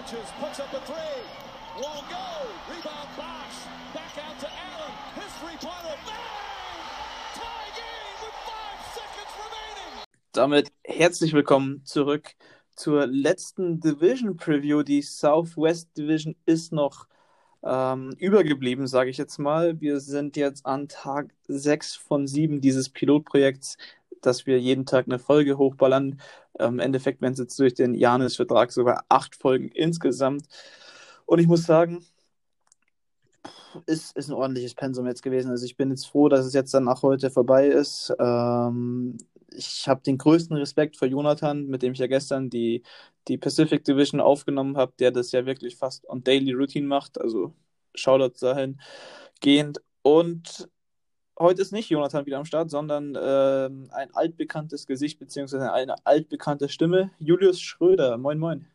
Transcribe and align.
touches, 0.00 0.30
puts 0.40 0.60
up 0.60 0.72
a 0.72 0.80
three. 0.80 1.20
Won't 1.76 2.08
go. 2.08 2.26
Rebound 2.68 3.08
Bosch. 3.16 3.66
Back 3.92 4.16
out 4.24 4.38
to 4.40 4.46
Allen. 4.46 4.92
His 5.14 5.32
three-pointer. 5.40 5.96
Bang! 6.06 6.80
Tie 7.34 7.70
game 7.76 8.16
with 8.22 8.36
five 8.46 8.80
seconds 8.94 9.32
remaining. 9.36 10.04
Damit 10.32 10.72
herzlich 10.84 11.32
willkommen 11.32 11.84
zurück 11.84 12.34
zur 12.76 13.06
letzten 13.06 13.80
Division 13.80 14.36
Preview. 14.36 14.82
Die 14.82 15.02
Southwest 15.02 15.96
Division 15.96 16.34
ist 16.46 16.72
noch 16.72 17.06
ähm, 17.62 18.14
übergeblieben, 18.18 18.86
sage 18.86 19.10
ich 19.10 19.18
jetzt 19.18 19.38
mal. 19.38 19.80
Wir 19.80 20.00
sind 20.00 20.36
jetzt 20.36 20.64
an 20.64 20.88
Tag 20.88 21.34
6 21.48 21.96
von 21.96 22.26
7 22.26 22.62
dieses 22.62 22.88
Pilotprojekts, 22.88 23.76
dass 24.20 24.46
wir 24.46 24.60
jeden 24.60 24.86
Tag 24.86 25.06
eine 25.06 25.18
Folge 25.18 25.58
hochballern. 25.58 26.20
Im 26.58 26.78
Endeffekt 26.78 27.20
werden 27.22 27.34
es 27.34 27.38
jetzt 27.38 27.58
durch 27.58 27.74
den 27.74 27.94
Janis-Vertrag 27.94 28.72
sogar 28.72 29.04
acht 29.08 29.36
Folgen 29.36 29.68
insgesamt. 29.68 30.46
Und 31.26 31.38
ich 31.38 31.46
muss 31.46 31.64
sagen, 31.64 32.04
ist, 33.86 34.16
ist 34.16 34.28
ein 34.28 34.34
ordentliches 34.34 34.74
Pensum 34.74 35.06
jetzt 35.06 35.22
gewesen. 35.22 35.50
Also 35.50 35.64
ich 35.64 35.76
bin 35.76 35.90
jetzt 35.90 36.06
froh, 36.06 36.28
dass 36.28 36.44
es 36.44 36.54
jetzt 36.54 36.74
dann 36.74 36.84
nach 36.84 37.02
heute 37.02 37.30
vorbei 37.30 37.68
ist. 37.68 38.12
Ähm, 38.18 39.16
ich 39.52 39.88
habe 39.88 40.02
den 40.02 40.18
größten 40.18 40.56
Respekt 40.56 40.96
vor 40.96 41.08
Jonathan, 41.08 41.66
mit 41.66 41.82
dem 41.82 41.92
ich 41.92 41.98
ja 41.98 42.06
gestern 42.06 42.50
die, 42.50 42.82
die 43.28 43.38
Pacific 43.38 43.84
Division 43.84 44.20
aufgenommen 44.20 44.76
habe, 44.76 44.92
der 44.98 45.10
das 45.10 45.32
ja 45.32 45.46
wirklich 45.46 45.76
fast 45.76 46.08
on 46.08 46.22
Daily 46.24 46.52
Routine 46.52 46.86
macht. 46.86 47.20
Also 47.20 47.54
Shoutout 47.94 48.38
dahin 48.40 48.80
gehend. 49.40 49.80
Und 50.02 50.68
heute 51.40 51.62
ist 51.62 51.72
nicht 51.72 51.88
Jonathan 51.88 52.26
wieder 52.26 52.38
am 52.38 52.44
Start, 52.44 52.70
sondern 52.70 53.14
äh, 53.14 53.70
ein 53.92 54.14
altbekanntes 54.14 54.86
Gesicht 54.86 55.18
beziehungsweise 55.18 55.72
eine 55.72 56.06
altbekannte 56.06 56.68
Stimme. 56.68 57.10
Julius 57.18 57.60
Schröder. 57.60 58.18
Moin, 58.18 58.38
moin. 58.38 58.66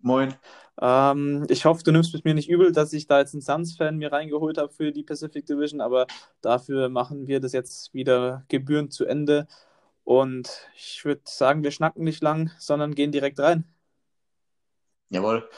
Moin. 0.00 0.34
Ähm, 0.80 1.46
ich 1.48 1.64
hoffe, 1.64 1.82
du 1.84 1.92
nimmst 1.92 2.14
mit 2.14 2.24
mir 2.24 2.34
nicht 2.34 2.48
übel, 2.48 2.72
dass 2.72 2.92
ich 2.92 3.06
da 3.06 3.18
jetzt 3.18 3.34
einen 3.34 3.42
Suns-Fan 3.42 3.98
mir 3.98 4.12
reingeholt 4.12 4.58
habe 4.58 4.72
für 4.72 4.92
die 4.92 5.02
Pacific 5.02 5.44
Division, 5.46 5.80
aber 5.80 6.06
dafür 6.40 6.88
machen 6.88 7.26
wir 7.26 7.40
das 7.40 7.52
jetzt 7.52 7.92
wieder 7.94 8.44
gebührend 8.48 8.92
zu 8.92 9.04
Ende. 9.04 9.46
Und 10.04 10.48
ich 10.74 11.04
würde 11.04 11.22
sagen, 11.24 11.62
wir 11.62 11.70
schnacken 11.70 12.04
nicht 12.04 12.22
lang, 12.22 12.50
sondern 12.58 12.94
gehen 12.94 13.12
direkt 13.12 13.40
rein. 13.40 13.64
Jawohl. 15.10 15.48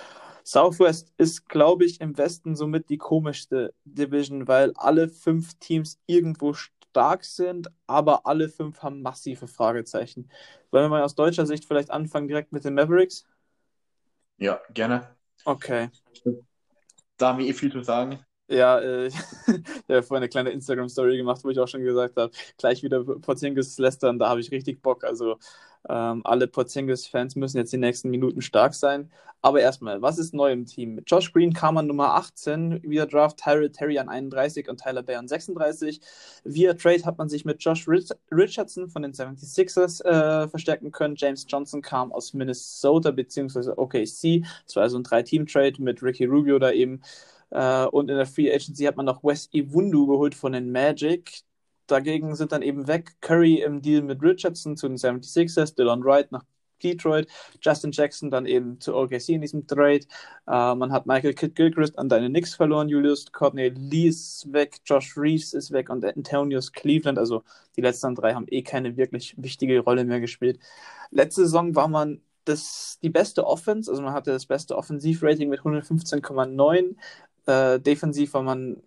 Southwest 0.44 1.12
ist, 1.16 1.48
glaube 1.48 1.84
ich, 1.84 2.00
im 2.00 2.16
Westen 2.16 2.56
somit 2.56 2.88
die 2.88 2.98
komischste 2.98 3.74
Division, 3.84 4.48
weil 4.48 4.72
alle 4.76 5.08
fünf 5.08 5.54
Teams 5.54 5.98
irgendwo 6.06 6.54
stark 6.54 7.24
sind, 7.24 7.68
aber 7.86 8.26
alle 8.26 8.48
fünf 8.48 8.82
haben 8.82 9.02
massive 9.02 9.46
Fragezeichen. 9.46 10.30
Wollen 10.70 10.84
wir 10.84 10.88
mal 10.88 11.02
aus 11.02 11.14
deutscher 11.14 11.46
Sicht 11.46 11.64
vielleicht 11.64 11.90
anfangen 11.90 12.28
direkt 12.28 12.52
mit 12.52 12.64
den 12.64 12.74
Mavericks? 12.74 13.26
Ja, 14.38 14.60
gerne. 14.72 15.16
Okay. 15.44 15.90
Da 17.16 17.28
haben 17.28 17.38
wir 17.38 17.46
eh 17.46 17.52
viel 17.52 17.70
zu 17.70 17.82
sagen. 17.82 18.24
Ja, 18.48 18.80
äh, 18.80 19.06
ich 19.06 19.14
habe 19.88 20.02
vorhin 20.02 20.16
eine 20.16 20.28
kleine 20.28 20.50
Instagram-Story 20.50 21.16
gemacht, 21.16 21.44
wo 21.44 21.50
ich 21.50 21.58
auch 21.60 21.68
schon 21.68 21.84
gesagt 21.84 22.16
habe, 22.16 22.32
gleich 22.58 22.82
wieder 22.82 23.04
Porzingis 23.04 23.78
lästern, 23.78 24.18
da 24.18 24.28
habe 24.28 24.40
ich 24.40 24.50
richtig 24.50 24.82
Bock. 24.82 25.04
Also 25.04 25.38
ähm, 25.88 26.22
alle 26.24 26.46
Porzingis-Fans 26.46 27.36
müssen 27.36 27.58
jetzt 27.58 27.72
die 27.72 27.78
nächsten 27.78 28.10
Minuten 28.10 28.42
stark 28.42 28.74
sein. 28.74 29.10
Aber 29.42 29.60
erstmal, 29.62 30.02
was 30.02 30.18
ist 30.18 30.34
neu 30.34 30.52
im 30.52 30.66
Team? 30.66 31.00
Josh 31.06 31.32
Green 31.32 31.54
kam 31.54 31.78
an 31.78 31.86
Nummer 31.86 32.14
18, 32.14 32.82
via 32.82 33.06
Draft 33.06 33.38
Tyrell 33.38 33.70
Terry 33.70 33.98
an 33.98 34.10
31 34.10 34.68
und 34.68 34.80
Tyler 34.80 35.02
Bay 35.02 35.14
an 35.16 35.28
36. 35.28 36.00
Via 36.44 36.74
Trade 36.74 37.04
hat 37.06 37.16
man 37.16 37.30
sich 37.30 37.46
mit 37.46 37.62
Josh 37.64 37.88
Richardson 37.88 38.88
von 38.88 39.02
den 39.02 39.12
76ers 39.12 40.04
äh, 40.04 40.46
verstärken 40.48 40.92
können. 40.92 41.14
James 41.16 41.46
Johnson 41.48 41.80
kam 41.80 42.12
aus 42.12 42.34
Minnesota 42.34 43.12
bzw. 43.12 43.70
OKC. 43.76 44.44
Das 44.66 44.76
war 44.76 44.82
also 44.82 44.98
ein 44.98 45.04
Drei-Team-Trade 45.04 45.82
mit 45.82 46.02
Ricky 46.02 46.26
Rubio 46.26 46.58
da 46.58 46.70
eben. 46.72 47.00
Äh, 47.50 47.86
und 47.86 48.10
in 48.10 48.16
der 48.16 48.26
Free 48.26 48.52
Agency 48.52 48.84
hat 48.84 48.96
man 48.96 49.06
noch 49.06 49.24
Wes 49.24 49.48
Iwundu 49.54 50.06
geholt 50.06 50.34
von 50.34 50.52
den 50.52 50.70
Magic. 50.70 51.42
Dagegen 51.90 52.34
sind 52.36 52.52
dann 52.52 52.62
eben 52.62 52.86
weg 52.86 53.16
Curry 53.20 53.62
im 53.62 53.82
Deal 53.82 54.02
mit 54.02 54.22
Richardson 54.22 54.76
zu 54.76 54.88
den 54.88 54.96
76ers, 54.96 55.74
Dylan 55.74 56.04
Wright 56.04 56.30
nach 56.32 56.44
Detroit, 56.82 57.28
Justin 57.60 57.92
Jackson 57.92 58.30
dann 58.30 58.46
eben 58.46 58.80
zu 58.80 58.94
OKC 58.94 59.30
in 59.30 59.40
diesem 59.42 59.66
Trade. 59.66 60.00
Äh, 60.46 60.74
man 60.74 60.92
hat 60.92 61.06
Michael 61.06 61.34
Kidd 61.34 61.54
Gilchrist 61.54 61.98
an 61.98 62.08
deine 62.08 62.28
Knicks 62.28 62.54
verloren, 62.54 62.88
Julius. 62.88 63.30
Courtney 63.32 63.68
Lee 63.68 64.08
ist 64.08 64.52
weg, 64.52 64.78
Josh 64.84 65.16
Reeves 65.16 65.52
ist 65.52 65.70
weg 65.72 65.90
und 65.90 66.04
Antonius 66.04 66.72
Cleveland. 66.72 67.18
Also 67.18 67.42
die 67.76 67.82
letzten 67.82 68.14
drei 68.14 68.34
haben 68.34 68.46
eh 68.48 68.62
keine 68.62 68.96
wirklich 68.96 69.34
wichtige 69.36 69.80
Rolle 69.80 70.04
mehr 70.04 70.20
gespielt. 70.20 70.58
Letzte 71.10 71.42
Saison 71.42 71.74
war 71.74 71.88
man 71.88 72.20
das, 72.44 72.98
die 73.02 73.10
beste 73.10 73.46
Offense, 73.46 73.90
also 73.90 74.02
man 74.02 74.14
hatte 74.14 74.32
das 74.32 74.46
beste 74.46 74.76
Offensivrating 74.76 75.48
mit 75.48 75.60
115,9. 75.60 76.96
Äh, 77.46 77.80
defensiv 77.80 78.34
war 78.34 78.42
man 78.42 78.82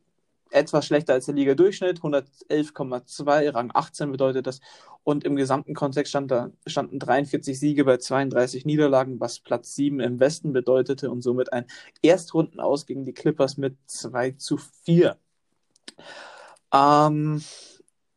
etwas 0.53 0.85
schlechter 0.85 1.13
als 1.13 1.25
der 1.25 1.35
Liga-Durchschnitt, 1.35 1.99
111,2, 2.01 3.53
Rang 3.53 3.71
18 3.73 4.11
bedeutet 4.11 4.47
das. 4.47 4.61
Und 5.03 5.23
im 5.23 5.35
gesamten 5.35 5.73
Kontext 5.73 6.11
stand 6.11 6.31
da, 6.31 6.51
standen 6.65 6.99
43 6.99 7.59
Siege 7.59 7.83
bei 7.83 7.97
32 7.97 8.65
Niederlagen, 8.65 9.19
was 9.19 9.39
Platz 9.39 9.75
7 9.75 9.99
im 9.99 10.19
Westen 10.19 10.53
bedeutete 10.53 11.11
und 11.11 11.21
somit 11.21 11.51
ein 11.51 11.65
Erstrundenaus 12.01 12.85
gegen 12.85 13.03
die 13.03 13.13
Clippers 13.13 13.57
mit 13.57 13.75
2 13.87 14.31
zu 14.31 14.57
4. 14.57 15.17
Ähm, 16.73 17.43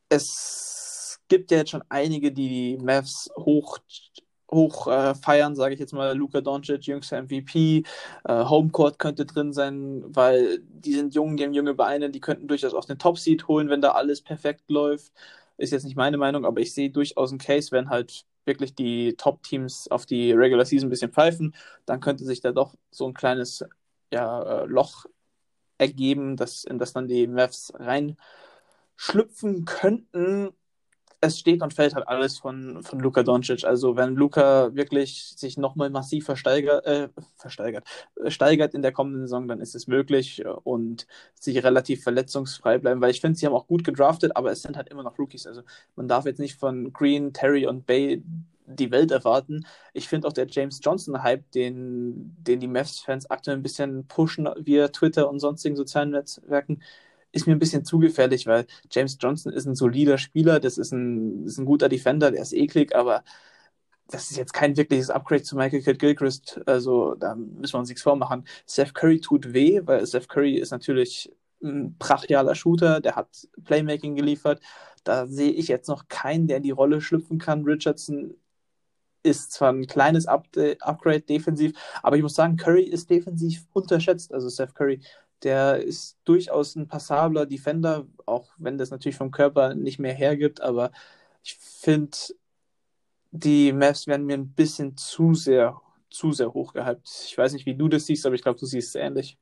es 0.08 1.20
gibt 1.28 1.50
ja 1.50 1.58
jetzt 1.58 1.70
schon 1.70 1.84
einige, 1.88 2.32
die 2.32 2.48
die 2.48 2.84
Mavs 2.84 3.30
hoch 3.36 3.78
hoch 4.50 4.86
äh, 4.86 5.14
feiern, 5.14 5.56
sage 5.56 5.74
ich 5.74 5.80
jetzt 5.80 5.92
mal, 5.92 6.16
Luka 6.16 6.40
Doncic, 6.40 6.86
jüngster 6.86 7.22
MVP, 7.22 7.84
äh, 8.24 8.44
Homecourt 8.44 8.98
könnte 8.98 9.26
drin 9.26 9.52
sein, 9.52 10.02
weil 10.06 10.60
die 10.62 10.94
sind 10.94 11.14
jung, 11.14 11.36
die 11.36 11.44
haben 11.44 11.54
junge 11.54 11.74
Beine, 11.74 12.10
die 12.10 12.20
könnten 12.20 12.48
durchaus 12.48 12.74
auch 12.74 12.84
den 12.84 12.98
Top-Seed 12.98 13.48
holen, 13.48 13.68
wenn 13.68 13.80
da 13.80 13.92
alles 13.92 14.22
perfekt 14.22 14.70
läuft. 14.70 15.12
Ist 15.56 15.72
jetzt 15.72 15.84
nicht 15.84 15.96
meine 15.96 16.18
Meinung, 16.18 16.44
aber 16.44 16.60
ich 16.60 16.74
sehe 16.74 16.90
durchaus 16.90 17.30
einen 17.30 17.38
Case, 17.38 17.72
wenn 17.72 17.88
halt 17.88 18.26
wirklich 18.44 18.74
die 18.74 19.14
Top-Teams 19.16 19.88
auf 19.90 20.06
die 20.06 20.32
Regular 20.32 20.64
Season 20.64 20.86
ein 20.86 20.90
bisschen 20.90 21.12
pfeifen, 21.12 21.54
dann 21.84 22.00
könnte 22.00 22.24
sich 22.24 22.40
da 22.40 22.52
doch 22.52 22.74
so 22.90 23.06
ein 23.06 23.14
kleines 23.14 23.64
ja, 24.12 24.62
äh, 24.62 24.66
Loch 24.66 25.06
ergeben, 25.78 26.36
dass, 26.36 26.64
in 26.64 26.78
das 26.78 26.92
dann 26.92 27.08
die 27.08 27.26
Mavs 27.26 27.72
reinschlüpfen 27.74 29.64
könnten 29.64 30.52
es 31.20 31.38
steht 31.38 31.62
und 31.62 31.74
fällt 31.74 31.94
halt 31.94 32.06
alles 32.08 32.38
von, 32.38 32.82
von 32.82 33.00
Luka 33.00 33.22
Doncic. 33.22 33.64
Also 33.64 33.96
wenn 33.96 34.14
Luka 34.14 34.74
wirklich 34.74 35.34
sich 35.36 35.56
nochmal 35.56 35.90
massiv 35.90 36.26
versteigert, 36.26 36.84
äh, 36.86 37.08
versteigert, 37.36 37.84
äh, 38.24 38.30
steigert 38.30 38.74
in 38.74 38.82
der 38.82 38.92
kommenden 38.92 39.22
Saison, 39.22 39.48
dann 39.48 39.60
ist 39.60 39.74
es 39.74 39.86
möglich 39.86 40.44
äh, 40.44 40.48
und 40.48 41.06
sich 41.34 41.62
relativ 41.62 42.02
verletzungsfrei 42.02 42.78
bleiben, 42.78 43.00
weil 43.00 43.10
ich 43.10 43.20
finde, 43.20 43.38
sie 43.38 43.46
haben 43.46 43.54
auch 43.54 43.66
gut 43.66 43.84
gedraftet, 43.84 44.36
aber 44.36 44.52
es 44.52 44.62
sind 44.62 44.76
halt 44.76 44.88
immer 44.88 45.02
noch 45.02 45.18
Rookies. 45.18 45.46
Also 45.46 45.62
man 45.96 46.08
darf 46.08 46.26
jetzt 46.26 46.40
nicht 46.40 46.56
von 46.56 46.92
Green, 46.92 47.32
Terry 47.32 47.66
und 47.66 47.86
Bay 47.86 48.22
die 48.66 48.90
Welt 48.90 49.10
erwarten. 49.10 49.64
Ich 49.92 50.08
finde 50.08 50.28
auch 50.28 50.32
der 50.32 50.46
James 50.48 50.80
Johnson-Hype, 50.82 51.50
den, 51.52 52.36
den 52.40 52.60
die 52.60 52.68
Mavs-Fans 52.68 53.30
aktuell 53.30 53.56
ein 53.56 53.62
bisschen 53.62 54.06
pushen 54.08 54.48
via 54.58 54.88
Twitter 54.88 55.30
und 55.30 55.38
sonstigen 55.40 55.76
sozialen 55.76 56.10
Netzwerken, 56.10 56.82
ist 57.36 57.46
mir 57.46 57.52
ein 57.52 57.58
bisschen 57.58 57.84
zu 57.84 57.98
gefährlich, 57.98 58.46
weil 58.46 58.66
James 58.90 59.18
Johnson 59.20 59.52
ist 59.52 59.66
ein 59.66 59.74
solider 59.74 60.18
Spieler, 60.18 60.58
das 60.58 60.78
ist 60.78 60.92
ein, 60.92 61.44
ist 61.44 61.58
ein 61.58 61.66
guter 61.66 61.88
Defender, 61.88 62.30
der 62.30 62.42
ist 62.42 62.52
eklig, 62.54 62.96
aber 62.96 63.22
das 64.08 64.30
ist 64.30 64.36
jetzt 64.36 64.54
kein 64.54 64.76
wirkliches 64.76 65.10
Upgrade 65.10 65.42
zu 65.42 65.56
Michael 65.56 65.82
Kidd 65.82 65.98
Gilchrist. 65.98 66.60
Also 66.66 67.14
da 67.14 67.34
müssen 67.34 67.74
wir 67.74 67.78
uns 67.80 67.88
nichts 67.88 68.02
vormachen. 68.02 68.46
Seth 68.64 68.94
Curry 68.94 69.20
tut 69.20 69.52
weh, 69.52 69.80
weil 69.84 70.06
Seth 70.06 70.28
Curry 70.28 70.56
ist 70.56 70.70
natürlich 70.70 71.32
ein 71.62 71.96
brachialer 71.98 72.54
Shooter, 72.54 73.00
der 73.00 73.16
hat 73.16 73.48
Playmaking 73.64 74.14
geliefert. 74.14 74.60
Da 75.04 75.26
sehe 75.26 75.50
ich 75.50 75.68
jetzt 75.68 75.88
noch 75.88 76.08
keinen, 76.08 76.46
der 76.46 76.58
in 76.58 76.62
die 76.62 76.70
Rolle 76.70 77.00
schlüpfen 77.00 77.38
kann. 77.38 77.64
Richardson 77.64 78.34
ist 79.22 79.52
zwar 79.52 79.72
ein 79.72 79.86
kleines 79.86 80.26
Upgrade 80.26 81.20
defensiv, 81.22 81.72
aber 82.02 82.16
ich 82.16 82.22
muss 82.22 82.34
sagen, 82.34 82.56
Curry 82.56 82.84
ist 82.84 83.10
defensiv 83.10 83.66
unterschätzt. 83.72 84.32
Also 84.32 84.48
Seth 84.48 84.74
Curry 84.74 85.00
der 85.42 85.82
ist 85.82 86.18
durchaus 86.24 86.76
ein 86.76 86.88
passabler 86.88 87.46
Defender, 87.46 88.06
auch 88.24 88.50
wenn 88.58 88.78
das 88.78 88.90
natürlich 88.90 89.16
vom 89.16 89.30
Körper 89.30 89.74
nicht 89.74 89.98
mehr 89.98 90.14
hergibt. 90.14 90.60
Aber 90.60 90.90
ich 91.42 91.56
finde, 91.56 92.16
die 93.30 93.72
Mavs 93.72 94.06
werden 94.06 94.26
mir 94.26 94.34
ein 94.34 94.52
bisschen 94.52 94.96
zu 94.96 95.34
sehr, 95.34 95.80
zu 96.10 96.32
sehr 96.32 96.52
hochgehypt. 96.52 97.08
Ich 97.26 97.36
weiß 97.36 97.52
nicht, 97.52 97.66
wie 97.66 97.76
du 97.76 97.88
das 97.88 98.06
siehst, 98.06 98.24
aber 98.26 98.34
ich 98.34 98.42
glaube, 98.42 98.58
du 98.58 98.66
siehst 98.66 98.88
es 98.88 98.94
ähnlich. 98.94 99.38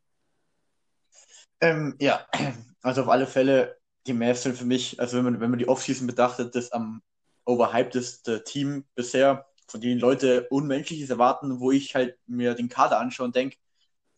Ähm, 1.61 1.95
ja, 2.01 2.27
also 2.83 3.03
auf 3.03 3.09
alle 3.09 3.27
Fälle, 3.27 3.79
die 4.07 4.13
Mavs 4.13 4.43
sind 4.43 4.57
für 4.57 4.67
mich, 4.67 5.01
also 5.01 5.17
wenn 5.17 5.25
man, 5.25 5.41
wenn 5.41 5.51
man 5.51 5.59
die 5.59 5.69
Offseason 5.69 6.07
betrachtet, 6.07 6.55
das 6.55 6.73
am 6.73 7.03
overhypedeste 7.47 8.45
Team 8.45 8.85
bisher, 8.95 9.47
von 9.67 9.81
denen 9.81 10.01
Leute 10.01 10.47
Unmenschliches 10.51 11.11
erwarten, 11.11 11.61
wo 11.61 11.71
ich 11.71 11.95
halt 11.95 12.19
mir 12.27 12.55
den 12.55 12.69
Kader 12.69 13.01
anschaue 13.01 13.27
und 13.27 13.37
denke, 13.37 13.57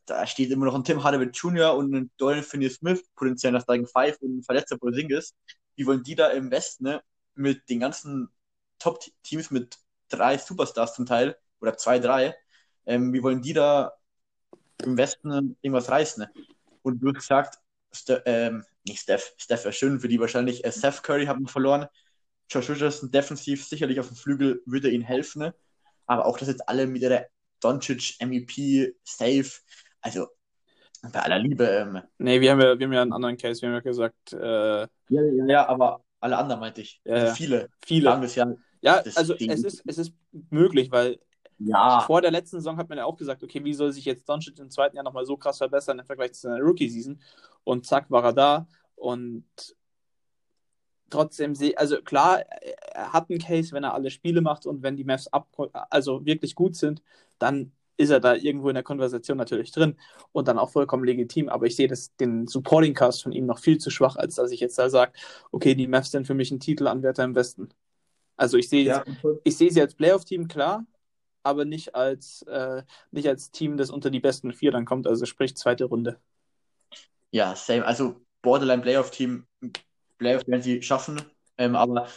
da 0.06 0.26
steht 0.26 0.50
immer 0.50 0.66
noch 0.66 0.74
ein 0.74 0.84
Tim 0.84 1.02
Hardaway 1.02 1.26
Jr. 1.26 1.76
und 1.76 1.94
ein 1.94 2.10
Dorian 2.16 2.44
Finney-Smith, 2.44 3.04
potenziell 3.14 3.52
nach 3.52 3.62
Starting 3.62 3.86
Five 3.86 4.18
und 4.20 4.38
ein 4.38 4.42
verletzter 4.42 4.78
Porzingis. 4.78 5.34
Wie 5.74 5.86
wollen 5.86 6.02
die 6.02 6.14
da 6.14 6.28
im 6.28 6.50
Westen 6.50 6.84
ne, 6.84 7.02
mit 7.34 7.68
den 7.68 7.80
ganzen 7.80 8.30
Top-Teams 8.78 9.50
mit 9.50 9.78
drei 10.08 10.38
Superstars 10.38 10.94
zum 10.94 11.06
Teil 11.06 11.36
oder 11.60 11.76
zwei, 11.76 11.98
drei, 11.98 12.34
Ähm, 12.86 13.12
wie 13.12 13.22
wollen 13.22 13.42
die 13.42 13.52
da 13.52 13.92
im 14.84 14.96
Westen 14.96 15.56
irgendwas 15.60 15.90
reißen? 15.90 16.26
Und 16.82 17.00
du 17.00 17.12
gesagt, 17.12 17.58
Ste 17.92 18.22
ähm, 18.26 18.64
nicht 18.86 19.00
Steph, 19.00 19.34
Steph 19.38 19.64
wäre 19.64 19.72
schön 19.72 19.98
für 19.98 20.08
die 20.08 20.20
wahrscheinlich. 20.20 20.64
Äh, 20.64 20.70
Steph 20.72 21.02
Curry 21.02 21.26
haben 21.26 21.48
verloren. 21.48 21.86
Josh 22.48 22.70
Richardson 22.70 23.10
defensiv 23.10 23.66
sicherlich 23.66 23.98
auf 23.98 24.06
dem 24.06 24.16
Flügel 24.16 24.62
würde 24.66 24.90
ihnen 24.90 25.02
helfen. 25.02 25.40
Ne? 25.40 25.54
Aber 26.06 26.26
auch, 26.26 26.38
dass 26.38 26.48
jetzt 26.48 26.68
alle 26.68 26.86
mit 26.86 27.02
ihrer 27.02 27.26
Doncic, 27.60 28.16
MVP, 28.20 28.94
Safe, 29.02 29.50
also 30.06 30.28
bei 31.12 31.20
aller 31.20 31.38
Liebe. 31.38 31.64
Ähm, 31.64 32.02
Nee, 32.18 32.40
wir 32.40 32.52
haben 32.52 32.60
ja, 32.60 32.78
wir 32.78 32.86
haben 32.86 32.92
ja 32.92 33.02
einen 33.02 33.12
anderen 33.12 33.36
Case. 33.36 33.60
Wir 33.60 33.68
haben 33.68 33.74
ja 33.74 33.80
gesagt, 33.80 34.32
äh, 34.32 34.38
ja, 34.38 34.88
ja, 35.08 35.46
ja, 35.46 35.68
aber 35.68 36.00
alle 36.20 36.36
anderen 36.38 36.60
meinte 36.60 36.80
ich. 36.80 37.00
Ja, 37.04 37.14
also 37.14 37.34
viele 37.34 37.68
viele. 37.84 38.10
sagen 38.10 38.22
das 38.22 38.34
ja. 38.34 38.54
Ja, 38.82 39.02
das 39.02 39.16
also 39.16 39.34
Ding- 39.34 39.50
es 39.50 39.64
ist, 39.64 39.82
es 39.86 39.98
ist 39.98 40.12
möglich, 40.50 40.90
weil 40.90 41.18
Ja, 41.58 42.00
vor 42.00 42.22
der 42.22 42.30
letzten 42.30 42.56
Saison 42.58 42.76
hat 42.76 42.88
man 42.88 42.98
ja 42.98 43.04
auch 43.04 43.16
gesagt, 43.16 43.42
okay, 43.42 43.64
wie 43.64 43.74
soll 43.74 43.92
sich 43.92 44.04
jetzt 44.04 44.28
Doncic 44.28 44.58
im 44.58 44.70
zweiten 44.70 44.96
Jahr 44.96 45.04
nochmal 45.04 45.24
so 45.26 45.36
krass 45.36 45.58
verbessern 45.58 45.98
im 45.98 46.06
Vergleich 46.06 46.32
zu 46.32 46.42
seiner 46.42 46.60
Rookie-Season? 46.60 47.20
Und 47.64 47.86
zack, 47.86 48.10
war 48.10 48.24
er 48.24 48.32
da. 48.32 48.66
Und 48.94 49.44
trotzdem 51.10 51.54
sehe, 51.54 51.76
also 51.78 52.02
klar, 52.02 52.40
er 52.40 53.12
hat 53.12 53.30
einen 53.30 53.38
Case, 53.38 53.72
wenn 53.72 53.84
er 53.84 53.94
alle 53.94 54.10
Spiele 54.10 54.40
macht 54.40 54.66
und 54.66 54.82
wenn 54.82 54.96
die 54.96 55.04
Mavs 55.04 55.28
ab, 55.28 55.48
also 55.90 56.24
wirklich 56.26 56.54
gut 56.54 56.76
sind, 56.76 57.02
dann 57.38 57.72
ist 57.96 58.10
er 58.10 58.20
da 58.20 58.34
irgendwo 58.34 58.68
in 58.68 58.74
der 58.74 58.84
Konversation 58.84 59.38
natürlich 59.38 59.72
drin 59.72 59.96
und 60.32 60.48
dann 60.48 60.58
auch 60.58 60.70
vollkommen 60.70 61.04
legitim. 61.04 61.48
Aber 61.48 61.66
ich 61.66 61.76
sehe 61.76 61.88
das, 61.88 62.14
den 62.16 62.46
Supporting 62.46 62.94
Cast 62.94 63.22
von 63.22 63.32
ihm 63.32 63.46
noch 63.46 63.58
viel 63.58 63.78
zu 63.78 63.90
schwach, 63.90 64.16
als 64.16 64.36
dass 64.36 64.50
ich 64.50 64.60
jetzt 64.60 64.78
da 64.78 64.90
sage, 64.90 65.12
okay, 65.52 65.74
die 65.74 65.86
Mavs 65.88 66.10
sind 66.10 66.26
für 66.26 66.34
mich 66.34 66.50
ein 66.50 66.60
Titelanwärter 66.60 67.24
im 67.24 67.34
Westen. 67.34 67.70
Also 68.36 68.58
ich 68.58 68.68
sehe 68.68 68.84
ja, 68.84 69.04
ich 69.44 69.56
sehe 69.56 69.70
sie 69.70 69.80
als 69.80 69.94
Playoff-Team, 69.94 70.48
klar, 70.48 70.86
aber 71.42 71.64
nicht 71.64 71.94
als, 71.94 72.42
äh, 72.42 72.82
nicht 73.10 73.28
als 73.28 73.50
Team, 73.50 73.76
das 73.76 73.90
unter 73.90 74.10
die 74.10 74.20
besten 74.20 74.52
vier 74.52 74.72
dann 74.72 74.84
kommt, 74.84 75.06
also 75.06 75.24
sprich 75.26 75.56
zweite 75.56 75.84
Runde. 75.86 76.20
ja, 77.30 77.54
same. 77.56 77.84
Also 77.84 78.24
Borderline 78.42 78.82
Playoff 78.82 79.10
Team, 79.10 79.46
Playoff 80.18 80.46
werden 80.46 80.62
sie 80.62 80.82
schaffen. 80.82 81.20
Ähm, 81.58 81.76
aber 81.76 82.08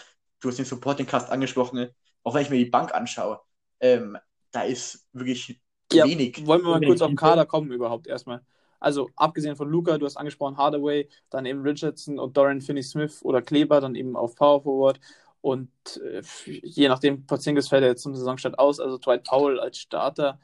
du 0.41 0.49
hast 0.49 0.57
den 0.57 0.65
Supporting 0.65 1.05
Cast 1.05 1.29
angesprochen. 1.29 1.89
Auch 2.23 2.33
wenn 2.33 2.43
ich 2.43 2.49
mir 2.49 2.57
die 2.57 2.69
Bank 2.69 2.93
anschaue, 2.93 3.41
ähm, 3.79 4.17
da 4.51 4.63
ist 4.63 5.07
wirklich 5.13 5.61
Ja, 5.91 6.05
wenig. 6.05 6.45
Wollen 6.45 6.63
wir 6.63 6.71
mal 6.71 6.81
kurz 6.81 7.01
auf 7.01 7.09
den. 7.09 7.17
Kader 7.17 7.45
kommen 7.45 7.71
überhaupt 7.71 8.07
erstmal. 8.07 8.41
Also 8.79 9.09
abgesehen 9.15 9.55
von 9.55 9.69
Luca, 9.69 9.97
du 9.97 10.05
hast 10.05 10.17
angesprochen 10.17 10.57
Hardaway, 10.57 11.09
dann 11.29 11.45
eben 11.45 11.61
Richardson 11.61 12.17
und 12.17 12.37
Dorian 12.37 12.61
Finney-Smith 12.61 13.23
oder 13.23 13.41
Kleber, 13.41 13.81
dann 13.81 13.95
eben 13.95 14.15
auf 14.15 14.35
Power 14.35 14.61
Forward 14.61 14.99
und 15.41 15.69
äh, 16.03 16.21
je 16.45 16.87
nachdem, 16.87 17.25
Porzingis 17.25 17.67
fällt 17.67 17.83
ja 17.83 17.89
jetzt 17.89 18.03
zum 18.03 18.15
Saisonstart 18.15 18.57
aus, 18.57 18.79
also 18.79 18.97
Dwight 18.97 19.25
Powell 19.25 19.59
als 19.59 19.79
Starter 19.79 20.39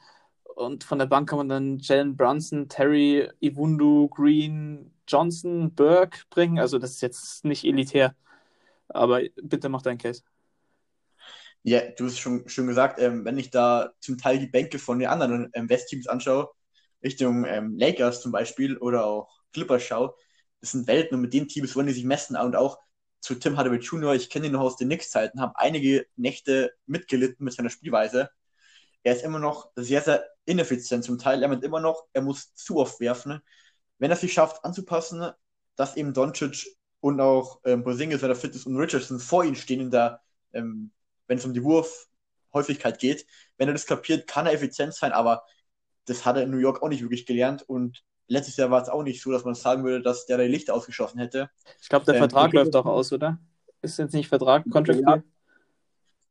und 0.56 0.84
von 0.84 1.00
der 1.00 1.06
Bank 1.06 1.30
kann 1.30 1.38
man 1.38 1.50
dann 1.50 1.80
Jalen 1.80 2.18
Brunson, 2.18 2.68
Terry, 2.68 3.30
Iwundu, 3.40 4.10
Green, 4.10 4.92
Johnson, 5.08 5.74
Burke 5.74 6.20
bringen, 6.30 6.60
also 6.60 6.78
das 6.78 6.92
ist 6.92 7.02
jetzt 7.02 7.46
nicht 7.46 7.64
elitär, 7.64 8.16
aber 8.90 9.22
bitte 9.42 9.70
mach 9.70 9.82
deinen 9.82 9.98
Case. 9.98 10.24
Ja, 11.68 11.82
du 11.98 12.06
hast 12.06 12.20
schon, 12.20 12.48
schon 12.48 12.68
gesagt, 12.68 13.00
ähm, 13.00 13.26
wenn 13.26 13.40
ich 13.40 13.50
da 13.50 13.92
zum 14.00 14.20
Teil 14.20 14.38
die 14.38 14.46
Bänke 14.48 14.78
von 14.78 15.00
den 15.00 15.08
anderen 15.08 15.50
ähm, 15.54 15.68
Westteams 15.68 16.08
anschaue, 16.08 16.50
Richtung 17.04 17.44
ähm, 17.46 17.76
Lakers 17.78 18.22
zum 18.22 18.32
Beispiel 18.32 18.78
oder 18.78 19.06
auch 19.08 19.42
Clippers 19.52 19.82
schaue, 19.82 20.14
das 20.62 20.72
sind 20.74 20.88
Welten 20.88 21.16
und 21.16 21.22
mit 21.22 21.34
den 21.34 21.48
Teams 21.48 21.76
wollen 21.76 21.88
die 21.88 21.94
sich 21.94 22.04
messen 22.06 22.36
und 22.38 22.56
auch 22.56 22.78
zu 23.20 23.34
Tim 23.34 23.58
Hardaway 23.58 23.80
Jr., 23.80 24.14
ich 24.14 24.30
kenne 24.30 24.46
ihn 24.46 24.52
noch 24.52 24.62
aus 24.62 24.78
den 24.78 24.90
Knicks-Zeiten, 24.90 25.42
habe 25.42 25.54
einige 25.58 26.06
Nächte 26.16 26.72
mitgelitten 26.86 27.44
mit 27.44 27.56
seiner 27.56 27.72
Spielweise. 27.72 28.30
Er 29.04 29.16
ist 29.16 29.24
immer 29.24 29.40
noch 29.40 29.72
sehr, 29.76 30.02
sehr 30.02 30.26
ineffizient 30.46 31.04
zum 31.04 31.18
Teil. 31.18 31.42
Er 31.42 31.50
meint 31.50 31.64
immer 31.64 31.80
noch, 31.80 32.06
er 32.14 32.22
muss 32.22 32.54
zu 32.54 32.78
oft 32.78 33.00
werfen. 33.00 33.42
Wenn 33.98 34.12
er 34.12 34.16
es 34.16 34.22
sich 34.22 34.34
schafft 34.34 34.64
anzupassen, 34.64 35.32
dass 35.76 35.98
eben 35.98 36.14
Doncic 36.14 36.68
und 37.00 37.20
auch 37.20 37.62
ähm, 37.66 37.84
Porzingis, 37.84 38.22
wenn 38.22 38.30
er 38.30 38.36
fit 38.36 38.54
ist, 38.56 38.68
und 38.68 38.78
Richardson 38.78 39.20
vor 39.20 39.44
ihm 39.44 39.56
stehen 39.56 39.82
in 39.82 39.92
der, 39.92 40.22
ähm, 40.54 40.92
wenn 41.28 41.38
es 41.38 41.46
um 41.46 41.54
die 41.54 41.64
Wurfhäufigkeit 41.64 43.00
geht. 43.00 43.26
Wenn 43.58 43.68
er 43.68 43.74
das 43.74 43.86
kapiert, 43.86 44.28
kann 44.28 44.46
er 44.46 44.54
effizient 44.54 44.94
sein, 44.94 45.12
aber 45.12 45.44
das 46.06 46.26
hat 46.26 46.38
er 46.38 46.44
in 46.44 46.52
New 46.52 46.58
York 46.58 46.84
auch 46.84 46.90
nicht 46.90 47.02
wirklich 47.02 47.26
gelernt 47.26 47.64
und 47.64 48.04
letztes 48.28 48.58
Jahr 48.58 48.72
war 48.72 48.82
es 48.82 48.90
auch 48.90 49.04
nicht 49.04 49.22
so, 49.22 49.32
dass 49.32 49.46
man 49.46 49.56
sagen 49.56 49.84
würde, 49.84 50.02
dass 50.02 50.26
der 50.26 50.38
die 50.38 50.46
Lichter 50.46 50.74
ausgeschossen 50.74 51.20
hätte. 51.20 51.50
Ich 51.82 51.90
glaube, 51.90 52.06
der 52.06 52.16
Ähm, 52.16 52.22
Vertrag 52.22 52.54
läuft 52.54 52.76
auch 52.76 52.86
aus, 52.86 53.12
oder? 53.12 53.40
Ist 53.82 53.98
jetzt 53.98 54.14
nicht 54.14 54.28
Vertrag, 54.28 54.70
Contract 54.70 55.02
Ja. 55.02 55.24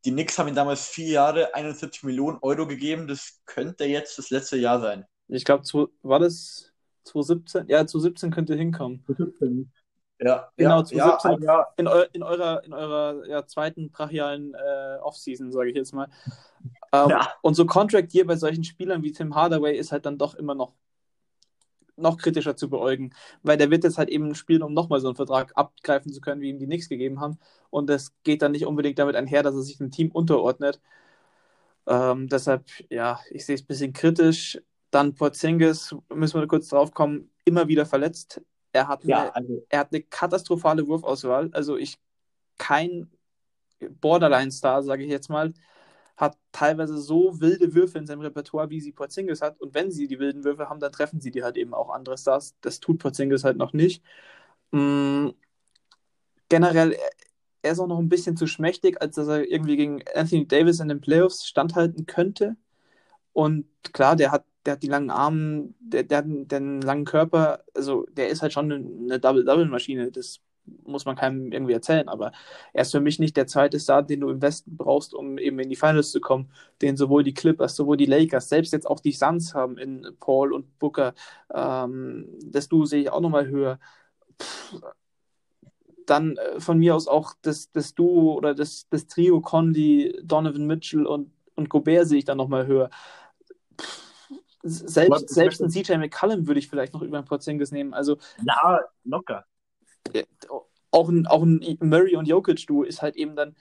Die 0.04 0.12
Knicks 0.12 0.38
haben 0.38 0.48
ihm 0.48 0.54
damals 0.54 0.86
vier 0.86 1.08
Jahre 1.08 1.54
71 1.54 2.02
Millionen 2.02 2.38
Euro 2.42 2.66
gegeben. 2.66 3.08
Das 3.08 3.40
könnte 3.46 3.84
jetzt 3.84 4.18
das 4.18 4.28
letzte 4.28 4.58
Jahr 4.58 4.80
sein. 4.80 5.06
Ich 5.28 5.44
glaube, 5.46 5.64
war 6.02 6.18
das 6.18 6.72
2017? 7.04 7.68
Ja, 7.68 7.86
2017 7.86 8.30
könnte 8.30 8.54
hinkommen. 8.54 9.04
Ja, 10.20 10.50
Genau, 10.56 10.78
ja, 10.78 10.84
2017. 10.84 11.30
ja, 11.30 11.36
ein 11.36 11.42
Jahr. 11.42 11.74
In, 11.76 11.86
eu 11.88 12.02
in 12.12 12.22
eurer, 12.22 12.64
in 12.64 12.72
eurer 12.72 13.26
ja, 13.26 13.46
zweiten 13.46 13.90
brachialen 13.90 14.54
äh, 14.54 14.98
Offseason, 15.02 15.52
sage 15.52 15.70
ich 15.70 15.76
jetzt 15.76 15.92
mal. 15.92 16.08
Ähm, 16.92 17.10
Ja. 17.10 17.28
Und 17.42 17.54
so 17.54 17.66
Contract 17.66 18.14
Year 18.14 18.26
bei 18.26 18.36
solchen 18.36 18.64
Spielern 18.64 19.02
wie 19.02 19.12
Tim 19.12 19.34
Hardaway 19.34 19.76
ist 19.76 19.92
halt 19.92 20.06
dann 20.06 20.18
doch 20.18 20.34
immer 20.34 20.54
noch 20.54 20.72
noch 21.96 22.18
kritischer 22.18 22.56
zu 22.56 22.68
beäugen, 22.68 23.14
weil 23.42 23.56
der 23.56 23.70
wird 23.70 23.84
jetzt 23.84 23.98
halt 23.98 24.08
eben 24.08 24.34
spielen, 24.34 24.62
um 24.62 24.72
nochmal 24.74 25.00
so 25.00 25.08
einen 25.08 25.16
Vertrag 25.16 25.52
abgreifen 25.54 26.12
zu 26.12 26.20
können, 26.20 26.40
wie 26.40 26.50
ihm 26.50 26.58
die 26.58 26.66
Knicks 26.66 26.88
gegeben 26.88 27.20
haben. 27.20 27.38
Und 27.70 27.88
das 27.88 28.12
geht 28.24 28.42
dann 28.42 28.52
nicht 28.52 28.66
unbedingt 28.66 28.98
damit 28.98 29.16
einher, 29.16 29.42
dass 29.44 29.54
er 29.54 29.62
sich 29.62 29.78
dem 29.78 29.90
Team 29.92 30.10
unterordnet. 30.10 30.80
Ähm, 31.86 32.28
deshalb, 32.28 32.64
ja, 32.90 33.20
ich 33.30 33.44
sehe 33.44 33.54
es 33.54 33.62
ein 33.62 33.66
bisschen 33.66 33.92
kritisch. 33.92 34.60
Dann 34.90 35.14
Porzingis, 35.14 35.94
müssen 36.12 36.40
wir 36.40 36.46
kurz 36.46 36.68
drauf 36.68 36.92
kommen, 36.92 37.30
immer 37.44 37.68
wieder 37.68 37.86
verletzt. 37.86 38.40
Er 38.74 38.88
hat, 38.88 39.04
Ja, 39.06 39.30
eine, 39.30 39.34
also 39.34 39.66
er 39.70 39.80
hat 39.80 39.92
eine 39.92 40.02
katastrophale 40.04 40.88
Wurfauswahl. 40.88 41.50
Also 41.54 41.78
ich, 41.78 41.98
kein 42.58 43.10
Borderline-Star, 43.80 44.82
sage 44.82 45.04
ich 45.04 45.10
jetzt 45.10 45.30
mal, 45.30 45.54
hat 46.16 46.38
teilweise 46.52 46.98
so 46.98 47.40
wilde 47.40 47.74
Würfe 47.74 47.98
in 47.98 48.06
seinem 48.06 48.22
Repertoire, 48.22 48.70
wie 48.70 48.80
sie 48.80 48.92
Porzingis 48.92 49.42
hat. 49.42 49.60
Und 49.60 49.74
wenn 49.74 49.90
sie 49.92 50.08
die 50.08 50.18
wilden 50.20 50.44
Würfe 50.44 50.68
haben, 50.70 50.80
dann 50.80 50.92
treffen 50.92 51.20
sie 51.20 51.32
die 51.32 51.44
halt 51.44 51.56
eben 51.58 51.74
auch 51.74 51.90
andere 51.90 52.18
Stars. 52.18 52.56
Das 52.62 52.80
tut 52.80 52.98
Porzingis 53.00 53.44
halt 53.44 53.58
noch 53.58 53.74
nicht. 53.74 54.04
Mm, 54.72 55.30
generell, 56.48 56.92
er- 56.92 57.10
er 57.62 57.72
ist 57.72 57.78
auch 57.80 57.86
noch 57.86 57.98
ein 57.98 58.08
bisschen 58.08 58.36
zu 58.36 58.46
schmächtig, 58.46 59.00
als 59.02 59.16
dass 59.16 59.28
er 59.28 59.48
irgendwie 59.50 59.76
gegen 59.76 60.02
Anthony 60.14 60.46
Davis 60.46 60.80
in 60.80 60.88
den 60.88 61.00
Playoffs 61.00 61.46
standhalten 61.46 62.06
könnte. 62.06 62.56
Und 63.32 63.66
klar, 63.94 64.16
der 64.16 64.32
hat, 64.32 64.46
der 64.64 64.74
hat 64.74 64.82
die 64.82 64.88
langen 64.88 65.10
Arme, 65.10 65.74
der, 65.80 66.04
der 66.04 66.18
hat 66.18 66.26
den 66.26 66.80
langen 66.80 67.04
Körper. 67.04 67.64
Also 67.74 68.06
der 68.12 68.28
ist 68.28 68.42
halt 68.42 68.52
schon 68.52 68.72
eine, 68.72 69.20
Double-Double-Maschine. 69.20 70.10
Das 70.10 70.40
muss 70.84 71.04
man 71.04 71.16
keinem 71.16 71.52
irgendwie 71.52 71.74
erzählen. 71.74 72.08
Aber 72.08 72.32
er 72.72 72.82
ist 72.82 72.92
für 72.92 73.00
mich 73.00 73.18
nicht 73.18 73.36
der 73.36 73.46
zweite 73.46 73.78
Star, 73.78 74.02
den 74.02 74.20
du 74.20 74.30
im 74.30 74.42
Westen 74.42 74.76
brauchst, 74.76 75.14
um 75.14 75.38
eben 75.38 75.58
in 75.58 75.68
die 75.68 75.76
Finals 75.76 76.12
zu 76.12 76.20
kommen, 76.20 76.50
den 76.82 76.96
sowohl 76.96 77.22
die 77.24 77.34
Clippers, 77.34 77.76
sowohl 77.76 77.96
die 77.96 78.06
Lakers, 78.06 78.48
selbst 78.48 78.72
jetzt 78.72 78.86
auch 78.86 79.00
die 79.00 79.12
Suns 79.12 79.54
haben 79.54 79.76
in 79.78 80.06
Paul 80.20 80.52
und 80.52 80.78
Booker. 80.78 81.14
Ähm, 81.52 82.28
das 82.44 82.68
Du 82.68 82.86
sehe 82.86 83.02
ich 83.02 83.10
auch 83.10 83.20
nochmal 83.20 83.48
höher. 83.48 83.78
Dann 86.06 86.36
äh, 86.36 86.60
von 86.60 86.78
mir 86.78 86.94
aus 86.94 87.08
auch 87.08 87.34
das, 87.42 87.70
das 87.72 87.94
Duo 87.94 88.34
oder 88.34 88.54
das, 88.54 88.88
das 88.90 89.06
Trio 89.06 89.40
Conley, 89.40 90.20
Donovan 90.22 90.66
Mitchell 90.66 91.06
und, 91.06 91.30
und 91.54 91.68
Gobert 91.68 92.08
sehe 92.08 92.18
ich 92.18 92.24
dann 92.24 92.38
nochmal 92.38 92.66
höher. 92.66 92.90
Selbst, 94.66 95.28
selbst 95.28 95.62
ein 95.62 95.70
CJ 95.70 95.98
McCallum 95.98 96.46
würde 96.46 96.58
ich 96.58 96.68
vielleicht 96.68 96.94
noch 96.94 97.02
über 97.02 97.18
ein 97.18 97.26
Porzingis 97.26 97.70
nehmen. 97.70 97.92
Also 97.92 98.16
ja, 98.44 98.80
locker. 99.04 99.44
auch 100.90 101.08
ein, 101.08 101.26
auch 101.26 101.42
ein 101.42 101.78
Murray 101.80 102.16
und 102.16 102.26
Jokic-Duo 102.26 102.82
ist 102.82 103.02
halt 103.02 103.16
eben 103.16 103.36
dann 103.36 103.54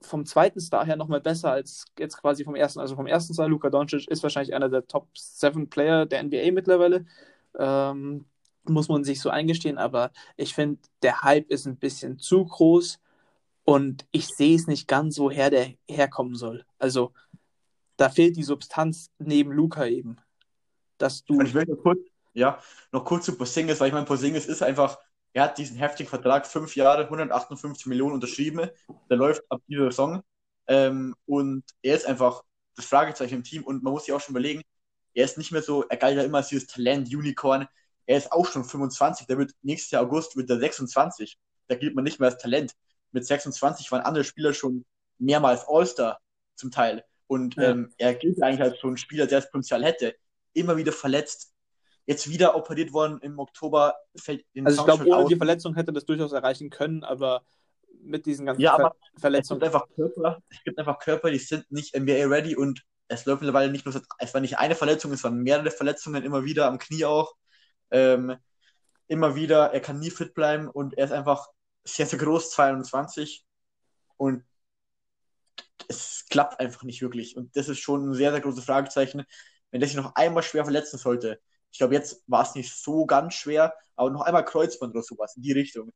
vom 0.00 0.24
zweiten 0.24 0.60
Star 0.60 0.86
her 0.86 0.96
nochmal 0.96 1.20
besser 1.20 1.50
als 1.50 1.86
jetzt 1.98 2.18
quasi 2.18 2.44
vom 2.44 2.54
ersten. 2.54 2.80
Also 2.80 2.96
vom 2.96 3.06
ersten 3.06 3.34
Star, 3.34 3.48
Luka 3.48 3.70
Doncic 3.70 4.08
ist 4.08 4.22
wahrscheinlich 4.22 4.54
einer 4.54 4.68
der 4.68 4.86
Top 4.86 5.08
7 5.16 5.68
Player 5.68 6.06
der 6.06 6.22
NBA 6.22 6.52
mittlerweile. 6.52 7.04
Ähm, 7.58 8.26
muss 8.64 8.88
man 8.88 9.04
sich 9.04 9.20
so 9.20 9.30
eingestehen, 9.30 9.78
aber 9.78 10.10
ich 10.36 10.54
finde, 10.54 10.80
der 11.02 11.22
Hype 11.22 11.50
ist 11.50 11.66
ein 11.66 11.76
bisschen 11.76 12.18
zu 12.18 12.44
groß 12.44 12.98
und 13.64 14.06
ich 14.12 14.28
sehe 14.28 14.56
es 14.56 14.66
nicht 14.66 14.88
ganz, 14.88 15.18
woher 15.18 15.50
der 15.50 15.74
herkommen 15.88 16.34
soll. 16.34 16.64
Also 16.78 17.12
da 17.96 18.08
fehlt 18.08 18.36
die 18.36 18.42
Substanz 18.42 19.10
neben 19.18 19.52
Luca 19.52 19.86
eben. 19.86 20.16
Dass 20.98 21.24
du. 21.24 21.40
Ich 21.40 21.54
will 21.54 21.64
noch 21.66 21.82
kurz, 21.82 21.98
ja, 22.32 22.58
noch 22.92 23.04
kurz 23.04 23.24
zu 23.26 23.36
Porzingis, 23.36 23.80
weil 23.80 23.88
ich 23.88 23.94
meine, 23.94 24.06
Porzingis 24.06 24.46
ist 24.46 24.62
einfach, 24.62 24.98
er 25.32 25.44
hat 25.44 25.58
diesen 25.58 25.76
heftigen 25.76 26.08
Vertrag, 26.08 26.46
fünf 26.46 26.76
Jahre, 26.76 27.04
158 27.04 27.86
Millionen 27.86 28.14
unterschrieben. 28.14 28.70
Der 29.10 29.16
läuft 29.16 29.42
ab 29.50 29.60
dieser 29.68 29.90
Saison. 29.90 30.22
Ähm, 30.66 31.14
und 31.26 31.64
er 31.82 31.96
ist 31.96 32.06
einfach 32.06 32.42
das 32.74 32.86
Fragezeichen 32.86 33.36
im 33.36 33.44
Team. 33.44 33.64
Und 33.64 33.82
man 33.82 33.92
muss 33.92 34.04
sich 34.06 34.14
auch 34.14 34.20
schon 34.20 34.32
überlegen, 34.32 34.62
er 35.14 35.24
ist 35.24 35.38
nicht 35.38 35.52
mehr 35.52 35.62
so, 35.62 35.82
er 35.88 35.96
galt 35.96 36.16
ja 36.16 36.22
immer 36.22 36.38
als 36.38 36.48
dieses 36.48 36.66
Talent, 36.66 37.08
Unicorn. 37.14 37.66
Er 38.06 38.18
ist 38.18 38.32
auch 38.32 38.46
schon 38.46 38.64
25, 38.64 39.26
der 39.26 39.38
wird 39.38 39.52
nächstes 39.62 39.90
Jahr 39.90 40.02
August 40.02 40.36
wird 40.36 40.48
er 40.50 40.58
26. 40.58 41.38
Da 41.68 41.74
gilt 41.74 41.94
man 41.94 42.04
nicht 42.04 42.20
mehr 42.20 42.30
als 42.30 42.40
Talent. 42.40 42.74
Mit 43.12 43.26
26 43.26 43.90
waren 43.90 44.02
andere 44.02 44.24
Spieler 44.24 44.52
schon 44.52 44.84
mehrmals 45.18 45.64
All-Star 45.66 46.20
zum 46.54 46.70
Teil. 46.70 47.04
Und 47.26 47.56
Ja. 47.56 47.70
ähm, 47.70 47.92
er 47.98 48.14
gilt 48.14 48.42
eigentlich 48.42 48.62
als 48.62 48.80
so 48.80 48.88
ein 48.88 48.96
Spieler, 48.96 49.26
der 49.26 49.40
das 49.40 49.50
Potenzial 49.50 49.84
hätte. 49.84 50.14
Immer 50.52 50.76
wieder 50.76 50.92
verletzt. 50.92 51.52
Jetzt 52.06 52.28
wieder 52.30 52.54
operiert 52.56 52.92
worden 52.92 53.18
im 53.20 53.38
Oktober. 53.38 53.94
Fällt 54.16 54.44
in 54.52 54.66
Also 54.66 54.80
ich 54.80 54.84
glaube, 54.86 55.04
ohne 55.06 55.16
aus. 55.24 55.28
die 55.28 55.36
Verletzung 55.36 55.74
hätte 55.74 55.92
das 55.92 56.04
durchaus 56.04 56.32
erreichen 56.32 56.70
können, 56.70 57.02
aber 57.02 57.44
mit 58.00 58.26
diesen 58.26 58.46
ganzen 58.46 58.62
Ja, 58.62 58.76
Ver 58.76 58.84
aber 58.86 58.94
Es 58.96 59.08
gibt 59.10 59.20
Verletzungen. 59.20 59.62
einfach 59.64 59.86
Körper, 59.96 60.38
es 60.48 60.62
gibt 60.62 60.78
einfach 60.78 60.98
Körper, 61.00 61.30
die 61.30 61.38
sind 61.38 61.70
nicht 61.70 61.94
NBA 61.94 62.26
ready 62.28 62.54
und 62.54 62.82
es 63.08 63.24
läuft 63.24 63.40
mittlerweile 63.42 63.72
nicht 63.72 63.84
nur, 63.86 63.94
es 64.18 64.34
war 64.34 64.40
nicht 64.40 64.58
eine 64.58 64.74
Verletzung, 64.76 65.12
es 65.12 65.24
waren 65.24 65.42
mehrere 65.42 65.70
Verletzungen, 65.70 66.22
immer 66.24 66.44
wieder 66.44 66.66
am 66.68 66.78
Knie 66.78 67.04
auch. 67.04 67.34
Ähm, 67.90 68.36
immer 69.08 69.34
wieder, 69.34 69.72
er 69.72 69.80
kann 69.80 69.98
nie 69.98 70.10
fit 70.10 70.34
bleiben 70.34 70.68
und 70.68 70.96
er 70.98 71.04
ist 71.06 71.12
einfach 71.12 71.48
sehr, 71.84 72.06
sehr 72.06 72.18
groß, 72.18 72.50
22 72.50 73.44
und 74.16 74.44
es 75.88 76.26
klappt 76.30 76.60
einfach 76.60 76.82
nicht 76.84 77.02
wirklich 77.02 77.36
und 77.36 77.56
das 77.56 77.68
ist 77.68 77.78
schon 77.80 78.10
ein 78.10 78.14
sehr, 78.14 78.32
sehr 78.32 78.40
großes 78.40 78.64
Fragezeichen, 78.64 79.24
wenn 79.70 79.80
der 79.80 79.88
sich 79.88 79.96
noch 79.96 80.14
einmal 80.14 80.42
schwer 80.42 80.64
verletzen 80.64 80.98
sollte. 80.98 81.40
Ich 81.72 81.78
glaube, 81.78 81.94
jetzt 81.94 82.22
war 82.26 82.42
es 82.42 82.54
nicht 82.54 82.72
so 82.74 83.06
ganz 83.06 83.34
schwer, 83.34 83.74
aber 83.96 84.10
noch 84.10 84.22
einmal 84.22 84.44
Kreuzband 84.44 84.94
oder 84.94 85.02
sowas 85.02 85.36
in 85.36 85.42
die 85.42 85.52
Richtung 85.52 85.92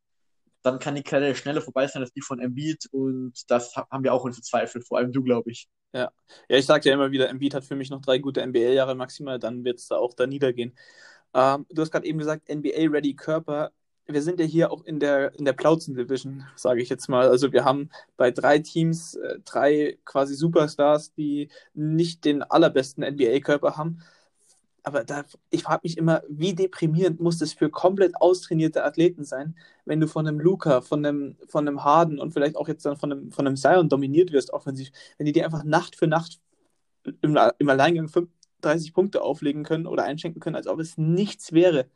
dann 0.62 0.78
kann 0.78 0.94
die 0.94 1.02
Karriere 1.02 1.34
schneller 1.36 1.62
vorbei 1.62 1.86
sein 1.86 2.02
als 2.02 2.12
die 2.12 2.22
von 2.22 2.40
Embiid 2.40 2.86
und 2.92 3.34
das 3.50 3.76
ha- 3.76 3.86
haben 3.90 4.04
wir 4.04 4.14
auch 4.14 4.24
unsere 4.24 4.42
Zweifel, 4.42 4.82
vor 4.82 4.98
allem 4.98 5.12
du, 5.12 5.22
glaube 5.22 5.50
ich. 5.50 5.68
Ja, 5.92 6.12
ich 6.48 6.66
sage 6.66 6.88
ja 6.88 6.94
immer 6.94 7.10
wieder, 7.10 7.28
Embiid 7.28 7.54
hat 7.54 7.64
für 7.64 7.74
mich 7.74 7.90
noch 7.90 8.00
drei 8.00 8.18
gute 8.18 8.42
NBA-Jahre 8.42 8.94
maximal, 8.94 9.38
dann 9.40 9.64
wird 9.64 9.78
es 9.80 9.88
da 9.88 9.96
auch 9.96 10.14
da 10.14 10.26
niedergehen. 10.26 10.76
Ähm, 11.34 11.66
du 11.70 11.82
hast 11.82 11.90
gerade 11.90 12.06
eben 12.06 12.18
gesagt, 12.18 12.48
NBA-ready 12.48 13.14
Körper. 13.16 13.72
Wir 14.12 14.22
sind 14.22 14.40
ja 14.40 14.46
hier 14.46 14.72
auch 14.72 14.84
in 14.84 15.00
der, 15.00 15.34
in 15.38 15.44
der 15.44 15.52
Plauzen-Division, 15.52 16.44
sage 16.56 16.82
ich 16.82 16.88
jetzt 16.88 17.08
mal. 17.08 17.28
Also 17.28 17.52
wir 17.52 17.64
haben 17.64 17.90
bei 18.16 18.30
drei 18.30 18.58
Teams 18.58 19.14
äh, 19.14 19.38
drei 19.44 19.98
quasi 20.04 20.34
Superstars, 20.34 21.12
die 21.14 21.48
nicht 21.74 22.24
den 22.24 22.42
allerbesten 22.42 23.04
NBA-Körper 23.04 23.76
haben. 23.76 24.02
Aber 24.82 25.04
da, 25.04 25.24
ich 25.50 25.62
frage 25.62 25.80
mich 25.84 25.98
immer, 25.98 26.22
wie 26.28 26.54
deprimierend 26.54 27.20
muss 27.20 27.38
das 27.38 27.52
für 27.52 27.70
komplett 27.70 28.16
austrainierte 28.20 28.84
Athleten 28.84 29.24
sein, 29.24 29.56
wenn 29.84 30.00
du 30.00 30.08
von 30.08 30.26
einem 30.26 30.40
Luca, 30.40 30.80
von 30.80 31.04
einem, 31.04 31.36
von 31.46 31.68
einem 31.68 31.84
Harden 31.84 32.18
und 32.18 32.32
vielleicht 32.32 32.56
auch 32.56 32.68
jetzt 32.68 32.86
dann 32.86 32.96
von 32.96 33.12
einem, 33.12 33.30
von 33.32 33.46
einem 33.46 33.56
Zion 33.56 33.88
dominiert 33.88 34.32
wirst, 34.32 34.52
offensiv, 34.52 34.90
wenn 35.18 35.26
die 35.26 35.32
dir 35.32 35.44
einfach 35.44 35.64
Nacht 35.64 35.96
für 35.96 36.06
Nacht 36.06 36.40
im, 37.20 37.38
im 37.58 37.68
Alleingang 37.68 38.08
35 38.08 38.94
Punkte 38.94 39.22
auflegen 39.22 39.64
können 39.64 39.86
oder 39.86 40.04
einschenken 40.04 40.40
können, 40.40 40.56
als 40.56 40.66
ob 40.66 40.80
es 40.80 40.96
nichts 40.96 41.52
wäre. 41.52 41.86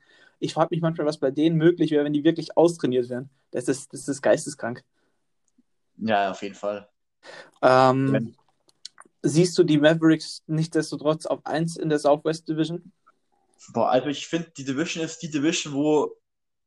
Ich 0.44 0.52
frage 0.52 0.68
mich 0.72 0.82
manchmal, 0.82 1.06
was 1.06 1.18
bei 1.18 1.30
denen 1.30 1.56
möglich 1.56 1.90
wäre, 1.90 2.04
wenn 2.04 2.12
die 2.12 2.22
wirklich 2.22 2.54
austrainiert 2.56 3.08
wären. 3.08 3.30
Das 3.50 3.66
ist, 3.66 3.90
das 3.94 4.06
ist 4.08 4.20
geisteskrank. 4.20 4.84
Ja, 5.96 6.30
auf 6.30 6.42
jeden 6.42 6.54
Fall. 6.54 6.86
Ähm, 7.62 8.36
siehst 9.22 9.56
du 9.56 9.64
die 9.64 9.78
Mavericks 9.78 10.42
nichtsdestotrotz 10.46 11.24
auf 11.24 11.40
1 11.46 11.78
in 11.78 11.88
der 11.88 11.98
Southwest 11.98 12.46
Division? 12.46 12.92
Boah, 13.72 13.88
also 13.88 14.08
ich 14.08 14.26
finde, 14.26 14.52
die 14.54 14.64
Division 14.64 15.02
ist 15.02 15.22
die 15.22 15.30
Division, 15.30 15.72
wo 15.72 16.14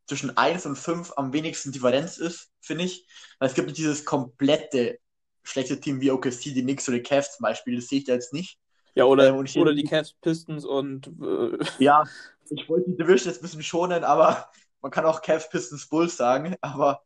zwischen 0.08 0.36
1 0.36 0.66
und 0.66 0.76
5 0.76 1.14
am 1.16 1.32
wenigsten 1.32 1.72
Differenz 1.72 2.18
ist, 2.18 2.50
finde 2.60 2.86
ich. 2.86 3.06
Weil 3.38 3.50
es 3.50 3.54
gibt 3.54 3.68
nicht 3.68 3.78
dieses 3.78 4.06
komplette 4.06 4.98
schlechte 5.44 5.80
Team 5.80 6.02
wie 6.02 6.10
OKC, 6.10 6.46
die 6.46 6.64
Knicks 6.64 6.90
oder 6.90 6.98
die 6.98 7.04
Cavs 7.04 7.38
zum 7.38 7.44
Beispiel, 7.44 7.76
das 7.76 7.90
sehe 7.90 8.00
ich 8.00 8.06
da 8.06 8.14
jetzt 8.14 8.34
nicht. 8.34 8.58
Ja, 8.96 9.06
oder, 9.06 9.28
Ähm, 9.28 9.46
oder 9.58 9.76
die 9.76 9.84
Cavs, 9.84 10.16
Pistons 10.22 10.66
und 10.66 11.08
äh, 11.22 11.64
Ja, 11.78 12.04
ich 12.51 12.70
wollte 12.70 12.89
die 12.89 12.98
Division 12.98 13.32
jetzt 13.32 13.39
ein 13.39 13.44
bisschen 13.44 13.63
schonen, 13.63 14.04
aber 14.04 14.50
man 14.82 14.92
kann 14.92 15.06
auch 15.06 15.22
Cavs, 15.22 15.50
Pistons, 15.50 15.88
Bulls 15.88 16.18
sagen, 16.18 16.56
aber 16.62 17.01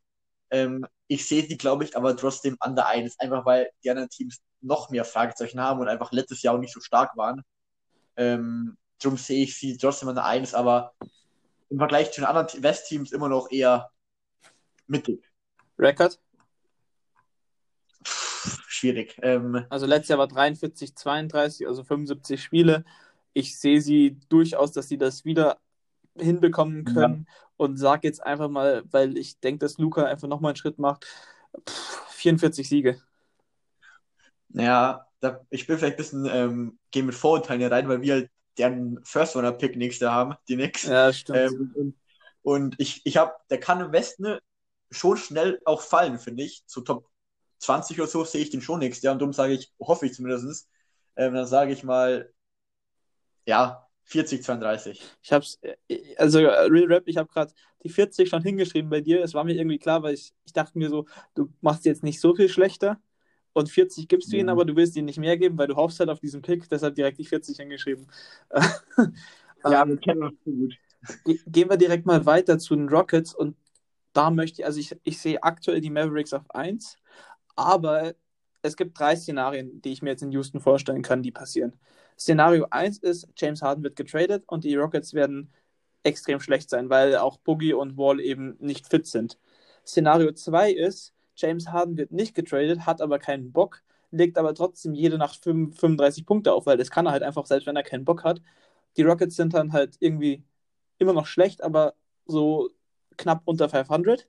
ähm, 0.50 0.86
ich 1.08 1.28
sehe 1.28 1.44
die, 1.44 1.58
glaube 1.58 1.84
ich, 1.84 1.96
aber 1.96 2.16
trotzdem 2.16 2.58
an 2.60 2.76
der 2.76 2.88
1, 2.88 3.20
einfach 3.20 3.46
weil 3.46 3.70
die 3.84 3.90
anderen 3.90 4.10
Teams 4.10 4.42
noch 4.62 4.90
mehr 4.90 5.06
Fragezeichen 5.06 5.60
haben 5.60 5.80
und 5.80 5.88
einfach 5.88 6.12
letztes 6.12 6.42
Jahr 6.42 6.56
auch 6.56 6.60
nicht 6.60 6.74
so 6.74 6.80
stark 6.80 7.16
waren. 7.18 7.42
Ähm, 8.18 8.78
darum 9.00 9.18
sehe 9.18 9.44
ich 9.44 9.58
sie 9.58 9.78
trotzdem 9.78 10.10
an 10.10 10.16
der 10.16 10.26
1, 10.26 10.54
aber 10.54 10.94
im 11.70 11.78
Vergleich 11.78 12.12
zu 12.12 12.22
den 12.22 12.28
anderen 12.28 12.64
West-Teams 12.64 13.12
immer 13.12 13.30
noch 13.30 13.50
eher 13.50 13.90
mittig. 14.88 15.26
Record. 15.80 16.20
Pff, 18.06 18.62
schwierig. 18.68 19.18
Ähm, 19.22 19.66
Also 19.70 19.86
letztes 19.86 20.10
Jahr 20.10 20.20
war 20.20 20.28
43, 20.28 20.96
32, 20.96 21.68
also 21.68 21.84
75 21.84 22.44
Spiele. 22.44 22.84
Ich 23.34 23.60
sehe 23.60 23.82
sie 23.82 24.20
durchaus, 24.30 24.72
dass 24.72 24.88
sie 24.88 24.98
das 24.98 25.26
wieder 25.26 25.60
hinbekommen 26.18 26.86
können 26.86 27.28
und 27.58 27.78
sage 27.78 28.08
jetzt 28.08 28.24
einfach 28.24 28.50
mal, 28.50 28.84
weil 28.92 29.18
ich 29.18 29.40
denke, 29.40 29.60
dass 29.60 29.78
Luca 29.78 30.06
einfach 30.06 30.28
nochmal 30.28 30.52
einen 30.52 30.58
Schritt 30.58 30.80
macht, 30.80 31.06
pff, 31.68 32.08
44 32.12 32.68
Siege. 32.70 33.02
ja, 34.54 35.06
da, 35.20 35.46
ich 35.50 35.68
bin 35.68 35.78
vielleicht 35.78 35.96
ein 35.96 35.98
bisschen, 35.98 36.26
ähm, 36.26 36.80
gehe 36.92 37.04
mit 37.04 37.16
Vorurteilen 37.16 37.62
hier 37.62 37.72
rein, 37.72 37.88
weil 37.88 38.02
wir 38.02 38.14
halt 38.14 38.32
deren 38.58 39.04
First-Runner-Pick 39.04 39.78
nächste 39.78 40.12
haben, 40.12 40.36
die 40.48 40.56
Knicks. 40.56 40.84
Ja, 40.84 41.14
stimmt. 41.14 41.38
Ähm, 41.38 41.96
und, 42.42 42.76
ich, 42.80 43.02
ich 43.06 43.18
habe, 43.18 43.34
der 43.50 43.60
kann 43.60 43.82
im 43.82 43.92
Westen 43.92 44.38
schon 44.90 45.18
schnell 45.18 45.62
auch 45.66 45.82
fallen, 45.82 46.20
finde 46.20 46.44
ich. 46.44 46.64
So 46.66 46.82
Top 46.82 47.10
20 47.60 48.00
oder 48.00 48.10
so 48.10 48.26
sehe 48.26 48.42
ich 48.42 48.50
den 48.50 48.62
schon 48.62 48.80
nächstes 48.80 49.04
Jahr 49.04 49.14
und 49.14 49.20
darum 49.20 49.34
sage 49.34 49.54
ich, 49.54 49.72
hoffe 49.80 50.06
ich 50.08 50.14
zumindest, 50.14 50.70
ähm, 51.16 51.34
dann 51.34 51.46
sage 51.48 51.72
ich 51.72 51.84
mal, 51.84 52.34
ja, 53.46 53.88
40, 54.04 54.44
32. 54.44 55.02
Ich 55.22 55.32
hab's, 55.32 55.60
äh, 55.62 56.16
also 56.18 56.40
äh, 56.40 56.46
Real 56.68 56.86
Rap, 56.92 57.04
ich 57.08 57.18
habe 57.18 57.30
gerade 57.32 57.54
die 57.84 57.90
40 57.90 58.30
schon 58.30 58.42
hingeschrieben 58.44 58.90
bei 58.90 59.02
dir. 59.02 59.24
Es 59.24 59.34
war 59.34 59.44
mir 59.44 59.54
irgendwie 59.56 59.80
klar, 59.80 60.04
weil 60.04 60.14
ich, 60.16 60.34
ich 60.46 60.54
dachte 60.54 60.78
mir 60.78 60.90
so, 60.90 61.06
du 61.36 61.50
machst 61.62 61.86
jetzt 61.86 62.04
nicht 62.04 62.20
so 62.20 62.36
viel 62.36 62.50
schlechter 62.50 63.00
und 63.54 63.70
40 63.70 64.08
gibst 64.08 64.32
du 64.32 64.38
ihnen, 64.38 64.50
Mhm. 64.50 64.50
aber 64.50 64.66
du 64.66 64.76
willst 64.76 64.96
ihnen 64.96 65.06
nicht 65.06 65.20
mehr 65.20 65.38
geben, 65.38 65.58
weil 65.58 65.68
du 65.68 65.76
hoffst 65.76 66.00
halt 66.00 66.10
auf 66.10 66.20
diesen 66.20 66.42
Pick, 66.42 66.68
deshalb 66.70 66.96
direkt 66.96 67.20
die 67.20 67.26
40 67.26 67.58
hingeschrieben. 67.58 68.08
Ja, 69.64 69.84
Ähm, 69.84 69.88
wir 69.88 69.98
kennen 69.98 70.24
uns 70.24 70.38
so 70.46 70.52
gut. 70.52 70.74
Ge- 71.26 71.40
Gehen 71.46 71.70
wir 71.70 71.78
direkt 71.78 72.06
mal 72.06 72.26
weiter 72.26 72.58
zu 72.60 72.76
den 72.76 72.90
Rockets 72.90 73.34
und 73.36 73.56
da 74.14 74.32
möchte 74.32 74.62
ich, 74.62 74.66
also 74.66 74.80
ich, 74.80 74.96
ich 75.04 75.20
sehe 75.20 75.42
aktuell 75.44 75.82
die 75.82 75.90
Mavericks 75.90 76.34
auf 76.34 76.50
1, 76.56 76.98
aber 77.56 78.14
es 78.62 78.76
gibt 78.78 79.00
drei 79.00 79.16
Szenarien, 79.16 79.82
die 79.82 79.92
ich 79.94 80.02
mir 80.02 80.12
jetzt 80.12 80.24
in 80.24 80.32
Houston 80.32 80.60
vorstellen 80.62 81.02
kann, 81.02 81.24
die 81.24 81.32
passieren. 81.32 81.80
Szenario 82.18 82.68
1 82.70 83.00
ist, 83.00 83.28
James 83.38 83.62
Harden 83.62 83.84
wird 83.84 83.96
getradet 83.96 84.44
und 84.48 84.64
die 84.64 84.76
Rockets 84.76 85.14
werden 85.14 85.52
extrem 86.04 86.40
schlecht 86.40 86.70
sein, 86.70 86.90
weil 86.90 87.18
auch 87.18 87.38
Boogie 87.38 87.74
und 87.74 87.98
Wall 87.98 88.20
eben 88.20 88.56
nicht 88.60 88.88
fit 88.88 89.08
sind. 89.08 89.38
Szenario 89.86 90.32
2 90.32 90.72
ist, 90.72 91.14
James 91.36 91.68
Harden 91.70 91.98
wird 91.98 92.12
nicht 92.12 92.36
getradet, 92.36 92.86
hat 92.86 93.02
aber 93.02 93.20
keinen 93.20 93.52
Bock, 93.52 93.82
legt 94.12 94.38
aber 94.38 94.54
trotzdem 94.54 94.94
jede 94.94 95.18
Nacht 95.18 95.44
5, 95.44 95.80
35 95.80 96.26
Punkte 96.26 96.54
auf, 96.54 96.66
weil 96.66 96.78
das 96.78 96.92
kann 96.92 97.06
er 97.08 97.14
halt 97.14 97.24
einfach, 97.24 97.46
selbst 97.46 97.66
wenn 97.68 97.76
er 97.76 97.84
keinen 97.84 98.06
Bock 98.06 98.24
hat. 98.24 98.42
Die 98.98 99.04
Rockets 99.04 99.36
sind 99.36 99.54
dann 99.54 99.74
halt 99.74 99.96
irgendwie 100.00 100.44
immer 100.98 101.14
noch 101.14 101.26
schlecht, 101.26 101.64
aber 101.64 101.96
so 102.26 102.70
knapp 103.18 103.42
unter 103.46 103.70
500. 103.70 104.28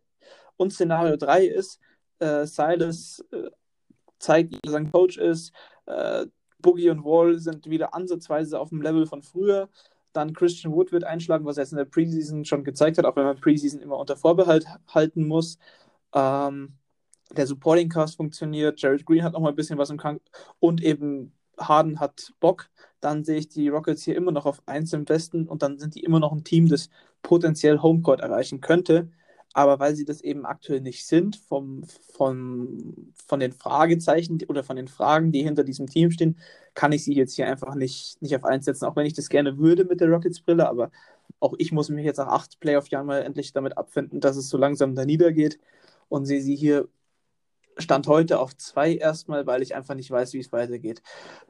Und 0.56 0.72
Szenario 0.72 1.16
3 1.16 1.46
ist, 1.46 1.80
äh, 2.20 2.46
Silas 2.46 3.24
äh, 3.32 3.50
zeigt, 4.18 4.54
dass 4.64 4.74
er 4.74 4.80
ein 4.80 4.92
Coach 4.92 5.18
ist, 5.18 5.52
äh, 5.86 6.26
Boogie 6.62 6.90
und 6.90 7.04
Wall 7.04 7.38
sind 7.38 7.68
wieder 7.68 7.94
ansatzweise 7.94 8.58
auf 8.60 8.70
dem 8.70 8.82
Level 8.82 9.06
von 9.06 9.22
früher. 9.22 9.68
Dann 10.12 10.34
Christian 10.34 10.72
Wood 10.74 10.92
wird 10.92 11.04
einschlagen, 11.04 11.44
was 11.44 11.56
er 11.56 11.64
jetzt 11.64 11.72
in 11.72 11.78
der 11.78 11.84
Preseason 11.84 12.44
schon 12.44 12.64
gezeigt 12.64 12.98
hat, 12.98 13.04
auch 13.04 13.16
wenn 13.16 13.24
man 13.24 13.40
Preseason 13.40 13.80
immer 13.80 13.98
unter 13.98 14.16
Vorbehalt 14.16 14.66
halten 14.88 15.26
muss. 15.26 15.58
Ähm, 16.14 16.74
der 17.36 17.46
Supporting 17.46 17.88
Cast 17.88 18.16
funktioniert, 18.16 18.80
Jared 18.80 19.06
Green 19.06 19.22
hat 19.22 19.32
noch 19.32 19.40
mal 19.40 19.50
ein 19.50 19.56
bisschen 19.56 19.78
was 19.78 19.90
im 19.90 19.96
Krank 19.96 20.20
und 20.60 20.82
eben 20.82 21.32
Harden 21.58 22.00
hat 22.00 22.32
Bock. 22.40 22.68
Dann 23.00 23.24
sehe 23.24 23.38
ich 23.38 23.48
die 23.48 23.68
Rockets 23.68 24.02
hier 24.02 24.16
immer 24.16 24.32
noch 24.32 24.46
auf 24.46 24.62
1 24.66 24.92
im 24.92 25.08
Westen 25.08 25.48
und 25.48 25.62
dann 25.62 25.78
sind 25.78 25.94
die 25.94 26.04
immer 26.04 26.20
noch 26.20 26.32
ein 26.32 26.44
Team, 26.44 26.68
das 26.68 26.90
potenziell 27.22 27.80
Homecourt 27.80 28.20
erreichen 28.20 28.60
könnte. 28.60 29.10
Aber 29.54 29.78
weil 29.80 29.94
sie 29.94 30.04
das 30.04 30.22
eben 30.22 30.46
aktuell 30.46 30.80
nicht 30.80 31.06
sind, 31.06 31.36
vom, 31.36 31.84
vom, 31.84 33.12
von 33.26 33.40
den 33.40 33.52
Fragezeichen 33.52 34.38
oder 34.48 34.64
von 34.64 34.76
den 34.76 34.88
Fragen, 34.88 35.30
die 35.32 35.42
hinter 35.42 35.64
diesem 35.64 35.86
Team 35.88 36.10
stehen, 36.10 36.38
kann 36.74 36.92
ich 36.92 37.04
sie 37.04 37.14
jetzt 37.14 37.34
hier 37.36 37.46
einfach 37.46 37.74
nicht, 37.74 38.20
nicht 38.22 38.34
auf 38.36 38.44
1 38.44 38.64
setzen, 38.64 38.86
auch 38.86 38.96
wenn 38.96 39.06
ich 39.06 39.12
das 39.14 39.28
gerne 39.28 39.58
würde 39.58 39.84
mit 39.84 40.00
der 40.00 40.08
Rockets-Brille. 40.08 40.66
Aber 40.68 40.90
auch 41.40 41.54
ich 41.58 41.72
muss 41.72 41.90
mich 41.90 42.04
jetzt 42.04 42.18
nach 42.18 42.28
acht 42.28 42.60
Playoff-Jahren 42.60 43.06
mal 43.06 43.22
endlich 43.22 43.52
damit 43.52 43.76
abfinden, 43.76 44.20
dass 44.20 44.36
es 44.36 44.48
so 44.48 44.56
langsam 44.58 44.94
da 44.94 45.04
niedergeht 45.04 45.58
und 46.08 46.24
sehe 46.26 46.40
sie 46.42 46.56
hier 46.56 46.88
Stand 47.78 48.06
heute 48.06 48.38
auf 48.38 48.56
zwei 48.56 48.94
erstmal, 48.94 49.46
weil 49.46 49.62
ich 49.62 49.74
einfach 49.74 49.94
nicht 49.94 50.10
weiß, 50.10 50.34
wie 50.34 50.40
es 50.40 50.52
weitergeht. 50.52 51.02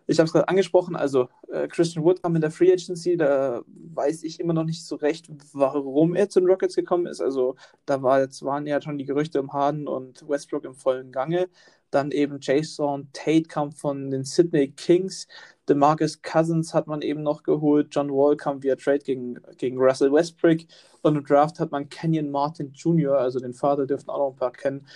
Ich 0.06 0.18
habe 0.18 0.26
es 0.26 0.32
gerade 0.32 0.48
angesprochen, 0.48 0.96
also 0.96 1.28
äh, 1.50 1.68
Christian 1.68 2.04
Wood 2.04 2.22
kam 2.22 2.34
in 2.34 2.40
der 2.40 2.50
Free 2.50 2.72
Agency, 2.72 3.16
da 3.16 3.62
weiß 3.66 4.22
ich 4.22 4.40
immer 4.40 4.52
noch 4.52 4.64
nicht 4.64 4.84
so 4.84 4.96
recht, 4.96 5.28
warum 5.52 6.14
er 6.14 6.28
zu 6.28 6.40
den 6.40 6.48
Rockets 6.48 6.76
gekommen 6.76 7.06
ist. 7.06 7.20
Also 7.20 7.56
da 7.86 8.02
war 8.02 8.20
jetzt 8.20 8.42
waren 8.44 8.66
ja 8.66 8.80
schon 8.80 8.98
die 8.98 9.04
Gerüchte 9.04 9.40
um 9.40 9.52
Harden 9.52 9.88
und 9.88 10.28
Westbrook 10.28 10.64
im 10.64 10.74
vollen 10.74 11.12
Gange. 11.12 11.48
Dann 11.90 12.10
eben 12.10 12.38
Jason 12.40 13.08
Tate 13.12 13.42
kam 13.42 13.70
von 13.70 14.10
den 14.10 14.24
Sydney 14.24 14.68
Kings. 14.70 15.28
DeMarcus 15.68 16.22
Cousins 16.22 16.72
hat 16.72 16.86
man 16.86 17.02
eben 17.02 17.22
noch 17.22 17.42
geholt. 17.42 17.88
John 17.90 18.10
Wall 18.10 18.36
kam 18.36 18.62
via 18.62 18.76
Trade 18.76 19.00
gegen, 19.00 19.38
gegen 19.58 19.78
Russell 19.78 20.10
Westbrook. 20.10 20.60
Und 21.02 21.16
im 21.16 21.24
Draft 21.24 21.60
hat 21.60 21.70
man 21.70 21.90
Kenyon 21.90 22.30
Martin 22.30 22.72
Jr., 22.72 23.18
also 23.18 23.40
den 23.40 23.52
Vater 23.52 23.86
dürften 23.86 24.10
auch 24.10 24.18
noch 24.18 24.30
ein 24.30 24.36
paar 24.36 24.52
kennen, 24.52 24.86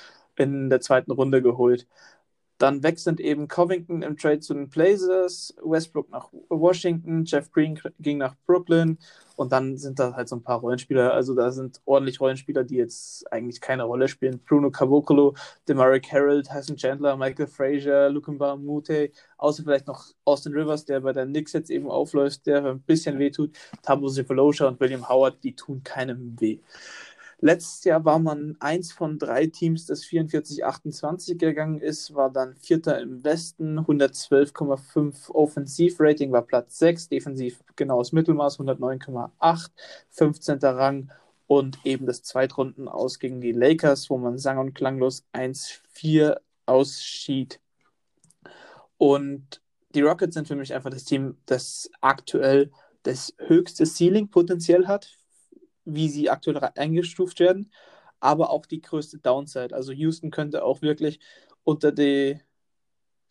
in 0.41 0.71
der 0.71 0.81
zweiten 0.81 1.13
Runde 1.13 1.43
geholt. 1.43 1.87
Dann 2.59 2.83
weg 2.83 2.99
sind 2.99 3.21
eben 3.21 3.49
Covington 3.49 4.01
im 4.03 4.17
Trade 4.17 4.41
zu 4.41 4.55
den 4.55 4.71
Blazers, 4.71 5.55
Westbrook 5.63 6.09
nach 6.11 6.31
Washington, 6.49 7.25
Jeff 7.27 7.51
Green 7.53 7.79
ging 8.01 8.17
nach 8.17 8.35
Brooklyn 8.47 8.97
und 9.37 9.53
dann 9.53 9.77
sind 9.77 9.99
da 9.99 10.15
halt 10.15 10.29
so 10.31 10.37
ein 10.37 10.43
paar 10.43 10.61
Rollenspieler. 10.61 11.13
Also 11.13 11.35
da 11.35 11.51
sind 11.51 11.83
ordentlich 11.85 12.19
Rollenspieler, 12.19 12.65
die 12.65 12.77
jetzt 12.77 13.31
eigentlich 13.31 13.61
keine 13.61 13.85
Rolle 13.85 14.09
spielen. 14.09 14.41
Bruno 14.49 14.71
Cavocolo, 14.71 15.35
Demaric 15.69 16.11
Harold, 16.11 16.51
Hassan 16.51 16.77
Chandler, 16.77 17.19
Michael 17.19 17.47
Frazier, 17.47 18.09
Lukumba 18.09 18.57
Mute, 18.57 19.11
außer 19.37 19.63
vielleicht 19.63 19.87
noch 19.87 20.07
Austin 20.25 20.55
Rivers, 20.55 20.87
der 20.87 21.01
bei 21.01 21.13
der 21.13 21.27
Knicks 21.27 21.53
jetzt 21.53 21.71
eben 21.71 21.91
aufläuft, 21.91 22.47
der 22.47 22.65
ein 22.65 22.81
bisschen 22.81 23.19
wehtut. 23.19 23.51
Tabo 23.83 24.09
Zifalosha 24.09 24.67
und 24.67 24.81
William 24.81 25.07
Howard, 25.07 25.45
die 25.45 25.55
tun 25.55 25.83
keinem 25.85 26.41
weh. 26.41 26.59
Letztes 27.39 27.85
Jahr 27.85 28.05
war 28.07 28.19
man 28.19 28.57
eins 28.61 28.93
von 28.93 29.19
drei 29.19 29.47
Teams, 29.47 29.85
das 29.85 30.05
44-28 30.05 31.37
gegangen 31.37 31.81
ist, 31.81 32.15
war 32.15 32.31
dann 32.31 32.57
Vierter 32.57 32.99
im 33.01 33.23
Westen, 33.25 33.79
112,5 33.79 35.31
Offensivrating, 35.31 36.33
war 36.33 36.43
Platz 36.43 36.79
6, 36.79 37.11
defensiv 37.11 37.63
genaues 37.77 38.13
Mittelmaß, 38.13 38.59
109,8, 38.59 39.71
15. 40.11 40.59
Rang 40.61 41.13
und 41.47 41.79
eben 41.85 42.07
das 42.07 42.23
Zweitrunden 42.23 42.89
aus 42.89 43.19
gegen 43.19 43.43
die 43.43 43.53
Lakers, 43.53 44.09
wo 44.09 44.17
man 44.17 44.39
sang- 44.39 44.59
und 44.59 44.75
klanglos 44.75 45.25
1-4 45.35 46.39
ausschied. 46.65 47.61
Und 48.97 49.61
die 49.95 50.01
Rockets 50.01 50.35
sind 50.35 50.49
für 50.49 50.57
mich 50.57 50.73
einfach 50.73 50.91
das 50.91 51.05
Team, 51.05 51.37
das 51.45 51.91
aktuell 52.01 52.73
das 53.03 53.35
höchste 53.39 53.85
Ceiling 53.85 54.31
potenziell 54.31 54.87
hat 54.87 55.17
wie 55.87 56.09
sie 56.09 56.29
aktuell 56.29 56.59
eingestuft 56.77 57.41
werden, 57.41 57.73
aber 58.21 58.51
auch 58.51 58.67
die 58.67 58.83
größte 58.83 59.19
Downside. 59.19 59.75
Also 59.75 59.93
Houston 59.93 60.31
könnte 60.31 60.65
auch 60.65 60.83
wirklich 60.83 61.21
unter 61.65 61.93
die, 61.93 62.41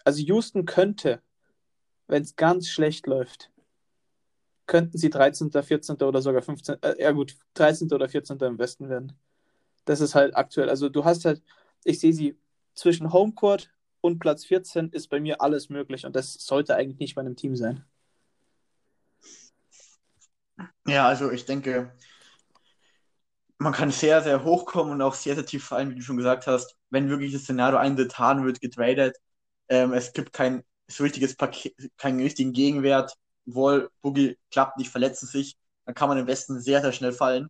also 0.03 0.21
Houston 0.23 0.65
könnte, 0.65 1.21
wenn 2.07 2.23
es 2.23 2.35
ganz 2.35 2.67
schlecht 2.69 3.05
läuft, 3.05 3.51
könnten 4.67 4.97
sie 4.97 5.09
13., 5.09 5.51
14. 5.51 5.97
oder 5.97 6.21
sogar 6.21 6.41
15., 6.41 6.81
äh, 6.81 7.01
ja 7.01 7.11
gut, 7.11 7.35
13. 7.53 7.91
oder 7.91 8.09
14. 8.09 8.37
im 8.39 8.57
Westen 8.57 8.89
werden. 8.89 9.13
Das 9.85 10.01
ist 10.01 10.15
halt 10.15 10.35
aktuell, 10.35 10.69
also 10.69 10.89
du 10.89 11.05
hast 11.05 11.25
halt, 11.25 11.43
ich 11.83 11.99
sehe 11.99 12.13
sie 12.13 12.37
zwischen 12.73 13.13
Homecourt 13.13 13.71
und 14.01 14.19
Platz 14.19 14.45
14 14.45 14.89
ist 14.89 15.09
bei 15.09 15.19
mir 15.19 15.41
alles 15.41 15.69
möglich 15.69 16.05
und 16.05 16.15
das 16.15 16.33
sollte 16.33 16.75
eigentlich 16.75 16.99
nicht 16.99 17.15
bei 17.15 17.21
einem 17.21 17.35
Team 17.35 17.55
sein. 17.55 17.85
Ja, 20.87 21.07
also 21.07 21.31
ich 21.31 21.45
denke, 21.45 21.91
man 23.57 23.73
kann 23.73 23.91
sehr, 23.91 24.21
sehr 24.21 24.43
hoch 24.43 24.65
kommen 24.65 24.91
und 24.91 25.01
auch 25.01 25.13
sehr, 25.13 25.35
sehr 25.35 25.45
tief 25.45 25.65
fallen, 25.65 25.91
wie 25.91 25.95
du 25.95 26.01
schon 26.01 26.17
gesagt 26.17 26.47
hast. 26.47 26.75
Wenn 26.89 27.09
wirklich 27.09 27.33
das 27.33 27.43
Szenario 27.43 27.77
eingetan 27.77 28.45
wird, 28.45 28.61
getradet, 28.61 29.17
ähm, 29.69 29.93
es 29.93 30.13
gibt 30.13 30.33
kein 30.33 30.63
so 30.87 31.03
richtiges 31.03 31.35
Paket, 31.35 31.73
keinen 31.97 32.19
richtigen 32.21 32.53
Gegenwert, 32.53 33.13
Wall, 33.45 33.89
Boogie 34.01 34.37
klappt 34.51 34.77
nicht, 34.77 34.91
verletzen 34.91 35.27
sich, 35.27 35.55
dann 35.85 35.95
kann 35.95 36.09
man 36.09 36.17
im 36.17 36.27
Westen 36.27 36.59
sehr, 36.61 36.81
sehr 36.81 36.91
schnell 36.91 37.13
fallen. 37.13 37.49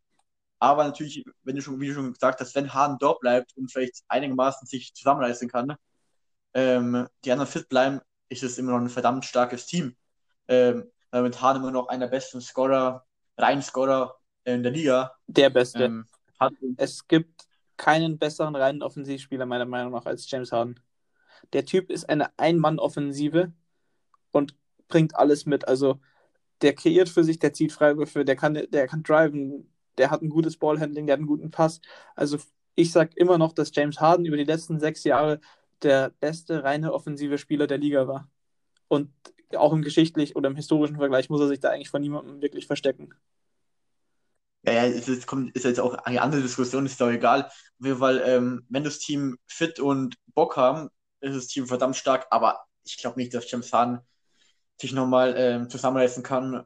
Aber 0.60 0.84
natürlich, 0.86 1.26
wenn 1.44 1.56
du 1.56 1.62
schon, 1.62 1.80
wie 1.82 1.88
du 1.90 1.94
schon 1.96 2.14
gesagt 2.14 2.40
hast, 2.42 2.56
wenn 2.56 2.74
Harden 2.74 2.98
dort 3.00 3.20
bleibt 3.22 3.56
und 3.58 3.72
vielleicht 3.72 4.04
einigermaßen 4.08 4.68
sich 4.68 4.94
zusammenreißen 4.94 5.50
kann, 5.50 5.76
ähm, 6.54 7.08
die 7.26 7.32
anderen 7.32 7.52
fit 7.52 7.70
bleiben, 7.70 8.02
ist 8.30 8.44
es 8.44 8.58
immer 8.58 8.72
noch 8.74 8.80
ein 8.80 8.90
verdammt 8.90 9.26
starkes 9.26 9.68
Team. 9.68 9.96
Ähm, 10.48 10.92
weil 11.12 11.24
mit 11.24 11.42
Harden 11.42 11.64
immer 11.64 11.72
noch 11.72 11.88
einer 11.88 12.08
der 12.08 12.12
besten 12.12 12.42
Scorer, 12.42 13.06
rein 13.38 13.62
Scorer 13.62 14.18
in 14.46 14.64
der 14.64 14.72
Liga. 14.72 15.12
Der 15.28 15.50
Beste. 15.50 15.86
Ähm, 15.86 16.06
hat, 16.40 16.54
es 16.78 17.08
gibt 17.08 17.48
keinen 17.78 18.18
besseren 18.18 18.56
reinen 18.56 18.82
Offensivspieler, 18.82 19.46
meiner 19.46 19.66
Meinung 19.66 19.92
nach, 19.92 20.06
als 20.06 20.30
James 20.30 20.52
Harden. 20.52 20.80
Der 21.54 21.66
Typ 21.66 21.92
ist 21.92 22.10
eine 22.10 22.30
Ein-Mann-Offensive 22.38 23.52
und 24.32 24.56
bringt 24.88 25.16
alles 25.16 25.46
mit. 25.46 25.68
Also 25.68 26.00
der 26.62 26.74
kreiert 26.74 27.10
für 27.10 27.24
sich, 27.24 27.40
der 27.40 27.54
zieht 27.54 27.74
Freiwürfe, 27.74 28.24
der 28.24 28.36
kann, 28.36 28.54
der 28.54 28.88
kann 28.88 29.04
driven, 29.04 29.72
der 29.98 30.10
hat 30.10 30.22
ein 30.22 30.30
gutes 30.30 30.58
Ballhandling, 30.58 31.06
der 31.06 31.14
hat 31.14 31.20
einen 31.20 31.28
guten 31.28 31.52
Pass. 31.52 31.82
Also 32.16 32.38
ich 32.76 32.92
sage 32.92 33.12
immer 33.16 33.38
noch, 33.38 33.54
dass 33.54 33.72
James 33.74 34.00
Harden 34.00 34.26
über 34.26 34.38
die 34.38 34.44
letzten 34.44 34.80
sechs 34.80 35.04
Jahre 35.04 35.40
der 35.84 36.12
beste 36.20 36.64
reine 36.64 36.94
offensive 36.94 37.38
Spieler 37.38 37.68
der 37.68 37.78
Liga 37.78 38.08
war. 38.08 38.30
Und 38.88 39.12
auch 39.56 39.74
im 39.74 39.82
geschichtlichen 39.82 40.36
oder 40.36 40.50
im 40.50 40.56
historischen 40.56 40.98
Vergleich 40.98 41.30
muss 41.30 41.42
er 41.42 41.48
sich 41.48 41.60
da 41.60 41.70
eigentlich 41.70 41.90
von 41.90 42.02
niemandem 42.02 42.42
wirklich 42.42 42.68
verstecken. 42.68 43.14
Ja, 44.66 44.74
ja, 44.74 44.86
es 44.86 45.08
ist, 45.08 45.28
kommt, 45.28 45.56
ist 45.56 45.64
jetzt 45.66 45.80
auch 45.80 45.94
eine 45.94 46.22
andere 46.22 46.42
Diskussion, 46.42 46.86
ist 46.86 47.00
doch 47.00 47.10
egal. 47.10 47.52
Weil, 47.80 48.22
ähm, 48.26 48.66
wenn 48.70 48.84
das 48.84 49.00
Team 49.00 49.38
fit 49.48 49.80
und 49.80 50.16
Bock 50.34 50.58
haben, 50.58 50.90
ist 51.20 51.36
das 51.36 51.48
Team 51.48 51.68
verdammt 51.68 51.96
stark, 51.96 52.28
aber 52.32 52.66
ich 52.84 52.98
glaube 52.98 53.20
nicht, 53.20 53.34
dass 53.34 53.50
James 53.50 53.72
Harden 53.74 54.00
sich 54.82 54.94
nochmal 54.94 55.36
ähm, 55.38 55.70
zusammenreißen 55.70 56.24
kann 56.24 56.66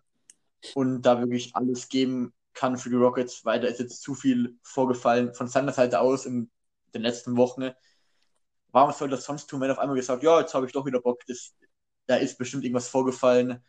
und 0.75 1.03
da 1.03 1.19
wirklich 1.19 1.55
alles 1.55 1.89
geben 1.89 2.33
kann 2.53 2.77
für 2.77 2.89
die 2.89 2.95
Rockets, 2.95 3.45
weil 3.45 3.61
da 3.61 3.67
ist 3.67 3.79
jetzt 3.79 4.01
zu 4.01 4.15
viel 4.15 4.57
vorgefallen 4.63 5.33
von 5.33 5.47
seiner 5.47 5.73
Seite 5.73 5.99
aus 6.01 6.25
in 6.25 6.51
den 6.93 7.01
letzten 7.03 7.37
Wochen. 7.37 7.71
Warum 8.71 8.91
soll 8.93 9.09
das 9.09 9.25
sonst 9.25 9.47
tun, 9.47 9.61
wenn 9.61 9.71
auf 9.71 9.79
einmal 9.79 9.95
gesagt, 9.95 10.23
ja, 10.23 10.39
jetzt 10.39 10.53
habe 10.53 10.65
ich 10.65 10.71
doch 10.71 10.85
wieder 10.85 11.01
Bock, 11.01 11.25
das, 11.27 11.53
da 12.07 12.17
ist 12.17 12.37
bestimmt 12.37 12.63
irgendwas 12.63 12.87
vorgefallen 12.89 13.63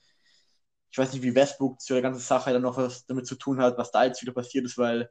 ich 0.91 0.99
weiß 0.99 1.13
nicht, 1.13 1.23
wie 1.23 1.35
Westbrook 1.35 1.81
zu 1.81 1.93
der 1.95 2.03
ganzen 2.03 2.21
Sache 2.21 2.53
dann 2.53 2.63
noch 2.63 2.77
was 2.77 3.07
damit 3.07 3.27
zu 3.27 3.37
tun 3.37 3.61
hat, 3.61 3.79
was 3.79 3.91
da 3.91 4.05
jetzt 4.05 4.23
wieder 4.23 4.33
passiert 4.33 4.65
ist, 4.65 4.77
weil 4.77 5.11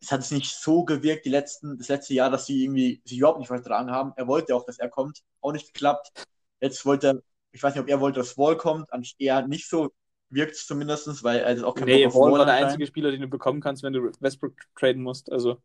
es 0.00 0.10
hat 0.10 0.20
es 0.20 0.30
nicht 0.30 0.54
so 0.54 0.84
gewirkt, 0.84 1.26
die 1.26 1.30
letzten, 1.30 1.78
das 1.78 1.88
letzte 1.88 2.14
Jahr, 2.14 2.30
dass 2.30 2.46
sie 2.46 2.64
irgendwie 2.64 3.02
sich 3.04 3.18
überhaupt 3.18 3.38
nicht 3.38 3.48
vertragen 3.48 3.90
haben. 3.90 4.12
Er 4.16 4.26
wollte 4.26 4.56
auch, 4.56 4.64
dass 4.64 4.78
er 4.78 4.88
kommt, 4.88 5.20
auch 5.40 5.52
nicht 5.52 5.72
geklappt. 5.72 6.26
Jetzt 6.60 6.84
wollte 6.86 7.08
er, 7.08 7.22
ich 7.52 7.62
weiß 7.62 7.74
nicht, 7.74 7.82
ob 7.82 7.88
er 7.88 8.00
wollte, 8.00 8.20
dass 8.20 8.38
Wall 8.38 8.56
kommt, 8.56 8.88
eher 9.18 9.46
nicht 9.46 9.68
so 9.68 9.92
wirkt 10.30 10.54
es 10.54 10.66
zumindest, 10.66 11.22
weil 11.22 11.40
er 11.40 11.66
auch 11.66 11.74
kein 11.74 11.86
Nee, 11.86 12.06
Bock 12.06 12.14
Wall 12.14 12.38
war 12.38 12.46
der 12.46 12.54
einzige 12.54 12.86
Spieler, 12.86 13.10
den 13.10 13.20
du 13.20 13.28
bekommen 13.28 13.60
kannst, 13.60 13.82
wenn 13.82 13.92
du 13.92 14.10
Westbrook 14.20 14.54
traden 14.76 15.02
musst. 15.02 15.30
Also. 15.30 15.60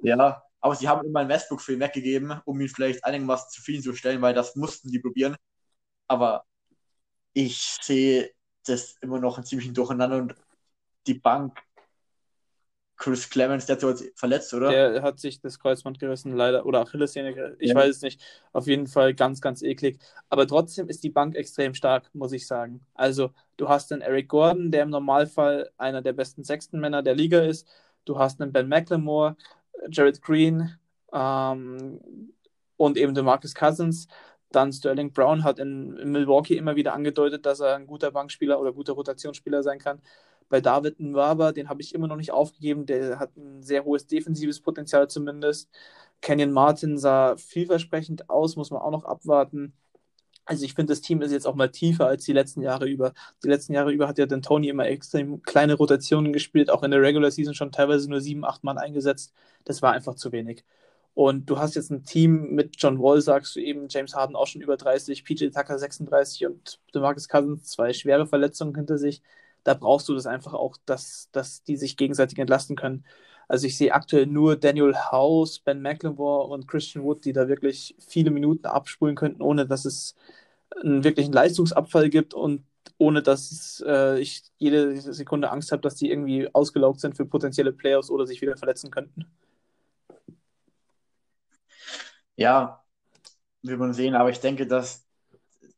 Ja, 0.00 0.42
aber 0.60 0.74
sie 0.74 0.88
haben 0.88 1.06
immer 1.06 1.20
einen 1.20 1.30
Westbrook 1.30 1.60
für 1.60 1.72
ihn 1.72 1.80
weggegeben, 1.80 2.40
um 2.44 2.60
ihn 2.60 2.68
vielleicht 2.68 3.04
einigermaßen 3.04 3.50
zufrieden 3.50 3.82
zu 3.82 3.94
stellen, 3.94 4.20
weil 4.20 4.34
das 4.34 4.54
mussten 4.54 4.90
die 4.90 4.98
probieren. 4.98 5.36
Aber 6.06 6.44
ich 7.32 7.78
sehe 7.80 8.30
das 8.66 8.96
immer 9.00 9.18
noch 9.18 9.38
ein 9.38 9.44
ziemlichen 9.44 9.74
Durcheinander 9.74 10.18
und 10.18 10.34
die 11.06 11.14
Bank, 11.14 11.58
Chris 12.96 13.30
Clemens, 13.30 13.64
der 13.64 13.80
hat 13.80 13.96
sich 13.96 14.12
verletzt, 14.14 14.52
oder? 14.52 14.70
Der 14.70 15.02
hat 15.02 15.18
sich 15.18 15.40
das 15.40 15.58
Kreuzband 15.58 15.98
gerissen, 15.98 16.36
leider, 16.36 16.66
oder 16.66 16.82
Achillessehne, 16.82 17.56
ich 17.58 17.70
ja. 17.70 17.74
weiß 17.74 17.96
es 17.96 18.02
nicht. 18.02 18.22
Auf 18.52 18.66
jeden 18.66 18.86
Fall 18.86 19.14
ganz, 19.14 19.40
ganz 19.40 19.62
eklig. 19.62 19.98
Aber 20.28 20.46
trotzdem 20.46 20.86
ist 20.86 21.02
die 21.02 21.08
Bank 21.08 21.34
extrem 21.34 21.72
stark, 21.72 22.10
muss 22.12 22.32
ich 22.32 22.46
sagen. 22.46 22.84
Also, 22.92 23.30
du 23.56 23.70
hast 23.70 23.90
einen 23.90 24.02
Eric 24.02 24.28
Gordon, 24.28 24.70
der 24.70 24.82
im 24.82 24.90
Normalfall 24.90 25.70
einer 25.78 26.02
der 26.02 26.12
besten 26.12 26.44
sechsten 26.44 26.78
Männer 26.78 27.02
der 27.02 27.14
Liga 27.14 27.40
ist. 27.40 27.66
Du 28.04 28.18
hast 28.18 28.38
einen 28.42 28.52
Ben 28.52 28.68
McLemore, 28.68 29.34
Jared 29.90 30.20
Green 30.20 30.78
ähm, 31.14 32.00
und 32.76 32.98
eben 32.98 33.14
den 33.14 33.24
Marcus 33.24 33.54
Cousins. 33.54 34.08
Dann 34.52 34.72
Sterling 34.72 35.12
Brown 35.12 35.44
hat 35.44 35.58
in, 35.58 35.96
in, 35.96 36.10
Milwaukee 36.10 36.56
immer 36.56 36.76
wieder 36.76 36.92
angedeutet, 36.94 37.46
dass 37.46 37.60
er 37.60 37.76
ein 37.76 37.86
guter 37.86 38.10
Bankspieler 38.10 38.60
oder 38.60 38.72
guter 38.72 38.94
Rotationsspieler 38.94 39.62
sein 39.62 39.78
kann. 39.78 40.00
Bei 40.48 40.60
David 40.60 40.98
Nwaba, 40.98 41.52
den 41.52 41.68
habe 41.68 41.82
ich 41.82 41.94
immer 41.94 42.08
noch 42.08 42.16
nicht 42.16 42.32
aufgegeben, 42.32 42.86
der 42.86 43.20
hat 43.20 43.36
ein 43.36 43.62
sehr 43.62 43.84
hohes 43.84 44.06
defensives 44.06 44.60
Potenzial 44.60 45.08
zumindest. 45.08 45.70
Kenyon 46.20 46.52
Martin 46.52 46.98
sah 46.98 47.36
vielversprechend 47.36 48.28
aus, 48.28 48.56
muss 48.56 48.70
man 48.70 48.82
auch 48.82 48.90
noch 48.90 49.04
abwarten. 49.04 49.72
Also 50.44 50.64
ich 50.64 50.74
finde, 50.74 50.92
das 50.92 51.00
Team 51.00 51.22
ist 51.22 51.30
jetzt 51.32 51.46
auch 51.46 51.54
mal 51.54 51.70
tiefer 51.70 52.06
als 52.06 52.24
die 52.24 52.32
letzten 52.32 52.62
Jahre 52.62 52.88
über. 52.88 53.12
Die 53.44 53.48
letzten 53.48 53.72
Jahre 53.72 53.92
über 53.92 54.08
hat 54.08 54.18
ja 54.18 54.26
den 54.26 54.42
Tony 54.42 54.68
immer 54.68 54.86
extrem 54.86 55.42
kleine 55.42 55.74
Rotationen 55.74 56.32
gespielt, 56.32 56.70
auch 56.70 56.82
in 56.82 56.90
der 56.90 57.02
Regular 57.02 57.30
Season 57.30 57.54
schon 57.54 57.70
teilweise 57.70 58.10
nur 58.10 58.20
sieben, 58.20 58.44
acht 58.44 58.64
Mann 58.64 58.78
eingesetzt. 58.78 59.32
Das 59.64 59.80
war 59.82 59.92
einfach 59.92 60.16
zu 60.16 60.32
wenig. 60.32 60.64
Und 61.14 61.50
du 61.50 61.58
hast 61.58 61.74
jetzt 61.74 61.90
ein 61.90 62.04
Team 62.04 62.54
mit 62.54 62.76
John 62.78 63.00
Wall, 63.00 63.20
sagst 63.20 63.56
du 63.56 63.60
eben, 63.60 63.88
James 63.88 64.14
Harden 64.14 64.36
auch 64.36 64.46
schon 64.46 64.62
über 64.62 64.76
30, 64.76 65.24
PJ 65.24 65.48
Tucker 65.48 65.78
36 65.78 66.46
und 66.46 66.80
DeMarcus 66.94 67.28
Cousins 67.28 67.64
zwei 67.70 67.92
schwere 67.92 68.26
Verletzungen 68.26 68.74
hinter 68.74 68.96
sich. 68.98 69.22
Da 69.64 69.74
brauchst 69.74 70.08
du 70.08 70.14
das 70.14 70.26
einfach 70.26 70.54
auch, 70.54 70.76
dass, 70.86 71.28
dass 71.32 71.62
die 71.64 71.76
sich 71.76 71.96
gegenseitig 71.96 72.38
entlasten 72.38 72.76
können. 72.76 73.04
Also 73.48 73.66
ich 73.66 73.76
sehe 73.76 73.92
aktuell 73.92 74.26
nur 74.26 74.56
Daniel 74.56 74.94
House, 74.94 75.58
Ben 75.58 75.82
McLemore 75.82 76.46
und 76.46 76.68
Christian 76.68 77.04
Wood, 77.04 77.24
die 77.24 77.32
da 77.32 77.48
wirklich 77.48 77.96
viele 77.98 78.30
Minuten 78.30 78.66
abspulen 78.66 79.16
könnten, 79.16 79.42
ohne 79.42 79.66
dass 79.66 79.84
es 79.84 80.14
einen 80.82 81.04
wirklichen 81.04 81.32
Leistungsabfall 81.32 82.10
gibt 82.10 82.32
und 82.32 82.64
ohne 82.98 83.22
dass 83.22 83.82
äh, 83.86 84.20
ich 84.20 84.42
jede 84.58 85.00
Sekunde 85.00 85.50
Angst 85.50 85.72
habe, 85.72 85.82
dass 85.82 85.96
die 85.96 86.10
irgendwie 86.10 86.48
ausgelaugt 86.54 87.00
sind 87.00 87.16
für 87.16 87.26
potenzielle 87.26 87.72
Playoffs 87.72 88.10
oder 88.10 88.26
sich 88.26 88.40
wieder 88.40 88.56
verletzen 88.56 88.90
könnten. 88.90 89.26
Ja, 92.40 92.82
wird 93.62 93.78
man 93.78 93.92
sehen, 93.92 94.14
aber 94.14 94.30
ich 94.30 94.40
denke, 94.40 94.66
dass 94.66 95.06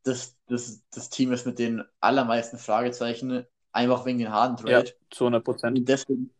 das, 0.03 0.37
das, 0.47 0.81
das 0.91 1.09
Team 1.09 1.33
ist 1.33 1.45
mit 1.45 1.59
den 1.59 1.83
allermeisten 1.99 2.57
Fragezeichen, 2.57 3.45
einfach 3.73 4.05
wegen 4.05 4.19
den 4.19 4.31
harten 4.31 4.57
Trade. 4.57 4.87
Ja, 4.87 4.93
zu 5.11 5.25
100 5.25 5.43
Prozent. 5.43 5.77
Und 5.77 5.89
deswegen 5.89 6.31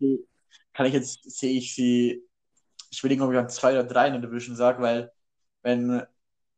kann 0.74 0.86
ich 0.86 0.94
jetzt, 0.94 1.30
sehe 1.30 1.58
ich 1.58 1.76
sie, 1.76 2.24
ich 2.90 3.04
will 3.04 3.12
irgendwann 3.12 3.50
zwei 3.50 3.74
oder 3.74 3.84
drei 3.84 4.08
in 4.08 4.14
der 4.14 4.22
Division 4.22 4.56
sagen, 4.56 4.82
weil 4.82 5.12
wenn 5.62 6.04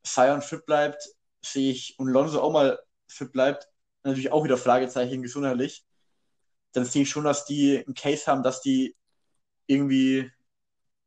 Zion 0.04 0.42
fit 0.42 0.66
bleibt, 0.66 1.04
sehe 1.42 1.72
ich 1.72 1.98
und 1.98 2.08
Lonzo 2.08 2.42
auch 2.42 2.52
mal 2.52 2.80
fit 3.08 3.32
bleibt, 3.32 3.68
natürlich 4.04 4.32
auch 4.32 4.44
wieder 4.44 4.58
Fragezeichen 4.58 5.24
gesundheitlich, 5.24 5.86
dann 6.74 6.86
sehe 6.86 7.04
ich 7.04 7.10
schon, 7.10 7.24
dass 7.24 7.46
die 7.46 7.84
einen 7.84 7.96
Case 7.96 8.28
haben, 8.28 8.44
dass 8.44 8.62
die 8.62 8.96
irgendwie, 9.66 10.32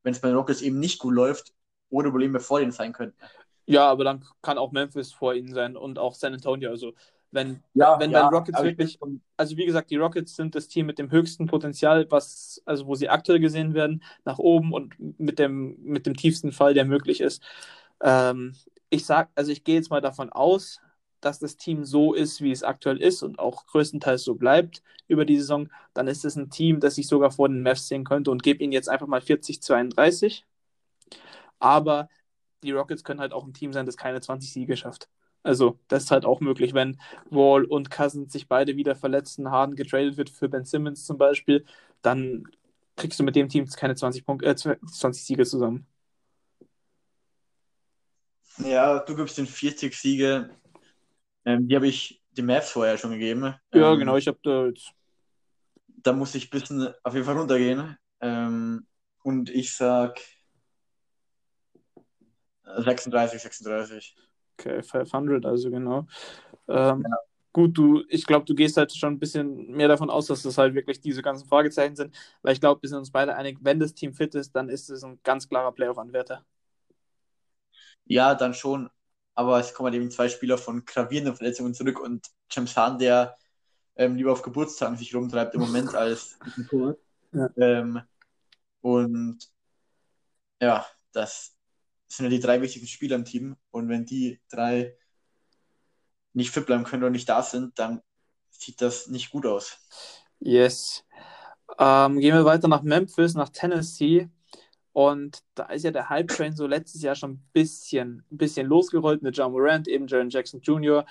wenn 0.03 0.13
es 0.13 0.21
bei 0.21 0.29
den 0.29 0.37
Rockets 0.37 0.63
eben 0.63 0.81
nicht 0.81 0.99
gut 0.99 1.15
läuft, 1.15 1.55
ohne 1.91 2.11
Probleme 2.11 2.41
vor 2.41 2.61
denen 2.61 2.73
sein 2.73 2.93
könnten. 2.93 3.17
Ja, 3.67 3.87
aber 3.89 4.05
dann 4.05 4.25
kann 4.43 4.59
auch 4.59 4.73
Memphis 4.73 5.13
vor 5.13 5.35
ihnen 5.35 5.53
sein 5.53 5.77
und 5.77 5.99
auch 5.99 6.15
San 6.15 6.33
Antonio. 6.33 6.71
Also 6.71 6.95
wenn, 7.31 7.63
Ja, 7.75 7.99
wenn 7.99 8.11
ja, 8.11 8.29
Rockets 8.29 8.63
wirklich, 8.63 8.99
also 9.37 9.57
wie 9.57 9.67
gesagt, 9.67 9.91
die 9.91 9.97
Rockets 9.97 10.37
sind 10.37 10.55
das 10.55 10.69
Team 10.69 10.87
mit 10.87 10.99
dem 10.99 11.11
höchsten 11.11 11.47
Potenzial, 11.47 12.07
was, 12.11 12.63
also 12.65 12.87
wo 12.87 12.95
sie 12.95 13.09
aktuell 13.11 13.41
gesehen 13.41 13.75
werden, 13.75 14.03
nach 14.25 14.39
oben 14.39 14.73
und 14.73 14.95
mit 15.21 15.39
dem, 15.39 15.77
mit 15.83 16.07
dem 16.07 16.17
tiefsten 16.17 16.53
Fall, 16.53 16.73
der 16.75 16.87
möglich 16.87 17.21
ist. 17.21 17.43
Ähm, 18.03 18.55
ich 18.91 19.05
sag, 19.05 19.31
also 19.35 19.53
ich 19.53 19.65
gehe 19.65 19.75
jetzt 19.77 19.91
mal 19.91 20.01
davon 20.01 20.31
aus, 20.31 20.81
dass 21.21 21.39
das 21.39 21.57
Team 21.57 21.85
so 21.85 22.15
ist, 22.15 22.41
wie 22.41 22.53
es 22.53 22.63
aktuell 22.63 22.99
ist 22.99 23.23
und 23.23 23.39
auch 23.39 23.67
größtenteils 23.67 24.23
so 24.23 24.35
bleibt 24.37 24.83
über 25.09 25.25
die 25.25 25.37
Saison, 25.39 25.69
dann 25.95 26.07
ist 26.07 26.25
es 26.25 26.37
ein 26.37 26.49
Team, 26.51 26.81
das 26.81 26.97
ich 26.97 27.09
sogar 27.09 27.31
vor 27.33 27.49
den 27.49 27.63
Mavs 27.63 27.89
sehen 27.89 28.05
könnte 28.05 28.31
und 28.31 28.43
gebe 28.43 28.63
ihnen 28.63 28.73
jetzt 28.73 28.89
einfach 28.89 29.07
mal 29.09 29.21
40-32. 29.21 30.45
Aber 31.59 32.09
die 32.63 32.73
Rockets 32.73 33.05
können 33.05 33.21
halt 33.21 33.33
auch 33.33 33.45
ein 33.47 33.55
Team 33.55 33.73
sein, 33.73 33.87
das 33.87 33.97
keine 33.97 34.21
20 34.21 34.53
Siege 34.53 34.77
schafft. 34.77 35.09
Also, 35.43 35.79
das 35.89 36.05
ist 36.05 36.11
halt 36.11 36.25
auch 36.27 36.41
möglich, 36.41 36.75
wenn 36.75 37.01
Wall 37.31 37.65
und 37.65 37.91
Cousins 37.91 38.33
sich 38.33 38.49
beide 38.49 38.77
wieder 38.77 38.97
verletzen, 38.97 39.51
Harden 39.51 39.77
getradet 39.77 40.17
wird 40.17 40.31
für 40.31 40.49
Ben 40.49 40.65
Simmons 40.65 41.05
zum 41.07 41.17
Beispiel, 41.19 41.65
dann 42.03 42.45
kriegst 42.97 43.19
du 43.21 43.25
mit 43.25 43.37
dem 43.37 43.49
Team 43.49 43.67
keine 43.69 43.95
20, 43.95 44.27
Punkt, 44.27 44.45
äh, 44.45 44.57
20 44.57 45.25
Siege 45.25 45.47
zusammen. 45.47 45.87
Ja, 48.59 48.99
du 49.01 49.15
gibst 49.17 49.39
den 49.39 49.47
40 49.47 49.95
Siege. 49.95 50.51
Ähm, 51.45 51.69
die 51.69 51.77
habe 51.77 51.89
ich 51.89 52.23
den 52.33 52.47
Mavs 52.47 52.71
vorher 52.71 52.99
schon 52.99 53.13
gegeben. 53.13 53.55
Ja, 53.73 53.95
Ähm, 53.95 53.97
genau, 53.97 54.17
ich 54.17 54.27
habe 54.29 54.39
da 54.43 54.67
jetzt. 54.67 54.93
Da 55.87 56.13
muss 56.13 56.35
ich 56.35 56.47
ein 56.47 56.51
bisschen 56.51 56.95
auf 57.03 57.15
jeden 57.15 57.27
Fall 57.27 57.37
runtergehen. 57.39 57.97
Ähm, 58.21 58.87
und 59.23 59.51
ich 59.51 59.75
sag 59.77 60.21
36, 62.77 63.41
36. 63.43 64.17
Okay, 64.59 64.83
500, 64.83 65.47
also 65.47 65.71
genau. 65.71 66.07
Ähm, 66.69 67.05
Gut, 67.59 67.77
du, 67.77 68.05
ich 68.09 68.25
glaube, 68.25 68.45
du 68.45 68.55
gehst 68.55 68.77
halt 68.77 68.95
schon 68.95 69.15
ein 69.15 69.19
bisschen 69.19 69.73
mehr 69.73 69.89
davon 69.89 70.11
aus, 70.11 70.27
dass 70.27 70.43
das 70.43 70.59
halt 70.59 70.75
wirklich 70.75 71.01
diese 71.01 71.23
ganzen 71.23 71.49
Fragezeichen 71.49 71.97
sind, 71.97 72.15
weil 72.43 72.53
ich 72.53 72.61
glaube, 72.61 72.83
wir 72.83 72.89
sind 72.89 72.99
uns 72.99 73.11
beide 73.11 73.35
einig, 73.35 73.59
wenn 73.63 73.81
das 73.81 73.95
Team 73.95 74.15
fit 74.15 74.35
ist, 74.37 74.55
dann 74.55 74.69
ist 74.69 74.89
es 74.91 75.03
ein 75.03 75.19
ganz 75.25 75.49
klarer 75.49 75.73
Playoff-Anwärter. 75.73 76.45
Ja, 78.05 78.37
dann 78.37 78.55
schon. 78.55 78.89
Aber 79.35 79.59
es 79.59 79.75
kommen 79.75 79.87
halt 79.87 79.97
eben 79.97 80.11
zwei 80.13 80.29
Spieler 80.29 80.57
von 80.57 80.85
gravierenden 80.85 81.35
Verletzungen 81.35 81.75
zurück 81.75 81.99
und 81.99 82.29
James 82.49 82.77
Harden, 82.77 83.01
der 83.01 83.37
ähm, 83.97 84.15
lieber 84.15 84.31
auf 84.31 84.43
Geburtstagen 84.43 84.97
sich 84.97 85.13
rumtreibt 85.15 85.55
im 85.55 85.61
Moment 85.63 85.95
als 85.97 86.39
Ja. 87.33 87.49
ähm, 87.57 88.01
und 88.83 89.39
ja, 90.61 90.87
das 91.11 91.58
sind 92.09 92.25
ja 92.25 92.31
die 92.31 92.41
drei 92.41 92.61
wichtigsten 92.61 92.89
Spieler 92.89 93.17
im 93.17 93.25
Team. 93.25 93.57
Und 93.71 93.89
wenn 93.89 94.05
die 94.05 94.41
drei 94.49 94.97
nicht 96.33 96.51
fit 96.51 96.67
bleiben 96.67 96.85
können 96.85 97.03
oder 97.03 97.11
nicht 97.11 97.29
da 97.29 97.43
sind, 97.43 97.79
dann 97.79 98.03
sieht 98.51 98.81
das 98.81 99.09
nicht 99.09 99.31
gut 99.31 99.47
aus. 99.47 99.79
Yes. 100.41 101.05
Ähm, 101.79 102.19
gehen 102.19 102.35
wir 102.35 102.45
weiter 102.45 102.69
nach 102.69 102.83
Memphis, 102.83 103.35
nach 103.35 103.51
Tennessee. 103.51 104.29
Und 104.93 105.45
da 105.55 105.67
ist 105.67 105.85
ja 105.85 105.91
der 105.91 106.09
Hype-Train 106.09 106.57
so 106.57 106.67
letztes 106.67 107.03
Jahr 107.03 107.15
schon 107.15 107.33
ein 107.33 107.49
bisschen, 107.53 108.25
ein 108.33 108.39
bisschen 108.39 108.67
losgerollt 108.67 109.23
mit 109.23 109.37
John 109.37 109.53
Morant, 109.53 109.87
eben 109.87 110.09
Jaron 110.09 110.31
Jackson 110.31 110.61
Jr. 110.61 111.07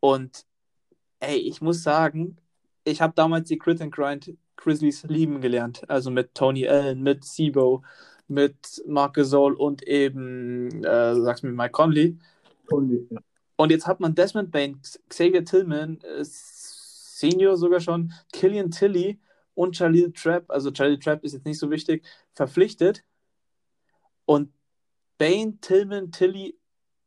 Und 0.00 0.46
ey, 1.20 1.36
ich 1.36 1.60
muss 1.60 1.82
sagen, 1.82 2.38
ich 2.84 3.00
habe 3.00 3.12
damals 3.14 3.48
die 3.48 3.58
Crit 3.58 3.80
and 3.80 3.94
Grind 3.94 4.36
Grizzlies 4.56 5.04
lieben 5.04 5.40
gelernt. 5.40 5.88
Also 5.88 6.10
mit 6.10 6.34
Tony 6.34 6.66
Allen, 6.66 7.02
mit 7.02 7.24
Sibo, 7.24 7.82
mit 8.30 8.82
Marc 8.86 9.14
Gasol 9.14 9.54
und 9.54 9.82
eben, 9.86 10.84
äh, 10.84 11.14
sag's 11.20 11.42
mir, 11.42 11.50
Mike 11.50 11.72
Conley. 11.72 12.16
Und 13.56 13.70
jetzt 13.70 13.86
hat 13.86 14.00
man 14.00 14.14
Desmond 14.14 14.50
Bain, 14.50 14.80
Xavier 15.08 15.44
Tillman, 15.44 15.98
äh, 16.02 16.24
Senior 16.24 17.56
sogar 17.56 17.80
schon, 17.80 18.12
Killian 18.32 18.70
Tilly 18.70 19.18
und 19.54 19.78
Jalil 19.78 20.12
Trapp, 20.12 20.50
also 20.50 20.70
Jalil 20.70 20.98
Trapp 20.98 21.22
ist 21.24 21.34
jetzt 21.34 21.44
nicht 21.44 21.58
so 21.58 21.70
wichtig, 21.70 22.04
verpflichtet. 22.34 23.04
Und 24.24 24.52
Bain, 25.18 25.60
Tillman, 25.60 26.12
Tilly 26.12 26.56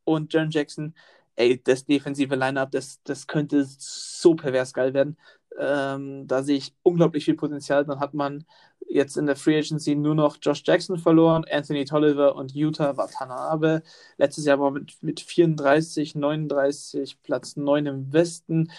und 0.03 0.31
Jaron 0.31 0.51
Jackson, 0.51 0.93
ey, 1.36 1.59
das 1.63 1.86
defensive 1.86 2.36
Lineup, 2.36 2.69
das, 2.71 3.01
das 3.03 3.25
könnte 3.25 3.65
so 3.65 4.36
pervers 4.36 4.73
geil 4.73 4.93
werden. 4.93 5.17
Ähm, 5.60 6.28
da 6.28 6.44
sehe 6.44 6.58
ich 6.58 6.74
unglaublich 6.84 7.26
viel 7.26 7.36
Potenzial. 7.36 7.86
Dann 7.86 8.00
hat 8.00 8.13
man 8.13 8.46
jetzt 8.88 9.18
in 9.18 9.26
der 9.26 9.36
Free 9.36 9.58
Agency 9.58 9.96
nur 9.96 10.16
noch 10.16 10.38
Josh 10.42 10.63
Jackson 10.66 10.98
verloren, 10.98 11.46
Anthony 11.52 11.86
Tolliver 11.86 12.36
und 12.36 12.54
Utah 12.54 12.98
Watanabe. 12.98 13.84
Letztes 14.18 14.46
Jahr 14.46 14.60
war 14.60 14.72
mit, 14.72 15.02
mit 15.02 15.20
34, 15.20 16.16
39, 16.16 17.22
Platz 17.22 17.56
9 17.56 17.86
im 17.86 18.13
Westen. 18.13 18.72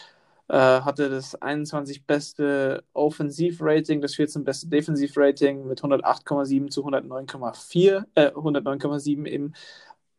Äh, 0.48 0.56
hatte 0.82 1.08
das 1.08 1.34
21 1.40 2.06
beste 2.06 2.84
Offensivrating, 2.92 4.02
das 4.02 4.14
14 4.14 4.44
beste 4.44 4.68
Defensivrating 4.68 5.66
mit 5.66 5.82
108,7 5.82 6.68
zu 6.70 6.84
109,4, 6.84 8.04
äh, 8.14 8.30
109,7 8.30 9.26
eben. 9.26 9.54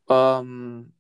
Ähm, 0.09 0.93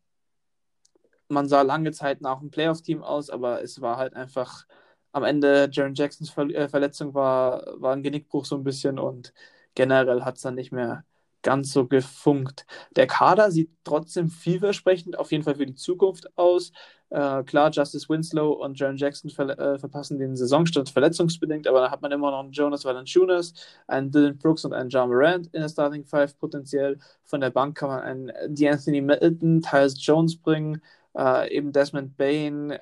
man 1.27 1.47
sah 1.49 1.61
lange 1.63 1.91
Zeit 1.91 2.21
nach 2.21 2.39
einem 2.39 2.51
Playoff-Team 2.51 3.03
aus, 3.03 3.29
aber 3.29 3.63
es 3.63 3.81
war 3.81 3.97
halt 3.97 4.15
einfach 4.15 4.67
am 5.15 5.23
Ende 5.23 5.69
Jaron 5.71 5.95
Jacksons 5.95 6.29
Ver 6.29 6.49
äh, 6.49 6.67
Verletzung 6.67 7.13
war, 7.13 7.63
war 7.81 7.93
ein 7.93 8.03
Genickbruch 8.03 8.43
so 8.45 8.57
ein 8.57 8.65
bisschen 8.65 8.99
und 8.99 9.33
generell 9.73 10.23
hat 10.23 10.35
es 10.35 10.41
dann 10.41 10.55
nicht 10.55 10.73
mehr 10.73 11.05
ganz 11.41 11.71
so 11.71 11.87
gefunkt. 11.87 12.65
Der 12.97 13.07
Kader 13.07 13.49
sieht 13.51 13.69
trotzdem 13.85 14.29
vielversprechend 14.29 15.17
auf 15.17 15.31
jeden 15.31 15.43
Fall 15.45 15.55
für 15.55 15.65
die 15.65 15.75
Zukunft 15.75 16.37
aus. 16.37 16.73
Äh, 17.11 17.43
klar, 17.43 17.69
Justice 17.71 18.09
Winslow 18.09 18.51
und 18.51 18.77
Jaron 18.77 18.97
Jackson 18.97 19.29
ver 19.29 19.57
äh, 19.57 19.79
verpassen 19.79 20.19
den 20.19 20.35
Saisonstart 20.35 20.89
verletzungsbedingt, 20.89 21.67
aber 21.67 21.79
da 21.81 21.91
hat 21.91 22.01
man 22.01 22.11
immer 22.11 22.31
noch 22.31 22.39
einen 22.39 22.51
Jonas 22.51 22.83
Valanciunas, 22.83 23.53
einen 23.87 24.11
Dylan 24.11 24.37
Brooks 24.37 24.65
und 24.65 24.73
einen 24.73 24.89
John 24.89 25.09
Morant 25.09 25.47
in 25.53 25.61
der 25.61 25.69
Starting 25.69 26.03
Five 26.03 26.37
potenziell. 26.39 26.97
Von 27.23 27.39
der 27.39 27.51
Bank 27.51 27.77
kann 27.77 27.89
man 27.89 28.01
einen 28.01 28.31
D'Anthony 28.53 29.01
Melton, 29.01 29.61
Tyus 29.61 29.95
Jones 30.05 30.35
bringen, 30.35 30.81
äh, 31.17 31.55
eben 31.55 31.71
Desmond 31.71 32.17
Bain, 32.17 32.71
äh, 32.71 32.81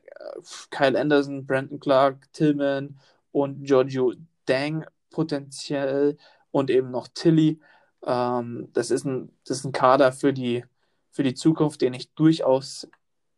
Kyle 0.71 0.99
Anderson, 0.99 1.45
Brandon 1.45 1.79
Clark, 1.79 2.31
Tillman 2.33 2.97
und 3.31 3.63
Giorgio 3.63 4.13
Dang 4.45 4.85
potenziell 5.09 6.17
und 6.51 6.69
eben 6.69 6.91
noch 6.91 7.07
Tilly. 7.07 7.59
Ähm, 8.05 8.69
das, 8.73 8.91
ist 8.91 9.05
ein, 9.05 9.31
das 9.45 9.59
ist 9.59 9.65
ein 9.65 9.71
Kader 9.71 10.11
für 10.11 10.33
die, 10.33 10.65
für 11.11 11.23
die 11.23 11.33
Zukunft, 11.35 11.81
den 11.81 11.93
ich 11.93 12.11
durchaus 12.13 12.87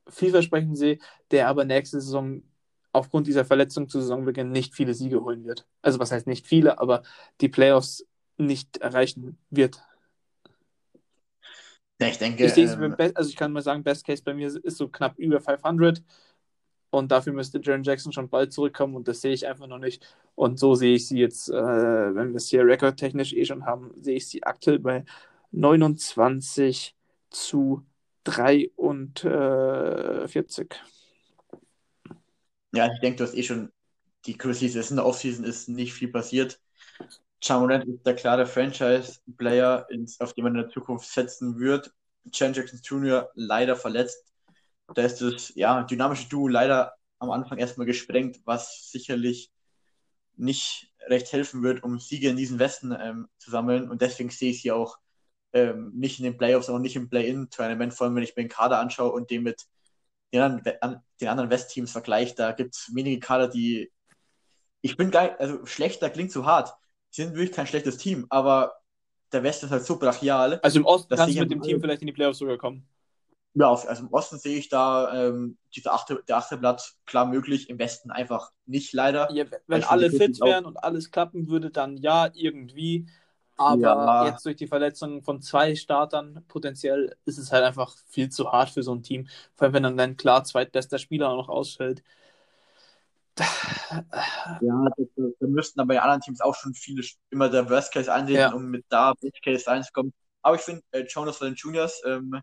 vielversprechend 0.07 0.77
sehe, 0.77 0.99
der 1.31 1.47
aber 1.47 1.65
nächste 1.65 1.99
Saison 1.99 2.43
aufgrund 2.91 3.27
dieser 3.27 3.43
Verletzung 3.45 3.89
zu 3.89 3.99
Saisonbeginn 3.99 4.51
nicht 4.51 4.73
viele 4.73 4.93
Siege 4.93 5.21
holen 5.21 5.45
wird. 5.45 5.65
Also 5.81 5.99
was 5.99 6.11
heißt 6.11 6.27
nicht 6.27 6.47
viele, 6.47 6.79
aber 6.79 7.03
die 7.41 7.49
Playoffs 7.49 8.05
nicht 8.37 8.77
erreichen 8.77 9.37
wird. 9.49 9.81
Ja, 12.01 12.07
ich 12.07 12.17
denke, 12.17 12.45
Ich 12.45 12.53
sehe 12.53 12.65
ähm, 12.65 12.95
also 13.15 13.29
ich 13.29 13.35
kann 13.35 13.53
mal 13.53 13.61
sagen, 13.61 13.83
Best 13.83 14.05
Case 14.05 14.23
bei 14.23 14.33
mir 14.33 14.47
ist 14.47 14.77
so 14.77 14.89
knapp 14.89 15.17
über 15.17 15.39
500 15.39 16.03
und 16.91 17.11
dafür 17.11 17.33
müsste 17.33 17.59
Jaron 17.63 17.83
Jackson 17.83 18.11
schon 18.13 18.29
bald 18.29 18.53
zurückkommen 18.53 18.95
und 18.95 19.07
das 19.07 19.21
sehe 19.21 19.33
ich 19.33 19.47
einfach 19.47 19.67
noch 19.67 19.79
nicht. 19.79 20.05
Und 20.35 20.59
so 20.59 20.75
sehe 20.75 20.95
ich 20.95 21.07
sie 21.07 21.19
jetzt, 21.19 21.49
äh, 21.49 21.53
wenn 22.15 22.29
wir 22.29 22.35
es 22.37 22.49
hier 22.49 22.65
rekordtechnisch 22.65 23.33
eh 23.33 23.45
schon 23.45 23.65
haben, 23.65 23.91
sehe 24.01 24.15
ich 24.17 24.27
sie 24.27 24.43
aktuell 24.43 24.79
bei 24.79 25.05
29 25.51 26.95
zu 27.29 27.85
43. 28.23 30.75
ja, 32.73 32.91
ich 32.93 32.99
denke, 32.99 33.17
du 33.17 33.23
hast 33.23 33.35
eh 33.35 33.43
schon 33.43 33.71
die 34.25 34.37
Grizzlies 34.37 34.75
ist 34.75 34.89
in 34.91 34.97
der 34.97 35.05
Offseason 35.05 35.45
ist 35.45 35.69
nicht 35.69 35.93
viel 35.93 36.09
passiert. 36.09 36.59
Ja 37.43 37.59
Morant 37.59 37.85
ist 37.85 38.05
der 38.05 38.15
klare 38.15 38.45
Franchise-Player, 38.45 39.87
auf 40.19 40.33
den 40.33 40.43
man 40.43 40.55
in 40.55 40.61
der 40.61 40.69
Zukunft 40.69 41.09
setzen 41.09 41.59
wird. 41.59 41.93
Jan 42.33 42.53
Jackson 42.53 42.79
Jr. 42.83 43.29
leider 43.35 43.75
verletzt. 43.75 44.33
Da 44.93 45.01
ist 45.01 45.21
das 45.21 45.53
ja, 45.55 45.83
dynamische 45.83 46.29
Duo 46.29 46.47
leider 46.47 46.93
am 47.19 47.31
Anfang 47.31 47.57
erstmal 47.57 47.87
gesprengt, 47.87 48.39
was 48.45 48.89
sicherlich 48.91 49.51
nicht 50.35 50.91
recht 51.07 51.31
helfen 51.31 51.63
wird, 51.63 51.83
um 51.83 51.99
Siege 51.99 52.29
in 52.29 52.37
diesen 52.37 52.59
Westen 52.59 52.95
ähm, 52.99 53.27
zu 53.37 53.51
sammeln. 53.51 53.89
Und 53.89 54.01
deswegen 54.01 54.29
sehe 54.29 54.51
ich 54.51 54.61
sie 54.61 54.71
auch 54.71 54.97
ähm, 55.53 55.91
nicht 55.95 56.19
in 56.19 56.25
den 56.25 56.37
Playoffs, 56.37 56.69
auch 56.69 56.79
nicht 56.79 56.95
im 56.95 57.09
Play-In-Tournament, 57.09 57.93
vor 57.93 58.05
allem 58.05 58.15
wenn 58.15 58.23
ich 58.23 58.35
mir 58.35 58.43
den 58.43 58.49
Kader 58.49 58.79
anschaue 58.79 59.11
und 59.11 59.29
den 59.29 59.43
mit 59.43 59.65
den 60.33 60.41
anderen, 60.41 61.01
den 61.21 61.27
anderen 61.27 61.49
West-Teams 61.49 61.91
vergleiche. 61.91 62.35
Da 62.35 62.51
gibt 62.51 62.75
es 62.75 62.91
wenige 62.93 63.19
Kader, 63.19 63.47
die. 63.47 63.91
Ich 64.81 64.97
bin 64.97 65.09
geil, 65.11 65.35
also 65.39 65.65
schlechter 65.65 66.09
klingt 66.09 66.31
zu 66.31 66.45
hart. 66.45 66.73
Sie 67.15 67.23
sind 67.23 67.33
wirklich 67.35 67.53
kein 67.53 67.65
schlechtes 67.65 67.97
Team, 67.97 68.25
aber 68.29 68.73
der 69.31 69.41
Westen 69.41 69.67
ist 69.67 69.71
halt 69.71 69.85
so 69.85 69.97
brachial. 69.97 70.59
Also 70.61 70.79
im 70.79 70.85
Osten 70.85 71.15
kannst 71.15 71.35
du 71.37 71.39
mit 71.39 71.49
dem 71.51 71.59
am- 71.59 71.67
Team 71.67 71.79
vielleicht 71.79 72.01
in 72.01 72.07
die 72.07 72.13
Playoffs 72.13 72.39
sogar 72.39 72.57
kommen. 72.57 72.85
Ja, 73.53 73.69
also 73.71 74.03
im 74.03 74.11
Osten 74.13 74.37
sehe 74.37 74.57
ich 74.57 74.67
da 74.67 75.13
ähm, 75.29 75.57
dieser 75.73 75.93
achte, 75.93 76.21
der 76.27 76.37
achte 76.37 76.57
Platz 76.57 76.97
klar 77.05 77.25
möglich, 77.25 77.69
im 77.69 77.79
Westen 77.79 78.11
einfach 78.11 78.51
nicht 78.65 78.91
leider. 78.91 79.29
Ja, 79.31 79.45
wenn 79.67 79.83
alle 79.83 80.11
fit 80.11 80.41
wären 80.41 80.65
und 80.65 80.75
alles 80.83 81.09
klappen 81.09 81.47
würde, 81.47 81.71
dann 81.71 81.95
ja, 81.97 82.29
irgendwie. 82.33 83.07
Aber 83.57 83.81
ja. 83.81 84.25
jetzt 84.25 84.45
durch 84.45 84.57
die 84.57 84.67
Verletzungen 84.67 85.21
von 85.23 85.41
zwei 85.41 85.75
Startern 85.75 86.43
potenziell 86.49 87.15
ist 87.23 87.37
es 87.37 87.53
halt 87.53 87.63
einfach 87.63 87.95
viel 88.09 88.29
zu 88.29 88.51
hart 88.51 88.69
für 88.71 88.83
so 88.83 88.93
ein 88.93 89.03
Team. 89.03 89.27
Vor 89.55 89.65
allem, 89.65 89.73
wenn 89.75 89.83
dann 89.83 89.97
dein 89.97 90.17
klar 90.17 90.43
zweitbester 90.43 90.99
Spieler 90.99 91.29
auch 91.29 91.37
noch 91.37 91.49
ausfällt. 91.49 92.03
Ja, 93.37 94.85
da 95.39 95.47
müssten 95.47 95.79
aber 95.79 95.95
bei 95.95 96.01
anderen 96.01 96.21
Teams 96.21 96.41
auch 96.41 96.55
schon 96.55 96.73
viele 96.73 97.03
immer 97.29 97.49
der 97.49 97.69
Worst 97.69 97.93
Case 97.93 98.11
ansehen, 98.11 98.37
ja. 98.37 98.53
um 98.53 98.67
mit 98.67 98.85
da 98.89 99.13
Best 99.13 99.41
Case 99.43 99.67
reinzukommen. 99.67 100.13
Aber 100.41 100.55
ich 100.55 100.61
finde, 100.61 100.83
äh, 100.91 101.03
Jonas 101.03 101.39
Juniors 101.55 102.01
ähm, 102.05 102.41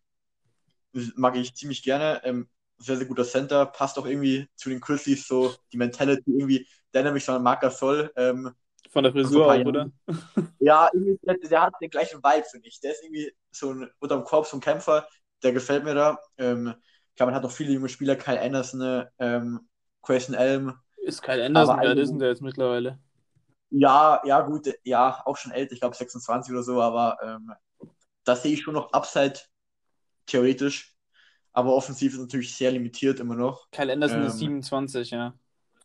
mag 1.15 1.37
ich 1.37 1.55
ziemlich 1.55 1.83
gerne. 1.83 2.21
Ähm, 2.25 2.49
sehr, 2.79 2.97
sehr 2.97 3.07
guter 3.07 3.25
Center, 3.25 3.67
passt 3.67 3.99
auch 3.99 4.07
irgendwie 4.07 4.49
zu 4.57 4.69
den 4.69 4.81
Grizzlies 4.81 5.27
so, 5.27 5.55
die 5.73 5.77
Mentality 5.77 6.31
irgendwie, 6.31 6.67
der 6.93 7.05
nämlich 7.05 7.25
so 7.25 7.33
ein 7.33 7.43
Marker 7.43 7.71
soll. 7.71 8.13
Ähm, 8.17 8.53
Von 8.91 9.05
der 9.05 9.13
Frisur 9.13 9.47
auch, 9.47 9.65
oder? 9.65 9.91
Ja, 10.59 10.91
irgendwie, 10.93 11.19
der, 11.23 11.37
der, 11.37 11.63
hat 11.63 11.75
den 11.81 11.91
gleichen 11.91 12.19
Vibe, 12.19 12.45
finde 12.51 12.69
ich. 12.69 12.81
Der 12.81 12.93
ist 12.93 13.05
irgendwie 13.05 13.33
so 13.51 13.73
ein, 13.73 13.91
unterm 14.01 14.25
Korb 14.25 14.47
so 14.47 14.57
ein 14.57 14.61
Kämpfer, 14.61 15.07
der 15.43 15.53
gefällt 15.53 15.85
mir 15.85 15.95
da. 15.95 16.19
Ähm, 16.39 16.75
ich 17.11 17.17
glaube, 17.17 17.31
man 17.31 17.37
hat 17.37 17.43
noch 17.45 17.53
viele 17.53 17.73
junge 17.73 17.89
Spieler, 17.89 18.17
Kyle 18.17 18.41
Anderson, 18.41 19.05
ähm, 19.19 19.69
Grayson 20.03 20.35
Elm. 20.35 20.75
Ist 21.05 21.23
Kyle 21.23 21.45
Anderson, 21.45 21.79
wer 21.81 21.97
ist 21.97 22.11
denn 22.11 22.19
der 22.19 22.29
jetzt 22.29 22.43
mittlerweile? 22.43 22.99
Ja, 23.71 24.21
ja, 24.25 24.41
gut, 24.43 24.69
ja, 24.85 25.23
auch 25.25 25.37
schon 25.37 25.53
älter, 25.53 25.73
ich 25.73 25.81
glaube 25.81 25.97
26 25.97 26.53
oder 26.53 26.63
so, 26.63 26.81
aber 26.81 27.17
ähm, 27.23 27.53
da 28.25 28.37
sehe 28.37 28.53
ich 28.53 28.63
schon 28.63 28.75
noch 28.75 28.93
Upside 28.93 29.41
theoretisch. 30.27 30.95
Aber 31.55 31.75
offensiv 31.75 32.15
ist 32.15 32.21
natürlich 32.21 32.55
sehr 32.55 32.71
limitiert 32.71 33.21
immer 33.21 33.35
noch. 33.35 33.71
Kyle 33.71 33.93
Anderson 33.93 34.21
ähm, 34.21 34.27
ist 34.27 34.39
27, 34.39 35.11
ja. 35.11 35.35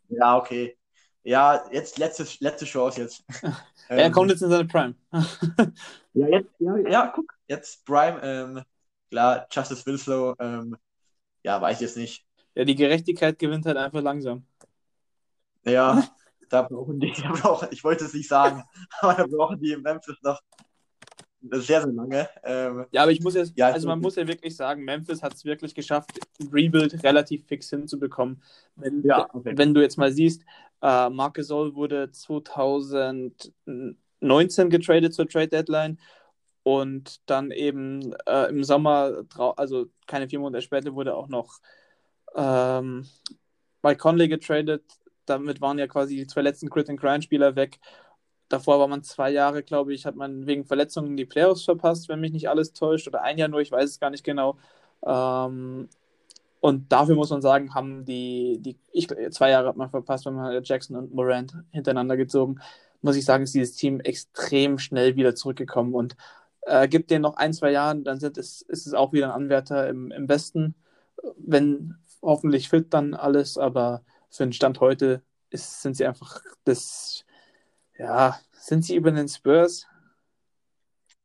Ja, 0.09 0.37
okay. 0.37 0.77
Ja, 1.23 1.65
jetzt 1.71 1.97
letzte, 1.97 2.25
letzte 2.39 2.65
Chance 2.65 3.01
jetzt. 3.01 3.23
er 3.89 4.05
ähm, 4.05 4.11
kommt 4.13 4.31
jetzt 4.31 4.41
in 4.41 4.49
seine 4.49 4.65
Prime. 4.65 4.95
ja, 6.13 6.27
jetzt, 6.27 6.51
ja, 6.59 6.77
ja, 6.77 7.07
guck, 7.07 7.33
jetzt 7.47 7.85
Prime. 7.85 8.19
Ähm, 8.23 8.63
klar, 9.09 9.45
Justice 9.51 9.85
Winslow, 9.85 10.35
ähm, 10.39 10.77
ja, 11.43 11.61
weiß 11.61 11.77
ich 11.77 11.81
jetzt 11.81 11.97
nicht. 11.97 12.26
Ja, 12.57 12.65
die 12.65 12.75
Gerechtigkeit 12.75 13.37
gewinnt 13.37 13.67
halt 13.67 13.77
einfach 13.77 14.01
langsam. 14.01 14.43
Ja, 15.63 16.03
da 16.49 16.63
brauchen 16.63 16.99
die, 16.99 17.11
da 17.21 17.31
brauchen, 17.31 17.67
ich 17.69 17.83
wollte 17.83 18.05
es 18.05 18.15
nicht 18.15 18.27
sagen, 18.27 18.63
aber 18.99 19.13
da 19.13 19.27
brauchen 19.27 19.59
die 19.59 19.73
in 19.73 19.83
Memphis 19.83 20.15
noch 20.23 20.41
sehr, 21.51 21.83
sehr 21.83 21.93
lange. 21.93 22.27
Ähm, 22.43 22.87
ja, 22.89 23.03
aber 23.03 23.11
ich 23.11 23.21
muss 23.21 23.35
jetzt, 23.35 23.53
ja, 23.55 23.67
also 23.67 23.87
man 23.87 23.99
muss 23.99 24.15
ja 24.15 24.27
wirklich 24.27 24.55
sagen, 24.55 24.83
Memphis 24.83 25.21
hat 25.21 25.35
es 25.35 25.45
wirklich 25.45 25.75
geschafft, 25.75 26.19
Rebuild 26.51 27.03
relativ 27.03 27.45
fix 27.45 27.69
hinzubekommen. 27.69 28.41
Wenn, 28.75 29.03
ja, 29.03 29.29
okay. 29.31 29.53
wenn 29.55 29.75
du 29.75 29.81
jetzt 29.81 29.99
mal 29.99 30.11
siehst, 30.11 30.41
äh, 30.81 31.11
Marc 31.11 31.35
Gasol 31.35 31.75
wurde 31.75 32.11
2019 32.11 34.71
getradet 34.71 35.13
zur 35.13 35.29
Trade 35.29 35.49
Deadline 35.49 35.99
und 36.63 37.21
dann 37.29 37.51
eben 37.51 38.15
äh, 38.25 38.49
im 38.49 38.63
Sommer, 38.63 39.25
also 39.57 39.85
keine 40.07 40.27
vier 40.27 40.39
Monate 40.39 40.63
später, 40.63 40.95
wurde 40.95 41.15
auch 41.15 41.27
noch 41.27 41.59
ähm, 42.35 43.05
Mike 43.83 43.99
Conley 43.99 44.27
getradet. 44.27 44.83
Damit 45.25 45.61
waren 45.61 45.77
ja 45.77 45.87
quasi 45.87 46.15
die 46.15 46.27
zwei 46.27 46.41
letzten 46.41 46.69
Crit 46.69 46.89
and 46.89 46.99
Grind 46.99 47.23
Spieler 47.23 47.55
weg. 47.55 47.79
Davor 48.49 48.79
war 48.79 48.87
man 48.87 49.03
zwei 49.03 49.29
Jahre, 49.31 49.61
glaube 49.61 49.93
ich, 49.93 50.05
hat 50.05 50.15
man 50.15 50.47
wegen 50.47 50.65
Verletzungen 50.65 51.17
die 51.17 51.25
Playoffs 51.25 51.63
verpasst, 51.63 52.07
wenn 52.07 52.21
mich 52.21 52.31
nicht 52.31 52.49
alles 52.49 52.71
täuscht, 52.73 53.07
oder 53.07 53.21
ein 53.21 53.37
Jahr 53.37 53.49
nur, 53.49 53.59
ich 53.59 53.71
weiß 53.71 53.89
es 53.89 53.99
gar 53.99 54.09
nicht 54.09 54.23
genau. 54.23 54.57
Ähm, 55.05 55.89
und 56.61 56.91
dafür 56.91 57.15
muss 57.15 57.29
man 57.29 57.41
sagen, 57.41 57.73
haben 57.75 58.05
die, 58.05 58.59
die 58.61 58.77
ich, 58.91 59.07
zwei 59.31 59.49
Jahre 59.51 59.67
hat 59.67 59.77
man 59.77 59.89
verpasst, 59.89 60.25
wenn 60.25 60.33
man 60.33 60.63
Jackson 60.63 60.95
und 60.95 61.13
Morant 61.13 61.53
hintereinander 61.71 62.17
gezogen. 62.17 62.59
Muss 63.01 63.15
ich 63.15 63.25
sagen, 63.25 63.43
ist 63.43 63.53
dieses 63.53 63.75
Team 63.75 63.99
extrem 63.99 64.79
schnell 64.79 65.15
wieder 65.15 65.35
zurückgekommen 65.35 65.93
und 65.93 66.15
äh, 66.61 66.87
gibt 66.87 67.11
denen 67.11 67.21
noch 67.21 67.37
ein, 67.37 67.53
zwei 67.53 67.71
Jahre, 67.71 67.97
dann 68.01 68.19
sind 68.19 68.37
es, 68.37 68.61
ist 68.61 68.87
es 68.87 68.93
auch 68.93 69.13
wieder 69.13 69.27
ein 69.27 69.43
Anwärter 69.43 69.87
im, 69.87 70.11
im 70.11 70.27
Westen, 70.29 70.75
wenn 71.37 71.95
hoffentlich 72.21 72.69
fit 72.69 72.93
dann 72.93 73.13
alles, 73.13 73.57
aber 73.57 74.03
für 74.29 74.43
den 74.43 74.53
Stand 74.53 74.79
heute 74.79 75.23
ist, 75.49 75.81
sind 75.81 75.95
sie 75.95 76.05
einfach 76.05 76.41
das 76.65 77.25
ja, 77.97 78.39
sind 78.51 78.85
sie 78.85 78.95
über 78.95 79.11
den 79.11 79.27
Spurs? 79.27 79.87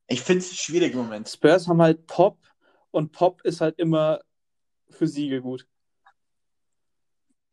Ich 0.07 0.23
finde 0.23 0.41
es 0.41 0.57
schwierig 0.57 0.93
im 0.93 1.01
Moment. 1.01 1.29
Spurs 1.29 1.69
haben 1.69 1.83
halt 1.83 2.07
Pop 2.07 2.39
und 2.91 3.13
Pop 3.13 3.43
ist 3.43 3.61
halt 3.61 3.79
immer 3.79 4.21
für 4.91 5.07
Siege 5.07 5.41
gut. 5.41 5.67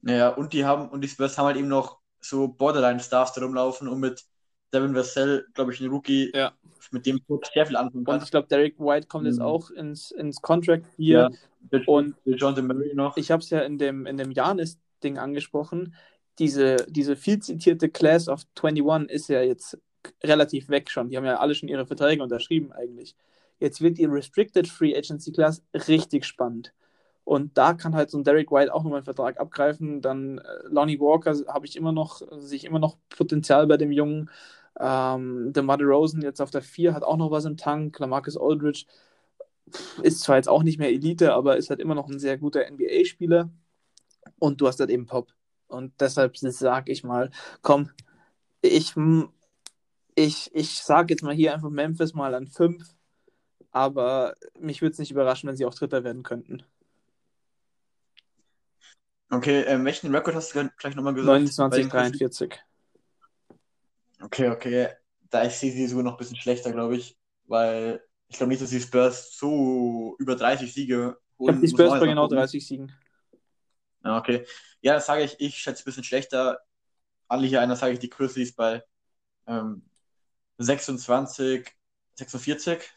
Ja, 0.02 0.30
und 0.30 0.54
die 0.54 0.63
haben, 0.63 0.89
und 0.89 1.02
die 1.02 1.10
Spurs 1.10 1.38
haben 1.38 1.47
halt 1.47 1.58
eben 1.58 1.67
noch 1.67 1.99
so 2.21 2.47
Borderline-Stars 2.47 3.38
rumlaufen 3.41 3.88
und 3.88 3.99
mit 3.99 4.25
Devin 4.73 4.95
Vassell, 4.95 5.45
glaube 5.53 5.73
ich, 5.73 5.82
ein 5.82 5.89
Rookie, 5.89 6.32
ja. 6.34 6.51
mit 6.91 7.05
dem 7.05 7.19
Pop 7.21 7.45
sehr 7.45 7.65
viel 7.65 7.75
anfangen 7.75 8.05
kann. 8.05 8.15
Und 8.15 8.23
ich 8.23 8.32
glaube, 8.32 8.47
Derek 8.47 8.79
White 8.79 9.08
kommt 9.08 9.23
mhm. 9.23 9.32
jetzt 9.32 9.41
auch 9.41 9.71
ins, 9.71 10.12
ins 10.12 10.41
Contract 10.41 10.86
hier. 10.95 11.32
Ja, 11.71 11.79
und 11.88 12.15
John 12.25 12.67
Murray 12.67 12.93
noch. 12.93 13.17
Ich 13.17 13.32
habe 13.32 13.41
es 13.41 13.49
ja 13.49 13.62
in 13.62 13.77
dem, 13.77 14.05
in 14.05 14.17
dem 14.17 14.32
Janis-Ding 14.32 15.17
angesprochen 15.17 15.93
diese, 16.39 16.77
diese 16.88 17.15
viel 17.15 17.39
zitierte 17.39 17.89
Class 17.89 18.27
of 18.29 18.43
21 18.55 19.12
ist 19.13 19.27
ja 19.27 19.41
jetzt 19.41 19.77
relativ 20.23 20.69
weg 20.69 20.89
schon. 20.89 21.10
Die 21.10 21.17
haben 21.17 21.25
ja 21.25 21.38
alle 21.38 21.53
schon 21.53 21.69
ihre 21.69 21.86
Verträge 21.86 22.23
unterschrieben 22.23 22.71
eigentlich. 22.71 23.15
Jetzt 23.60 23.82
wird 23.82 23.97
die 23.97 24.05
Restricted 24.05 24.67
Free 24.67 24.95
Agency 24.95 25.34
Class 25.34 25.62
richtig 25.88 26.25
spannend. 26.25 26.73
Und 27.25 27.58
da 27.58 27.73
kann 27.73 27.93
halt 27.93 28.10
so 28.10 28.17
ein 28.17 28.23
Derek 28.23 28.51
White 28.51 28.73
auch 28.73 28.84
nochmal 28.84 28.99
einen 28.99 29.05
Vertrag 29.05 29.39
abgreifen. 29.39 30.01
Dann 30.01 30.39
äh, 30.39 30.43
Lonnie 30.67 30.99
Walker 30.99 31.36
habe 31.47 31.67
ich 31.67 31.75
immer 31.75 31.91
noch, 31.91 32.21
sehe 32.38 32.55
ich 32.55 32.65
immer 32.65 32.79
noch 32.79 32.97
Potenzial 33.10 33.67
bei 33.67 33.77
dem 33.77 33.91
Jungen. 33.91 34.29
Ähm, 34.80 35.52
der 35.52 35.63
Muddy 35.63 35.84
Rosen 35.84 36.22
jetzt 36.22 36.42
auf 36.42 36.52
der 36.52 36.62
4 36.62 36.94
hat 36.94 37.04
auch 37.04 37.18
noch 37.18 37.32
was 37.32 37.46
im 37.46 37.58
Tank. 37.58 38.00
Lamarcus 38.00 38.38
Aldridge 38.38 38.86
ist 40.02 40.22
zwar 40.22 40.38
jetzt 40.38 40.50
auch 40.50 40.63
nicht 40.63 40.80
mehr 40.80 40.89
Elite, 40.89 41.34
aber 41.34 41.58
ist 41.58 41.70
halt 41.70 41.80
immer 41.80 41.96
noch 41.96 42.08
ein 42.08 42.20
sehr 42.20 42.38
guter 42.38 42.65
NBA-Spieler. 42.70 43.50
Und 44.39 44.62
du 44.62 44.68
hast 44.68 44.80
halt 44.80 44.89
eben 44.89 45.06
Pop. 45.06 45.34
Und 45.68 45.94
deshalb 46.00 46.38
sage 46.38 46.92
ich 46.92 47.04
mal, 47.04 47.30
komm, 47.62 47.92
ich, 48.62 48.96
ich, 50.15 50.50
ich 50.54 50.82
sage 50.82 51.13
jetzt 51.13 51.24
mal 51.24 51.34
hier 51.34 51.54
einfach 51.54 51.70
Memphis 51.70 52.13
mal 52.13 52.34
an 52.34 52.48
5, 52.48 52.84
aber 53.72 54.36
mich 54.60 54.82
würde 54.82 54.94
es 54.94 55.00
nicht 55.00 55.12
überraschen, 55.12 55.48
wenn 55.48 55.56
sie 55.56 55.65
auch 55.65 55.76
Dritter 55.76 56.04
werden 56.04 56.24
könnten. 56.24 56.63
Okay, 59.32 59.62
ähm, 59.62 59.86
welchen 59.86 60.13
Rekord 60.13 60.36
hast 60.36 60.56
du 60.56 60.70
gleich 60.78 60.96
nochmal 60.96 61.13
gesagt? 61.13 61.28
29, 61.28 61.88
43. 61.88 62.60
Okay, 64.21 64.49
okay. 64.49 64.89
Da 65.29 65.41
ist 65.41 65.60
sie 65.60 65.88
sogar 65.88 66.03
noch 66.03 66.13
ein 66.13 66.17
bisschen 66.17 66.38
schlechter, 66.38 66.71
glaube 66.71 66.97
ich, 66.97 67.17
weil 67.45 68.01
ich 68.27 68.38
glaube 68.38 68.49
nicht, 68.49 68.62
dass 68.62 68.69
die 68.69 68.82
Spurs 68.82 69.36
so 69.38 70.15
über 70.19 70.36
30 70.36 70.73
Siege 70.73 70.97
holen. 70.97 71.15
Ich 71.39 71.45
glaube, 71.45 71.60
die 71.60 71.67
Spurs 71.67 71.99
bei 71.99 72.08
genau 72.08 72.27
30 72.27 72.65
Siegen. 72.65 72.91
Ja, 74.03 74.17
okay. 74.17 74.45
Ja, 74.82 74.93
das 74.93 75.05
sage 75.05 75.23
ich, 75.23 75.36
ich 75.39 75.58
schätze 75.58 75.84
ein 75.84 75.86
bisschen 75.86 76.03
schlechter. 76.03 76.60
Alle 77.27 77.47
hier 77.47 77.62
einer 77.62 77.75
sage 77.75 77.93
ich 77.93 77.99
die 77.99 78.10
Grizzlies 78.10 78.55
bei 78.55 78.84
ähm, 79.47 79.84
26, 80.58 81.67
46. 82.15 82.91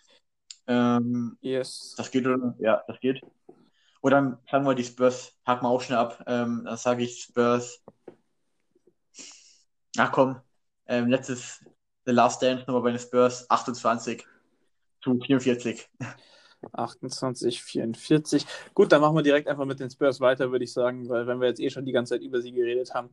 Ähm, 0.66 1.37
yes. 1.40 1.94
Das 1.96 2.11
geht, 2.11 2.26
oder? 2.26 2.54
Ja, 2.58 2.82
das 2.87 3.00
geht. 3.00 3.20
Oder 4.00 4.16
dann 4.16 4.38
sagen 4.50 4.66
wir 4.66 4.74
die 4.74 4.85
Spurs, 4.85 5.37
haken 5.46 5.64
wir 5.64 5.70
auch 5.70 5.80
schnell 5.80 5.98
ab. 5.98 6.22
Ähm, 6.26 6.62
dann 6.64 6.76
sage 6.76 7.04
ich 7.04 7.22
Spurs. 7.22 7.82
Ach 9.98 10.11
komm, 10.11 10.40
ähm, 10.87 11.09
letztes 11.09 11.64
The 12.05 12.12
Last 12.12 12.42
Dance 12.42 12.64
nochmal 12.66 12.83
bei 12.83 12.90
den 12.90 12.99
Spurs 12.99 13.49
28 13.49 14.25
zu 15.03 15.18
44. 15.18 15.88
28, 16.73 17.62
44. 17.62 18.47
Gut, 18.75 18.92
dann 18.92 19.01
machen 19.01 19.16
wir 19.16 19.23
direkt 19.23 19.49
einfach 19.49 19.64
mit 19.64 19.81
den 19.81 19.90
Spurs 19.90 20.21
weiter, 20.21 20.53
würde 20.53 20.64
ich 20.64 20.73
sagen, 20.73 21.09
weil 21.09 21.27
wenn 21.27 21.40
wir 21.40 21.49
jetzt 21.49 21.61
eh 21.61 21.71
schon 21.71 21.85
die 21.85 21.92
ganze 21.92 22.14
Zeit 22.14 22.23
über 22.23 22.40
sie 22.40 22.53
geredet 22.53 22.95
haben. 22.95 23.11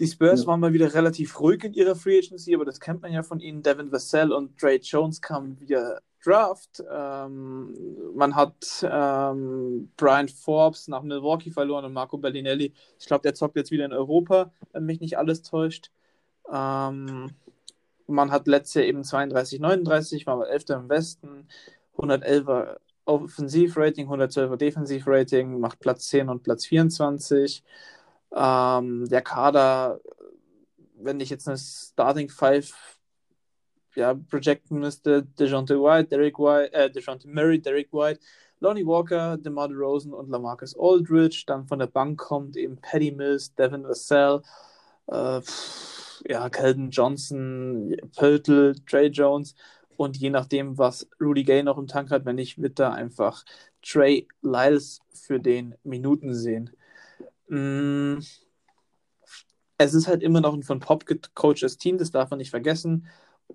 Die 0.00 0.06
Spurs 0.06 0.42
ja. 0.42 0.46
waren 0.46 0.60
mal 0.60 0.72
wieder 0.72 0.94
relativ 0.94 1.38
ruhig 1.38 1.62
in 1.64 1.74
ihrer 1.74 1.94
Free 1.94 2.18
Agency, 2.18 2.54
aber 2.54 2.64
das 2.64 2.80
kennt 2.80 3.02
man 3.02 3.12
ja 3.12 3.22
von 3.22 3.40
ihnen. 3.40 3.62
Devin 3.62 3.92
Vassell 3.92 4.32
und 4.32 4.60
Dre 4.60 4.76
Jones 4.76 5.20
kamen 5.20 5.60
via 5.60 6.00
Draft. 6.24 6.82
Ähm, 6.90 7.76
man 8.14 8.34
hat 8.34 8.54
ähm, 8.82 9.90
Brian 9.96 10.28
Forbes 10.28 10.88
nach 10.88 11.02
Milwaukee 11.02 11.50
verloren 11.50 11.84
und 11.84 11.92
Marco 11.92 12.16
Bellinelli. 12.16 12.72
Ich 12.98 13.06
glaube, 13.06 13.22
der 13.22 13.34
zockt 13.34 13.56
jetzt 13.56 13.70
wieder 13.70 13.84
in 13.84 13.92
Europa, 13.92 14.50
wenn 14.72 14.86
mich 14.86 15.00
nicht 15.00 15.18
alles 15.18 15.42
täuscht. 15.42 15.90
Ähm, 16.50 17.30
man 18.06 18.30
hat 18.30 18.46
letztes 18.46 18.74
Jahr 18.74 18.84
eben 18.84 19.04
32, 19.04 19.60
39, 19.60 20.26
war 20.26 20.48
11. 20.48 20.70
im 20.70 20.88
Westen. 20.88 21.48
111er 21.96 22.78
Offensivrating, 23.04 24.08
112er 24.08 24.56
Defensivrating, 24.56 25.58
macht 25.58 25.80
Platz 25.80 26.08
10 26.08 26.28
und 26.28 26.42
Platz 26.42 26.66
24. 26.66 27.64
Ähm, 28.34 29.08
der 29.08 29.22
Kader, 29.22 30.00
wenn 30.94 31.20
ich 31.20 31.30
jetzt 31.30 31.48
eine 31.48 31.58
Starting 31.58 32.28
Five 32.28 32.98
ja, 33.94 34.14
projecten 34.14 34.78
müsste, 34.78 35.24
DeJounte 35.24 35.78
White, 35.80 36.08
Derek 36.08 36.38
White, 36.38 36.72
äh, 36.72 36.90
DeJounte 36.90 37.28
Murray, 37.28 37.60
Derek 37.60 37.92
White, 37.92 38.20
Lonnie 38.60 38.86
Walker, 38.86 39.36
DeMar 39.36 39.68
DeRozan 39.68 40.12
und 40.12 40.30
LaMarcus 40.30 40.76
Aldridge. 40.78 41.44
Dann 41.46 41.66
von 41.66 41.80
der 41.80 41.88
Bank 41.88 42.18
kommt 42.18 42.56
eben 42.56 42.76
Paddy 42.76 43.10
Mills, 43.10 43.54
Devin 43.54 43.84
Vassell, 43.84 44.40
äh, 45.08 45.40
ja, 46.28 46.48
Keldon 46.50 46.90
Johnson, 46.90 47.96
Pöltl, 48.16 48.74
Trey 48.86 49.08
Jones. 49.08 49.54
Und 49.96 50.16
je 50.16 50.30
nachdem, 50.30 50.78
was 50.78 51.08
Rudy 51.20 51.44
Gay 51.44 51.62
noch 51.62 51.78
im 51.78 51.86
Tank 51.86 52.10
hat, 52.10 52.24
wenn 52.24 52.36
nicht, 52.36 52.60
wird 52.60 52.78
da 52.78 52.92
einfach 52.92 53.44
Trey 53.82 54.26
Lyles 54.42 55.00
für 55.12 55.38
den 55.38 55.74
Minuten 55.84 56.34
sehen. 56.34 56.70
Mm. 57.48 58.18
Es 59.78 59.94
ist 59.94 60.06
halt 60.06 60.22
immer 60.22 60.40
noch 60.40 60.54
ein 60.54 60.62
von 60.62 60.78
Pop 60.78 61.06
gecoachtes 61.06 61.76
Team, 61.76 61.98
das 61.98 62.12
darf 62.12 62.30
man 62.30 62.38
nicht 62.38 62.50
vergessen. 62.50 63.08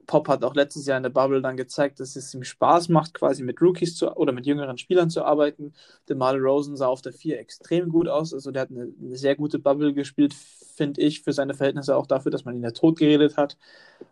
Pop 0.06 0.28
hat 0.28 0.44
auch 0.44 0.56
letztes 0.56 0.86
Jahr 0.86 0.98
in 0.98 1.04
der 1.04 1.10
Bubble 1.10 1.42
dann 1.42 1.58
gezeigt, 1.58 2.00
dass 2.00 2.16
es 2.16 2.34
ihm 2.34 2.44
Spaß 2.44 2.90
macht, 2.90 3.14
quasi 3.14 3.44
mit 3.44 3.62
Rookies 3.62 3.96
zu, 3.96 4.16
oder 4.16 4.32
mit 4.32 4.46
jüngeren 4.46 4.78
Spielern 4.78 5.10
zu 5.10 5.24
arbeiten. 5.24 5.74
DeMar 6.10 6.36
Rosen 6.36 6.76
sah 6.76 6.88
auf 6.88 7.02
der 7.02 7.14
4 7.14 7.40
extrem 7.40 7.90
gut 7.90 8.08
aus. 8.08 8.34
Also 8.34 8.52
der 8.52 8.64
hat 8.64 8.72
eine, 8.72 8.92
eine 9.02 9.18
sehr 9.18 9.36
gute 9.36 9.60
Bubble 9.60 9.94
gespielt, 9.94 10.34
finde 10.34 11.02
ich, 11.02 11.24
für 11.24 11.34
seine 11.34 11.54
Verhältnisse, 11.54 11.96
auch 11.96 12.08
dafür, 12.08 12.32
dass 12.32 12.46
man 12.46 12.56
ihn 12.56 12.64
ja 12.64 12.72
tot 12.72 13.00
geredet 13.00 13.38
hat. 13.38 13.58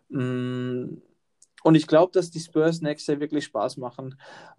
Mm. 0.08 0.98
Und 1.62 1.74
ich 1.74 1.88
glaube, 1.88 2.12
dass 2.12 2.30
die 2.30 2.38
Spurs 2.38 2.80
nächstes 2.80 3.08
Jahr 3.08 3.20
wirklich 3.20 3.44
Spaß 3.46 3.76
machen. 3.78 4.14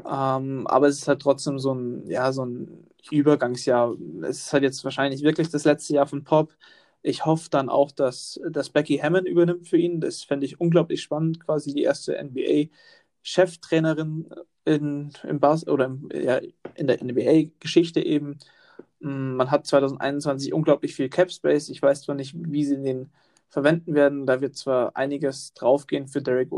Ähm, 0.06 0.68
aber 0.68 0.88
es 0.88 0.98
ist 0.98 1.08
halt 1.08 1.22
trotzdem 1.22 1.58
so 1.58 1.74
ein, 1.74 2.06
ja, 2.10 2.34
so 2.34 2.46
ein 2.46 2.86
Übergangsjahr. 3.12 3.96
Es 4.24 4.40
ist 4.40 4.54
halt 4.54 4.64
jetzt 4.64 4.84
wahrscheinlich 4.84 5.24
wirklich 5.24 5.50
das 5.50 5.64
letzte 5.64 5.94
Jahr 5.94 6.08
von 6.08 6.26
Pop. 6.26 6.54
Ich 7.02 7.26
hoffe 7.26 7.50
dann 7.50 7.70
auch, 7.70 7.92
dass, 7.92 8.40
dass 8.50 8.70
Becky 8.70 8.98
Hammond 8.98 9.28
übernimmt 9.28 9.68
für 9.68 9.78
ihn. 9.78 10.02
Das 10.02 10.24
fände 10.24 10.46
ich 10.46 10.60
unglaublich 10.60 11.02
spannend, 11.02 11.40
quasi 11.40 11.74
die 11.74 11.84
erste 11.84 12.22
NBA-Cheftrainerin 12.24 14.30
in, 14.66 15.12
im 15.24 15.40
ja, 16.14 16.40
in 16.76 16.88
der 16.88 17.04
NBA-Geschichte 17.04 18.02
eben. 18.02 18.38
Mm, 19.00 19.36
man 19.36 19.52
hat 19.52 19.68
2021 19.68 20.54
unglaublich 20.54 20.96
viel 20.96 21.10
Cap 21.10 21.32
Space. 21.32 21.70
Ich 21.70 21.82
weiß 21.82 22.04
zwar 22.04 22.16
nicht, 22.16 22.34
wie 22.36 22.66
sie 22.66 22.82
den 22.82 23.10
verwenden 23.50 23.96
werden. 23.96 24.26
Da 24.26 24.42
wird 24.42 24.56
zwar 24.58 24.96
einiges 24.96 25.54
draufgehen 25.54 26.08
für 26.08 26.22
Derek 26.22 26.52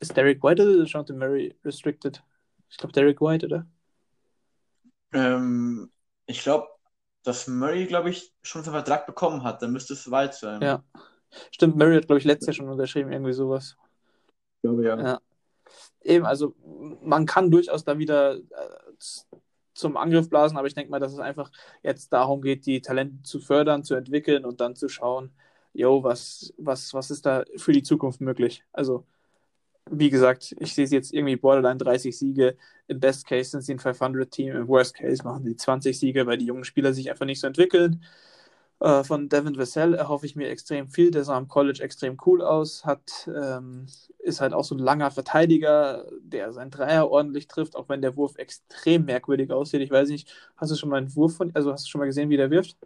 ist 0.00 0.16
Derek 0.16 0.42
White 0.42 0.62
oder 0.62 0.84
Jonathan 0.84 1.18
Murray 1.18 1.54
restricted? 1.64 2.22
Ich 2.70 2.76
glaube 2.76 2.92
Derek 2.92 3.20
White, 3.20 3.46
oder? 3.46 3.66
Ähm, 5.12 5.90
ich 6.26 6.42
glaube, 6.42 6.68
dass 7.28 7.46
Murray, 7.46 7.86
glaube 7.86 8.08
ich, 8.08 8.32
schon 8.42 8.62
seinen 8.62 8.72
Vertrag 8.72 9.06
bekommen 9.06 9.44
hat. 9.44 9.60
Dann 9.60 9.72
müsste 9.72 9.92
es 9.92 10.10
White 10.10 10.34
sein. 10.34 10.62
Ja. 10.62 10.82
Stimmt, 11.50 11.76
Murray 11.76 11.96
hat, 11.96 12.06
glaube 12.06 12.18
ich, 12.18 12.24
letztes 12.24 12.46
Jahr 12.46 12.54
schon 12.54 12.70
unterschrieben, 12.70 13.12
irgendwie 13.12 13.34
sowas. 13.34 13.76
Ich 14.56 14.62
glaube, 14.62 14.84
ja. 14.84 14.98
ja. 14.98 15.20
Eben, 16.02 16.24
also 16.24 16.54
man 17.02 17.26
kann 17.26 17.50
durchaus 17.50 17.84
da 17.84 17.98
wieder 17.98 18.36
äh, 18.36 18.40
zum 19.74 19.98
Angriff 19.98 20.30
blasen, 20.30 20.56
aber 20.56 20.66
ich 20.66 20.74
denke 20.74 20.90
mal, 20.90 21.00
dass 21.00 21.12
es 21.12 21.18
einfach 21.18 21.50
jetzt 21.82 22.12
darum 22.14 22.40
geht, 22.40 22.64
die 22.64 22.80
Talente 22.80 23.22
zu 23.22 23.40
fördern, 23.40 23.84
zu 23.84 23.94
entwickeln 23.94 24.46
und 24.46 24.62
dann 24.62 24.74
zu 24.74 24.88
schauen, 24.88 25.30
yo, 25.74 26.02
was, 26.02 26.54
was, 26.56 26.94
was 26.94 27.10
ist 27.10 27.26
da 27.26 27.44
für 27.56 27.72
die 27.72 27.82
Zukunft 27.82 28.22
möglich? 28.22 28.64
Also 28.72 29.06
wie 29.90 30.10
gesagt, 30.10 30.54
ich 30.58 30.74
sehe 30.74 30.86
jetzt 30.86 31.12
irgendwie 31.12 31.36
Borderline 31.36 31.78
30 31.78 32.16
Siege. 32.16 32.56
Im 32.86 33.00
Best 33.00 33.26
Case 33.26 33.50
sind 33.50 33.62
sie 33.62 33.74
ein 33.74 33.78
500-Team, 33.80 34.56
im 34.56 34.68
Worst 34.68 34.94
Case 34.94 35.22
machen 35.24 35.44
sie 35.44 35.56
20 35.56 35.98
Siege, 35.98 36.26
weil 36.26 36.38
die 36.38 36.46
jungen 36.46 36.64
Spieler 36.64 36.92
sich 36.92 37.10
einfach 37.10 37.26
nicht 37.26 37.40
so 37.40 37.46
entwickeln. 37.46 38.04
Äh, 38.80 39.02
von 39.04 39.28
Devin 39.28 39.58
Vassell 39.58 39.94
erhoffe 39.94 40.26
ich 40.26 40.36
mir 40.36 40.48
extrem 40.48 40.88
viel. 40.88 41.10
Der 41.10 41.24
sah 41.24 41.36
am 41.36 41.48
College 41.48 41.82
extrem 41.82 42.16
cool 42.26 42.42
aus, 42.42 42.84
hat, 42.84 43.28
ähm, 43.28 43.86
ist 44.18 44.40
halt 44.40 44.52
auch 44.52 44.64
so 44.64 44.74
ein 44.74 44.78
langer 44.78 45.10
Verteidiger, 45.10 46.06
der 46.20 46.52
seinen 46.52 46.70
Dreier 46.70 47.10
ordentlich 47.10 47.48
trifft, 47.48 47.76
auch 47.76 47.88
wenn 47.88 48.02
der 48.02 48.16
Wurf 48.16 48.36
extrem 48.36 49.04
merkwürdig 49.04 49.50
aussieht. 49.50 49.80
Ich 49.80 49.90
weiß 49.90 50.08
nicht, 50.10 50.32
hast 50.56 50.70
du 50.70 50.76
schon 50.76 50.90
mal 50.90 50.98
einen 50.98 51.14
Wurf 51.16 51.36
von, 51.36 51.54
also 51.54 51.72
hast 51.72 51.86
du 51.86 51.90
schon 51.90 51.98
mal 52.00 52.06
gesehen, 52.06 52.30
wie 52.30 52.36
der 52.36 52.50
wirft? 52.50 52.76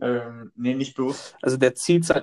Ähm, 0.00 0.50
nee, 0.56 0.74
nicht 0.74 0.96
bewusst. 0.96 1.36
Also 1.40 1.56
der 1.56 1.74
zieht, 1.76 2.04
sein, 2.04 2.22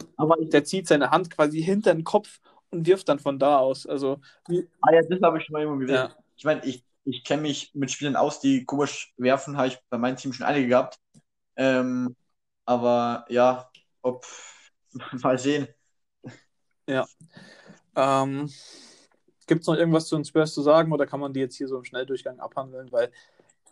der 0.51 0.63
zieht 0.65 0.87
seine 0.87 1.11
Hand 1.11 1.29
quasi 1.29 1.63
hinter 1.63 1.95
den 1.95 2.03
Kopf 2.03 2.41
und 2.71 2.85
wirft 2.85 3.09
dann 3.09 3.19
von 3.19 3.39
da 3.39 3.57
aus. 3.57 3.85
Also, 3.85 4.19
wie... 4.47 4.67
Ah 4.81 4.93
ja, 4.93 5.01
das 5.01 5.21
habe 5.21 5.37
ich 5.37 5.45
schon 5.45 5.53
mal 5.53 5.61
irgendwo 5.61 5.79
gesehen. 5.79 5.95
Ja. 5.95 6.15
Ich 6.35 6.43
meine, 6.45 6.63
ich, 6.65 6.83
ich 7.03 7.23
kenne 7.23 7.41
mich 7.41 7.71
mit 7.73 7.91
Spielern 7.91 8.15
aus, 8.15 8.39
die 8.39 8.65
komisch 8.65 9.13
werfen, 9.17 9.57
habe 9.57 9.67
ich 9.67 9.79
bei 9.89 9.97
meinem 9.97 10.15
Team 10.15 10.33
schon 10.33 10.45
einige 10.45 10.67
gehabt. 10.67 10.99
Ähm, 11.55 12.15
aber 12.65 13.25
ja, 13.29 13.69
ob 14.01 14.25
mal 15.23 15.37
sehen. 15.37 15.67
Ja. 16.87 17.05
Ähm, 17.95 18.49
Gibt 19.47 19.61
es 19.61 19.67
noch 19.67 19.75
irgendwas 19.75 20.07
zu 20.07 20.15
den 20.15 20.25
Spurs 20.25 20.53
zu 20.53 20.61
sagen 20.61 20.91
oder 20.91 21.07
kann 21.07 21.19
man 21.19 21.33
die 21.33 21.39
jetzt 21.39 21.55
hier 21.55 21.67
so 21.67 21.77
im 21.77 21.83
Schnelldurchgang 21.83 22.39
abhandeln? 22.39 22.91
Weil 22.91 23.11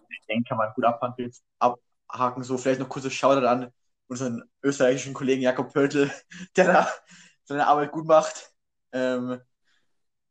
ich 0.10 0.26
denke, 0.28 0.50
kann 0.50 0.58
man 0.58 0.74
gut 0.74 0.86
abhandeln, 0.86 1.32
abhaken. 1.60 2.44
So, 2.44 2.58
vielleicht 2.58 2.80
noch 2.80 2.90
kurzes 2.90 3.14
Shoutout 3.14 3.46
an 3.46 3.72
unseren 4.08 4.44
österreichischen 4.64 5.14
Kollegen 5.14 5.42
Jakob 5.42 5.72
Pöltl, 5.72 6.12
der 6.56 6.66
da 6.66 6.90
seine 7.44 7.68
Arbeit 7.68 7.92
gut 7.92 8.06
macht. 8.06 8.52
Ähm, 8.92 9.40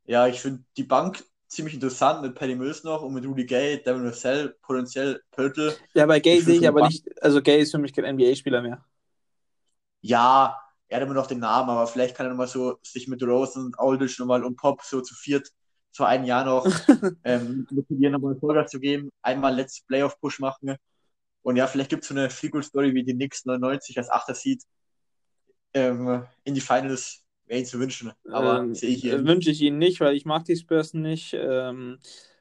ja, 0.04 0.26
ich 0.26 0.40
finde 0.40 0.64
die 0.76 0.84
Bank 0.84 1.24
ziemlich 1.48 1.74
interessant 1.74 2.22
mit 2.22 2.34
Paddy 2.34 2.54
Mills 2.54 2.84
noch 2.84 3.02
und 3.02 3.14
mit 3.14 3.24
Rudy 3.24 3.44
Gay, 3.44 3.82
Devin 3.82 4.06
Russell, 4.06 4.56
potenziell 4.62 5.22
Pöltl. 5.30 5.74
Ja, 5.94 6.06
bei 6.06 6.20
Gay 6.20 6.40
sehe 6.40 6.58
ich 6.58 6.68
aber 6.68 6.80
Bank... 6.80 6.92
nicht, 6.92 7.22
also 7.22 7.40
Gay 7.40 7.60
ist 7.60 7.70
für 7.70 7.78
mich 7.78 7.92
kein 7.92 8.16
NBA-Spieler 8.16 8.62
mehr. 8.62 8.84
Ja, 10.00 10.60
er 10.88 10.96
hat 10.96 11.04
immer 11.04 11.14
noch 11.14 11.26
den 11.26 11.40
Namen, 11.40 11.70
aber 11.70 11.86
vielleicht 11.86 12.16
kann 12.16 12.26
er 12.26 12.30
nochmal 12.30 12.46
so 12.46 12.78
sich 12.82 13.08
mit 13.08 13.22
Rosen 13.22 13.66
und 13.66 13.78
Aldridge 13.78 14.16
nochmal 14.18 14.44
und 14.44 14.56
Pop 14.56 14.82
so 14.82 15.00
zu 15.00 15.14
viert 15.14 15.50
zu 15.90 16.04
einem 16.04 16.24
Jahr 16.24 16.44
noch 16.44 16.66
ähm, 17.24 17.66
motivieren, 17.70 18.12
nochmal 18.12 18.36
Vollgas 18.38 18.70
zu 18.70 18.78
geben, 18.78 19.10
einmal 19.22 19.54
letztes 19.54 19.84
Playoff-Push 19.86 20.40
machen. 20.40 20.76
Und 21.42 21.56
ja, 21.56 21.66
vielleicht 21.66 21.90
gibt 21.90 22.02
es 22.02 22.08
so 22.08 22.14
eine 22.14 22.28
Feel-Good-Story 22.28 22.92
wie 22.92 23.04
die 23.04 23.14
Knicks 23.14 23.46
99 23.46 23.96
als 23.98 24.10
Achter 24.10 24.34
Seed 24.34 24.62
ähm, 25.72 26.24
in 26.44 26.54
die 26.54 26.60
Finals 26.60 27.25
wäre 27.46 27.60
ihn 27.60 27.66
zu 27.66 27.80
wünschen. 27.80 28.12
Aber 28.30 28.58
ähm, 28.58 28.74
sehe 28.74 28.90
ich 28.90 29.02
hier. 29.02 29.24
Wünsche 29.24 29.50
ich 29.50 29.60
ihn 29.60 29.78
nicht, 29.78 30.00
weil 30.00 30.16
ich 30.16 30.24
mag 30.24 30.44
die 30.44 30.56
Spurs 30.56 30.94
nicht. 30.94 31.34
Ähm, 31.38 31.98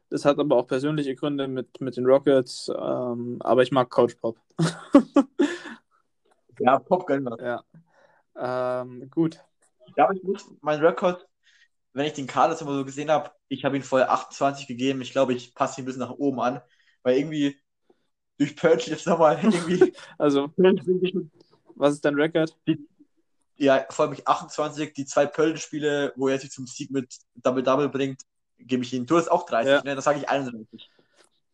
das 0.09 0.25
hat 0.25 0.39
aber 0.39 0.55
auch 0.55 0.67
persönliche 0.67 1.15
Gründe 1.15 1.47
mit, 1.47 1.81
mit 1.81 1.97
den 1.97 2.05
Rockets. 2.05 2.69
Ähm, 2.69 3.37
aber 3.41 3.63
ich 3.63 3.71
mag 3.71 3.89
Coach 3.89 4.15
Pop. 4.15 4.37
ja, 6.59 6.79
Pop 6.79 7.07
gönnen 7.07 7.25
wir. 7.25 7.63
Ja. 8.35 8.81
Ähm, 8.81 9.09
gut. 9.09 9.39
Aber 9.97 10.13
ich 10.13 10.23
muss, 10.23 10.45
mein 10.61 10.79
Rekord, 10.79 11.27
wenn 11.93 12.05
ich 12.05 12.13
den 12.13 12.27
Kader 12.27 12.59
immer 12.59 12.75
so 12.75 12.85
gesehen 12.85 13.09
habe, 13.09 13.31
ich 13.47 13.63
habe 13.63 13.77
ihn 13.77 13.83
vorher 13.83 14.11
28 14.11 14.67
gegeben. 14.67 15.01
Ich 15.01 15.11
glaube, 15.11 15.33
ich 15.33 15.53
passe 15.55 15.79
ihn 15.79 15.83
ein 15.83 15.85
bisschen 15.85 16.01
nach 16.01 16.11
oben 16.11 16.39
an, 16.41 16.61
weil 17.03 17.17
irgendwie 17.17 17.57
durch 18.37 18.55
Purge 18.55 18.91
jetzt 18.91 19.07
nochmal 19.07 19.39
irgendwie. 19.43 19.93
also, 20.17 20.51
was 21.75 21.93
ist 21.93 22.05
dein 22.05 22.15
Rekord? 22.15 22.57
Die, 22.67 22.85
ja, 23.57 23.85
vor 23.89 24.05
allem 24.05 24.17
28, 24.23 24.93
die 24.93 25.05
zwei 25.05 25.25
Pölten-Spiele, 25.25 26.13
wo 26.15 26.27
er 26.27 26.39
sich 26.39 26.51
zum 26.51 26.67
Sieg 26.67 26.91
mit 26.91 27.15
Double-Double 27.35 27.89
bringt, 27.89 28.21
gebe 28.59 28.83
ich 28.83 28.93
ihm. 28.93 29.05
Du 29.05 29.17
hast 29.17 29.29
auch 29.29 29.45
30, 29.45 29.71
ja. 29.71 29.83
ne? 29.83 29.95
Das 29.95 30.03
sage 30.03 30.19
ich 30.19 30.29
31. 30.29 30.89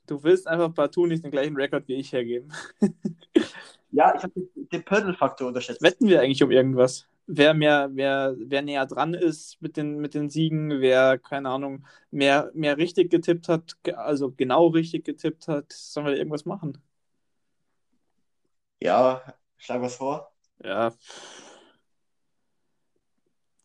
Du 0.07 0.23
willst 0.23 0.47
einfach 0.47 0.73
partout 0.73 1.05
nicht 1.05 1.23
den 1.23 1.31
gleichen 1.31 1.55
Rekord 1.55 1.87
wie 1.87 1.95
ich 1.95 2.11
hergeben. 2.11 2.51
ja, 3.91 4.13
ich 4.15 4.23
habe 4.23 4.33
den 4.55 4.83
Pölten-Faktor 4.83 5.47
unterschätzt. 5.47 5.81
Wetten 5.81 6.07
wir 6.07 6.21
eigentlich 6.21 6.43
um 6.43 6.51
irgendwas? 6.51 7.07
Wer 7.27 7.53
mehr, 7.53 7.89
wer, 7.93 8.35
wer 8.37 8.61
näher 8.61 8.85
dran 8.87 9.13
ist 9.13 9.61
mit 9.61 9.77
den, 9.77 9.99
mit 9.99 10.15
den 10.15 10.29
Siegen, 10.29 10.81
wer, 10.81 11.17
keine 11.17 11.49
Ahnung, 11.49 11.85
mehr, 12.09 12.51
mehr 12.53 12.77
richtig 12.77 13.09
getippt 13.09 13.47
hat, 13.47 13.77
also 13.95 14.31
genau 14.31 14.67
richtig 14.67 15.05
getippt 15.05 15.47
hat, 15.47 15.71
sollen 15.71 16.07
wir 16.07 16.17
irgendwas 16.17 16.45
machen? 16.45 16.77
Ja, 18.81 19.21
schlag 19.57 19.81
was 19.81 19.95
vor. 19.95 20.33
Ja, 20.63 20.93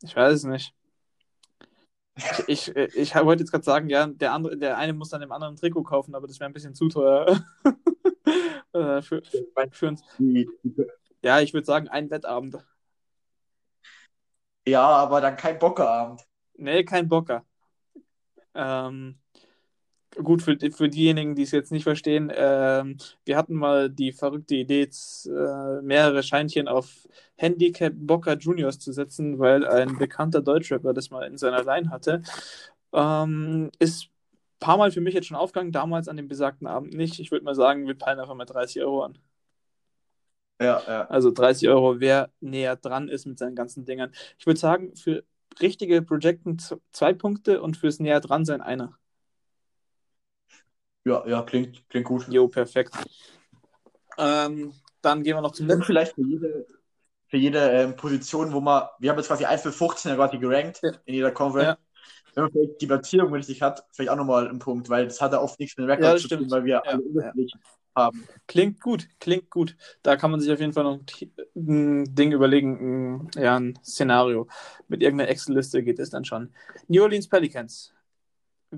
ich 0.02 0.14
weiß 0.16 0.34
es 0.34 0.44
nicht. 0.44 0.74
Ich, 2.46 2.68
ich, 2.74 2.96
ich 2.96 3.14
wollte 3.14 3.42
jetzt 3.42 3.50
gerade 3.50 3.64
sagen, 3.64 3.90
ja, 3.90 4.06
der, 4.06 4.32
andere, 4.32 4.56
der 4.56 4.78
eine 4.78 4.94
muss 4.94 5.10
dann 5.10 5.20
dem 5.20 5.32
anderen 5.32 5.54
ein 5.54 5.58
Trikot 5.58 5.82
kaufen, 5.82 6.14
aber 6.14 6.26
das 6.26 6.40
wäre 6.40 6.48
ein 6.48 6.54
bisschen 6.54 6.74
zu 6.74 6.88
teuer. 6.88 7.44
Äh, 8.72 9.00
für, 9.00 9.22
für 9.70 9.88
uns. 9.88 10.02
Ja, 11.22 11.40
ich 11.40 11.54
würde 11.54 11.64
sagen, 11.64 11.88
ein 11.88 12.10
Wettabend. 12.10 12.58
Ja, 14.66 14.86
aber 14.86 15.20
dann 15.20 15.36
kein 15.36 15.58
Bockerabend. 15.58 16.26
Nee, 16.56 16.84
kein 16.84 17.08
Bocker. 17.08 17.44
Ähm, 18.54 19.18
gut, 20.22 20.42
für, 20.42 20.56
für 20.72 20.88
diejenigen, 20.88 21.34
die 21.34 21.42
es 21.42 21.50
jetzt 21.50 21.72
nicht 21.72 21.84
verstehen, 21.84 22.32
ähm, 22.34 22.96
wir 23.24 23.36
hatten 23.36 23.54
mal 23.54 23.90
die 23.90 24.12
verrückte 24.12 24.54
Idee, 24.54 24.88
äh, 25.26 25.82
mehrere 25.82 26.22
Scheinchen 26.22 26.68
auf 26.68 27.08
Handicap 27.36 27.92
Boca 27.96 28.34
Juniors 28.34 28.78
zu 28.78 28.92
setzen, 28.92 29.38
weil 29.38 29.66
ein 29.66 29.98
bekannter 29.98 30.42
Deutschrapper 30.42 30.92
das 30.94 31.10
mal 31.10 31.26
in 31.26 31.38
seiner 31.38 31.64
Line 31.64 31.90
hatte. 31.90 32.22
Ähm, 32.92 33.70
ist 33.78 34.06
ein 34.06 34.10
paar 34.60 34.78
Mal 34.78 34.90
für 34.90 35.00
mich 35.00 35.14
jetzt 35.14 35.26
schon 35.26 35.36
aufgegangen, 35.36 35.72
damals 35.72 36.08
an 36.08 36.16
dem 36.16 36.28
besagten 36.28 36.66
Abend 36.66 36.94
nicht. 36.94 37.20
Ich 37.20 37.30
würde 37.30 37.44
mal 37.44 37.54
sagen, 37.54 37.86
wir 37.86 37.94
peilen 37.94 38.20
einfach 38.20 38.34
mal 38.34 38.46
30 38.46 38.82
Euro 38.82 39.04
an. 39.04 39.18
Ja, 40.60 40.82
ja. 40.86 41.06
Also 41.08 41.30
30 41.30 41.68
Euro, 41.68 42.00
wer 42.00 42.30
näher 42.40 42.76
dran 42.76 43.08
ist 43.08 43.26
mit 43.26 43.38
seinen 43.38 43.54
ganzen 43.54 43.84
Dingern. 43.84 44.12
Ich 44.38 44.46
würde 44.46 44.58
sagen, 44.58 44.96
für 44.96 45.24
richtige 45.60 46.02
Projekten 46.02 46.58
zwei 46.92 47.12
Punkte 47.12 47.60
und 47.62 47.76
fürs 47.76 48.00
näher 48.00 48.20
dran 48.20 48.44
sein 48.44 48.62
einer. 48.62 48.98
Ja, 51.06 51.24
ja, 51.26 51.42
klingt, 51.42 51.88
klingt 51.88 52.06
gut. 52.06 52.26
Jo, 52.28 52.48
perfekt. 52.48 52.92
Ähm, 54.18 54.72
dann 55.02 55.22
gehen 55.22 55.36
wir 55.36 55.40
noch 55.40 55.52
zum 55.52 55.70
Und 55.70 55.84
vielleicht 55.84 56.14
für 56.16 56.22
jede, 56.22 56.66
für 57.28 57.36
jede 57.36 57.58
ähm, 57.70 57.96
Position, 57.96 58.52
wo 58.52 58.60
man, 58.60 58.88
wir 58.98 59.10
haben 59.10 59.18
jetzt 59.18 59.28
quasi 59.28 59.44
1 59.44 59.62
für 59.62 59.72
15 59.72 60.16
quasi 60.16 60.38
gerankt 60.38 60.80
Ja. 60.82 60.90
in 61.04 61.14
jeder 61.14 61.30
Conference. 61.30 61.78
Ja. 61.78 61.78
Wenn 62.34 62.42
man 62.44 62.52
vielleicht 62.52 62.80
die 62.80 62.86
Platzierung 62.86 63.32
richtig 63.32 63.62
hat, 63.62 63.84
vielleicht 63.92 64.10
auch 64.10 64.16
nochmal 64.16 64.48
ein 64.48 64.58
Punkt, 64.58 64.90
weil 64.90 65.04
das 65.06 65.20
hat 65.20 65.32
ja 65.32 65.40
oft 65.40 65.58
nichts 65.60 65.76
mit 65.76 65.86
dem 65.86 65.90
Rekord 65.90 66.04
Ja, 66.14 66.16
zu 66.16 66.28
tun, 66.28 66.38
stimmt. 66.38 66.50
weil 66.50 66.64
wir 66.64 66.84
alle 66.84 67.00
unterschiedlich 67.00 67.54
haben. 67.94 68.24
Klingt 68.48 68.80
gut, 68.80 69.08
klingt 69.20 69.48
gut. 69.48 69.76
Da 70.02 70.16
kann 70.16 70.30
man 70.32 70.40
sich 70.40 70.52
auf 70.52 70.60
jeden 70.60 70.72
Fall 70.72 70.84
noch 70.84 70.98
ein 71.54 72.14
Ding 72.14 72.32
überlegen, 72.32 73.20
ein, 73.36 73.42
ja, 73.42 73.56
ein 73.58 73.78
Szenario. 73.82 74.48
Mit 74.88 75.02
irgendeiner 75.02 75.30
Excel-Liste 75.30 75.82
geht 75.82 75.98
es 75.98 76.10
dann 76.10 76.24
schon. 76.24 76.52
New 76.88 77.02
Orleans 77.02 77.28
Pelicans. 77.28 77.94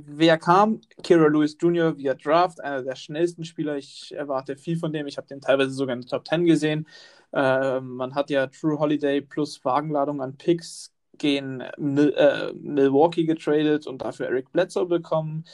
Wer 0.06 0.38
kam? 0.38 0.80
Kira 1.02 1.26
Lewis 1.28 1.56
Jr. 1.60 1.96
via 1.96 2.14
Draft, 2.14 2.60
einer 2.60 2.82
der 2.82 2.96
schnellsten 2.96 3.44
Spieler. 3.44 3.76
Ich 3.76 4.14
erwarte 4.14 4.56
viel 4.56 4.78
von 4.78 4.92
dem. 4.92 5.06
Ich 5.06 5.16
habe 5.16 5.26
den 5.26 5.40
teilweise 5.40 5.70
sogar 5.70 5.94
in 5.94 6.02
der 6.02 6.08
Top 6.10 6.26
10 6.28 6.44
gesehen. 6.44 6.86
Äh, 7.32 7.80
man 7.80 8.14
hat 8.14 8.30
ja 8.30 8.46
True 8.48 8.78
Holiday 8.78 9.20
plus 9.20 9.64
Wagenladung 9.64 10.20
an 10.22 10.36
Picks 10.36 10.92
gegen 11.18 11.62
Mil 11.78 12.12
äh, 12.16 12.52
Milwaukee 12.54 13.24
getradet 13.24 13.86
und 13.86 14.02
dafür 14.02 14.26
Eric 14.28 14.52
Bledsoe 14.52 14.86
bekommen 14.86 15.44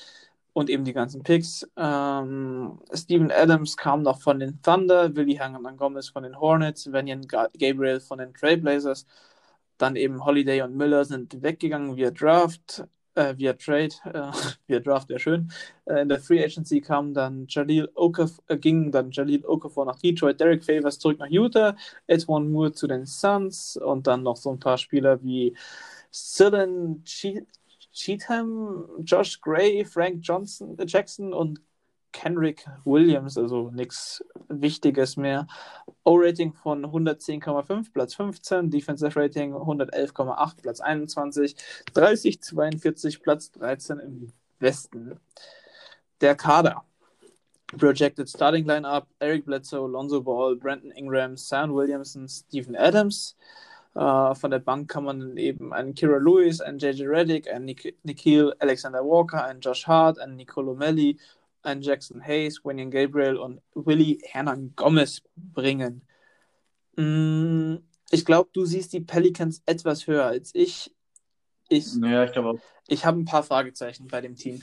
und 0.52 0.70
eben 0.70 0.84
die 0.84 0.92
ganzen 0.92 1.22
Picks. 1.22 1.66
Ähm, 1.76 2.78
Steven 2.92 3.30
Adams 3.32 3.76
kam 3.76 4.02
noch 4.02 4.20
von 4.20 4.38
den 4.40 4.60
Thunder, 4.62 5.14
Willi 5.16 5.34
Hernan 5.36 5.76
Gomez 5.76 6.08
von 6.10 6.22
den 6.22 6.38
Hornets, 6.38 6.92
Vanyan 6.92 7.22
Ga- 7.26 7.48
Gabriel 7.58 8.00
von 8.00 8.18
den 8.18 8.34
Trailblazers. 8.34 9.06
Dann 9.78 9.96
eben 9.96 10.24
Holiday 10.24 10.62
und 10.62 10.76
Miller 10.76 11.04
sind 11.04 11.42
weggegangen 11.42 11.96
via 11.96 12.10
Draft, 12.10 12.84
äh, 13.14 13.36
via 13.36 13.52
Trade, 13.54 13.94
äh, 14.04 14.32
via 14.66 14.80
Draft 14.80 15.08
wäre 15.08 15.18
schön. 15.20 15.50
Äh, 15.86 16.02
in 16.02 16.08
der 16.08 16.20
Free 16.20 16.42
Agency 16.42 16.80
kam 16.80 17.14
dann 17.14 17.46
Jalil 17.48 17.88
Okafor, 17.94 18.44
äh, 18.48 18.56
ging 18.56 18.90
dann 18.90 19.10
Jalil 19.10 19.44
Okafor 19.44 19.86
nach 19.86 19.98
Detroit, 19.98 20.40
Derek 20.40 20.64
Favors 20.64 20.98
zurück 20.98 21.18
nach 21.18 21.28
Utah, 21.28 21.76
Edwin 22.06 22.50
Moore 22.50 22.72
zu 22.72 22.86
den 22.86 23.06
Suns 23.06 23.76
und 23.76 24.06
dann 24.06 24.22
noch 24.22 24.36
so 24.36 24.50
ein 24.50 24.58
paar 24.58 24.78
Spieler 24.78 25.22
wie 25.22 25.56
Silen 26.10 27.02
Che 27.04 27.46
Cheatham, 27.92 28.88
Josh 29.04 29.40
Gray, 29.40 29.84
Frank 29.84 30.18
Johnson, 30.22 30.76
äh, 30.78 30.84
Jackson 30.86 31.32
und 31.32 31.60
Kendrick 32.14 32.64
Williams, 32.84 33.36
also 33.36 33.70
nichts 33.70 34.24
Wichtiges 34.48 35.16
mehr. 35.16 35.46
O-Rating 36.04 36.54
von 36.54 36.86
110,5, 36.86 37.92
Platz 37.92 38.14
15, 38.14 38.70
Defensive 38.70 39.20
Rating 39.20 39.52
111,8, 39.52 40.62
Platz 40.62 40.80
21, 40.80 41.56
30, 41.92 42.40
42, 42.40 43.20
Platz 43.20 43.50
13 43.52 43.98
im 43.98 44.32
Westen. 44.60 45.20
Der 46.20 46.36
Kader. 46.36 46.84
Projected 47.76 48.28
Starting 48.28 48.64
Lineup: 48.64 49.08
Eric 49.18 49.44
Bledsoe, 49.46 49.88
Lonzo 49.88 50.22
Ball, 50.22 50.54
Brandon 50.54 50.92
Ingram, 50.92 51.36
Sam 51.36 51.74
Williamson, 51.74 52.28
Stephen 52.28 52.76
Adams. 52.76 53.36
Äh, 53.96 54.34
von 54.34 54.50
der 54.50 54.60
Bank 54.60 54.88
kann 54.88 55.04
man 55.04 55.36
eben 55.36 55.72
einen 55.72 55.94
Kira 55.94 56.18
Lewis, 56.18 56.60
einen 56.60 56.78
JJ 56.78 57.06
Reddick, 57.06 57.50
einen 57.50 57.64
Nik 57.64 57.96
Nikhil 58.04 58.54
Alexander 58.60 59.04
Walker, 59.04 59.44
einen 59.44 59.60
Josh 59.60 59.88
Hart, 59.88 60.20
einen 60.20 60.36
Nicolo 60.36 60.74
Melli, 60.74 61.18
einen 61.64 61.82
Jackson 61.82 62.24
Hayes, 62.24 62.64
William 62.64 62.90
Gabriel 62.90 63.36
und 63.36 63.60
Willie 63.74 64.18
Hernan 64.22 64.72
Gomez 64.76 65.22
bringen. 65.36 66.02
Mm, 66.96 67.76
Ich 68.10 68.24
glaube, 68.24 68.50
du 68.52 68.64
siehst 68.64 68.92
die 68.92 69.00
Pelicans 69.00 69.62
etwas 69.66 70.06
höher 70.06 70.26
als 70.26 70.54
ich. 70.54 70.94
Ich, 71.68 71.94
Ja, 71.96 72.24
ich 72.24 72.36
ich 72.86 73.04
habe 73.06 73.18
ein 73.18 73.24
paar 73.24 73.42
Fragezeichen 73.42 74.06
bei 74.08 74.20
dem 74.20 74.36
Team. 74.36 74.60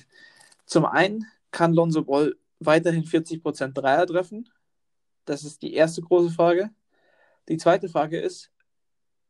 Zum 0.65 0.85
einen 0.85 1.25
kann 1.51 1.73
Lonzo 1.73 2.03
Ball 2.03 2.35
weiterhin 2.59 3.03
40% 3.03 3.73
Dreier 3.73 4.05
treffen. 4.05 4.47
Das 5.25 5.43
ist 5.43 5.61
die 5.61 5.73
erste 5.73 6.01
große 6.01 6.29
Frage. 6.29 6.69
Die 7.49 7.57
zweite 7.57 7.89
Frage 7.89 8.19
ist, 8.19 8.51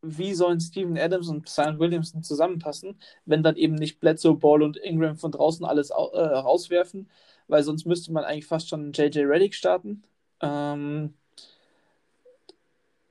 wie 0.02 0.34
sollen 0.34 0.60
Steven 0.60 0.98
Adams 0.98 1.30
und 1.30 1.48
Zion 1.48 1.80
Williamson 1.80 2.24
zusammenpassen, 2.24 3.00
wenn 3.26 3.44
dann 3.44 3.56
eben 3.56 3.76
nicht 3.76 4.00
Bledsoe, 4.00 4.36
Ball 4.36 4.64
und 4.64 4.78
Ingram 4.78 5.16
von 5.16 5.32
draußen 5.32 5.66
alles 5.66 5.92
äh, 5.92 5.94
rauswerfen, 5.94 7.10
weil 7.52 7.64
sonst 7.64 7.86
müsste 7.86 8.14
man 8.14 8.24
eigentlich 8.24 8.48
fast 8.48 8.70
schon 8.70 8.94
JJ 8.94 9.20
Reddick 9.26 9.54
starten. 9.54 10.04
Ähm, 10.42 11.14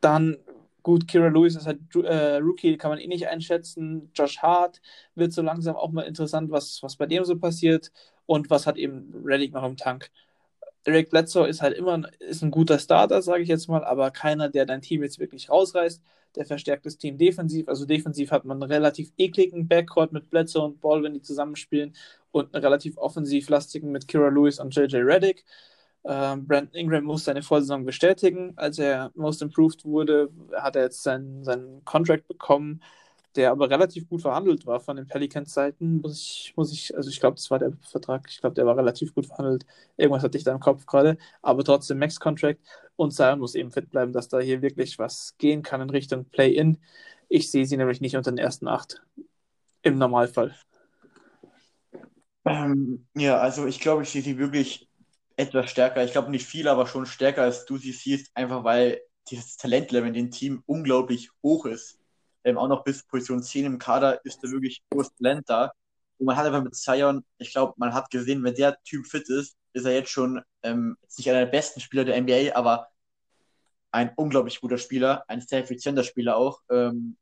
dann, 0.01 0.38
gut, 0.82 1.07
Kira 1.07 1.28
Lewis 1.28 1.57
ist 1.57 1.66
halt 1.66 1.80
äh, 1.95 2.36
Rookie, 2.36 2.78
kann 2.78 2.91
man 2.91 2.99
eh 2.99 3.07
nicht 3.07 3.28
einschätzen. 3.28 4.11
Josh 4.14 4.38
Hart 4.38 4.80
wird 5.14 5.34
so 5.34 5.43
langsam 5.43 5.76
auch 5.76 5.91
mal 5.91 6.03
interessant, 6.03 6.51
was, 6.51 6.82
was 6.82 6.97
bei 6.97 7.05
dem 7.05 7.24
so 7.24 7.38
passiert 7.38 7.93
und 8.24 8.49
was 8.49 8.66
hat 8.66 8.78
eben 8.78 9.12
Reddick 9.24 9.53
noch 9.53 9.64
im 9.64 9.76
Tank. 9.76 10.11
Eric 10.84 11.11
Bledsoe 11.11 11.47
ist 11.47 11.61
halt 11.61 11.76
immer 11.76 12.03
ist 12.18 12.43
ein 12.43 12.51
guter 12.51 12.78
Starter, 12.78 13.20
sage 13.20 13.43
ich 13.43 13.49
jetzt 13.51 13.68
mal, 13.68 13.84
aber 13.84 14.11
keiner, 14.11 14.49
der 14.49 14.64
dein 14.64 14.80
Team 14.80 15.03
jetzt 15.03 15.18
wirklich 15.18 15.51
rausreißt. 15.51 16.03
Der 16.36 16.47
verstärkt 16.47 16.86
das 16.86 16.97
Team 16.97 17.18
defensiv. 17.18 17.68
Also 17.68 17.84
defensiv 17.84 18.30
hat 18.30 18.45
man 18.45 18.62
einen 18.62 18.72
relativ 18.72 19.12
ekligen 19.18 19.68
Backcourt 19.68 20.12
mit 20.12 20.30
Bledsoe 20.30 20.64
und 20.64 20.80
Ball, 20.80 21.03
wenn 21.03 21.12
die 21.12 21.22
zusammenspielen, 21.22 21.95
und 22.33 22.55
einen 22.55 22.64
relativ 22.64 22.97
offensivlastigen 22.97 23.91
mit 23.91 24.09
Kira 24.09 24.28
Lewis 24.28 24.59
und 24.61 24.74
JJ 24.74 24.97
Reddick. 24.99 25.45
Ähm, 26.05 26.47
Brandon 26.47 26.74
Ingram 26.74 27.05
muss 27.05 27.24
seine 27.24 27.43
Vorsaison 27.43 27.85
bestätigen. 27.85 28.55
Als 28.57 28.78
er 28.78 29.11
Most 29.14 29.43
Improved 29.43 29.85
wurde, 29.85 30.31
hat 30.55 30.76
er 30.76 30.83
jetzt 30.85 31.03
seinen, 31.03 31.45
seinen 31.45 31.85
Contract 31.85 32.26
bekommen, 32.26 32.83
der 33.37 33.51
aber 33.51 33.68
relativ 33.70 34.09
gut 34.09 34.22
verhandelt 34.22 34.66
war 34.66 34.81
von 34.81 34.97
den 34.97 35.07
Pelicans-Seiten. 35.07 36.01
Muss 36.01 36.20
ich, 36.22 36.53
muss 36.57 36.72
ich, 36.72 36.97
also 36.97 37.11
ich 37.11 37.20
glaube, 37.20 37.37
das 37.37 37.51
war 37.51 37.59
der 37.59 37.72
Vertrag, 37.83 38.26
ich 38.31 38.41
glaube, 38.41 38.55
der 38.55 38.66
war 38.66 38.76
relativ 38.76 39.14
gut 39.14 39.26
verhandelt. 39.26 39.66
Irgendwas 39.97 40.22
hatte 40.22 40.39
ich 40.39 40.45
da 40.45 40.53
im 40.53 40.61
Kopf 40.61 40.87
gerade, 40.87 41.18
aber 41.43 41.64
trotzdem 41.64 41.99
Max-Contract. 41.99 42.61
Und 42.97 43.12
Zion 43.12 43.39
muss 43.39 43.55
eben 43.55 43.70
fit 43.70 43.91
bleiben, 43.91 44.12
dass 44.12 44.28
da 44.28 44.41
hier 44.41 44.62
wirklich 44.62 44.99
was 44.99 45.37
gehen 45.39 45.62
kann 45.62 45.81
in 45.83 45.91
Richtung 45.91 46.24
Play-In. 46.26 46.78
Ich 47.28 47.51
sehe 47.51 47.66
sie 47.66 47.76
nämlich 47.76 48.01
nicht 48.01 48.16
unter 48.16 48.31
den 48.33 48.39
ersten 48.39 48.68
acht. 48.68 49.03
Im 49.83 49.99
Normalfall. 49.99 50.55
Ähm, 52.45 53.07
ja, 53.14 53.38
also 53.38 53.66
ich 53.66 53.80
glaube, 53.80 54.03
ich 54.03 54.11
sehe 54.11 54.22
sie 54.22 54.38
wirklich 54.38 54.88
etwas 55.36 55.70
stärker. 55.70 56.05
Ich 56.05 56.12
glaube 56.12 56.30
nicht 56.30 56.47
viel, 56.47 56.68
aber 56.68 56.86
schon 56.86 57.07
stärker 57.07 57.43
als 57.43 57.64
du 57.66 57.76
sie 57.78 57.93
siehst, 57.93 58.30
einfach 58.34 58.64
weil 58.64 59.01
dieses 59.30 59.57
Talentlevel 59.57 60.09
in 60.09 60.14
dem 60.14 60.30
Team 60.30 60.62
unglaublich 60.66 61.30
hoch 61.43 61.66
ist. 61.66 61.99
Ähm, 62.45 62.57
auch 62.59 62.68
noch 62.68 62.84
bis 62.84 63.03
Position 63.07 63.43
10 63.43 63.66
im 63.66 63.78
Kader 63.78 64.24
ist 64.24 64.43
da 64.43 64.51
wirklich 64.51 64.82
hohes 64.93 65.14
Talent 65.14 65.49
da. 65.49 65.72
Und 66.18 66.26
man 66.26 66.36
hat 66.36 66.47
einfach 66.47 66.62
mit 66.62 66.74
Zion, 66.74 67.24
ich 67.38 67.53
glaube, 67.53 67.74
man 67.76 67.95
hat 67.95 68.11
gesehen, 68.11 68.43
wenn 68.45 68.55
der 68.55 68.78
Typ 68.84 69.07
fit 69.07 69.28
ist, 69.28 69.57
ist 69.72 69.84
er 69.84 69.93
jetzt 69.93 70.11
schon 70.11 70.43
ähm, 70.62 70.97
nicht 71.16 71.28
einer 71.30 71.41
der 71.41 71.47
besten 71.53 71.80
Spieler 71.80 72.05
der 72.05 72.16
NBA, 72.16 72.55
aber 72.57 72.88
ein 73.93 74.12
unglaublich 74.16 74.61
guter 74.61 74.78
Spieler, 74.78 75.24
ein 75.28 75.41
sehr 75.41 75.61
effizienter 75.61 76.05
Spieler 76.05 76.36
auch. 76.36 76.61
Ähm, 76.70 77.16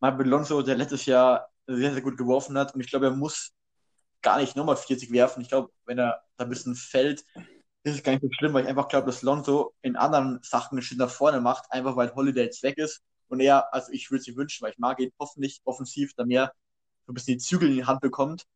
Marco 0.00 0.22
Alonso, 0.22 0.62
der 0.62 0.76
letztes 0.76 1.06
Jahr 1.06 1.48
sehr, 1.66 1.92
sehr 1.92 2.02
gut 2.02 2.16
geworfen 2.16 2.56
hat 2.58 2.74
und 2.74 2.80
ich 2.80 2.88
glaube, 2.88 3.06
er 3.06 3.12
muss 3.16 3.52
gar 4.24 4.38
nicht 4.38 4.56
nochmal 4.56 4.76
40 4.76 5.12
werfen. 5.12 5.42
Ich 5.42 5.48
glaube, 5.48 5.70
wenn 5.84 5.98
er 5.98 6.24
da 6.36 6.44
ein 6.44 6.50
bisschen 6.50 6.74
fällt, 6.74 7.24
ist 7.84 7.96
es 7.96 8.02
gar 8.02 8.12
nicht 8.12 8.22
so 8.22 8.28
schlimm, 8.32 8.54
weil 8.54 8.64
ich 8.64 8.68
einfach 8.68 8.88
glaube, 8.88 9.06
dass 9.06 9.22
Lonzo 9.22 9.74
in 9.82 9.94
anderen 9.94 10.40
Sachen 10.42 10.78
einen 10.78 10.82
Schritt 10.82 10.98
nach 10.98 11.10
vorne 11.10 11.40
macht, 11.40 11.70
einfach 11.70 11.96
weil 11.96 12.14
Holiday 12.14 12.44
jetzt 12.44 12.62
weg 12.62 12.78
ist. 12.78 13.02
Und 13.28 13.40
er, 13.40 13.72
also 13.72 13.92
ich 13.92 14.10
würde 14.10 14.22
es 14.22 14.28
ihm 14.28 14.36
wünschen, 14.36 14.64
weil 14.64 14.72
ich 14.72 14.78
mag 14.78 14.98
ihn 14.98 15.12
hoffentlich 15.20 15.60
offensiv, 15.64 16.14
da 16.16 16.24
mehr 16.24 16.52
so 17.06 17.12
ein 17.12 17.14
bisschen 17.14 17.34
die 17.34 17.44
Zügel 17.44 17.68
in 17.68 17.76
die 17.76 17.84
Hand 17.84 18.00
bekommt, 18.00 18.46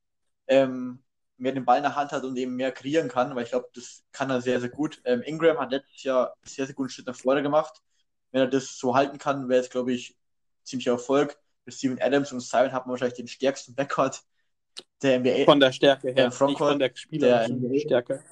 ähm, 0.48 1.04
mehr 1.36 1.52
den 1.52 1.64
Ball 1.64 1.78
in 1.78 1.82
der 1.84 1.96
Hand 1.96 2.12
hat 2.12 2.24
und 2.24 2.36
eben 2.36 2.56
mehr 2.56 2.72
kreieren 2.72 3.08
kann, 3.08 3.34
weil 3.36 3.44
ich 3.44 3.50
glaube, 3.50 3.68
das 3.74 4.04
kann 4.12 4.30
er 4.30 4.40
sehr, 4.40 4.60
sehr 4.60 4.70
gut. 4.70 5.00
Ähm, 5.04 5.22
Ingram 5.22 5.58
hat 5.58 5.70
letztes 5.70 6.02
Jahr 6.02 6.34
sehr, 6.44 6.66
sehr 6.66 6.74
guten 6.74 6.88
Schritt 6.90 7.06
nach 7.06 7.16
vorne 7.16 7.42
gemacht. 7.42 7.82
Wenn 8.32 8.40
er 8.40 8.48
das 8.48 8.78
so 8.78 8.94
halten 8.94 9.18
kann, 9.18 9.48
wäre 9.48 9.60
es, 9.60 9.70
glaube 9.70 9.92
ich, 9.92 10.16
ziemlicher 10.64 10.92
Erfolg. 10.92 11.38
Mit 11.64 11.74
Steven 11.74 12.00
Adams 12.00 12.32
und 12.32 12.40
Simon 12.40 12.72
hat 12.72 12.86
man 12.86 12.92
wahrscheinlich 12.92 13.18
den 13.18 13.28
stärksten 13.28 13.74
Backcourt 13.74 14.22
der 15.02 15.16
NBA. 15.16 15.44
Von 15.44 15.60
der 15.60 15.72
Stärke 15.72 16.12
her, 16.12 16.30
Frontcourt, 16.30 16.48
nicht 16.48 16.58
von 16.60 16.78
der 16.78 16.96
spielerischen 16.96 17.68
der- 17.68 17.80
Stärke. 17.80 18.24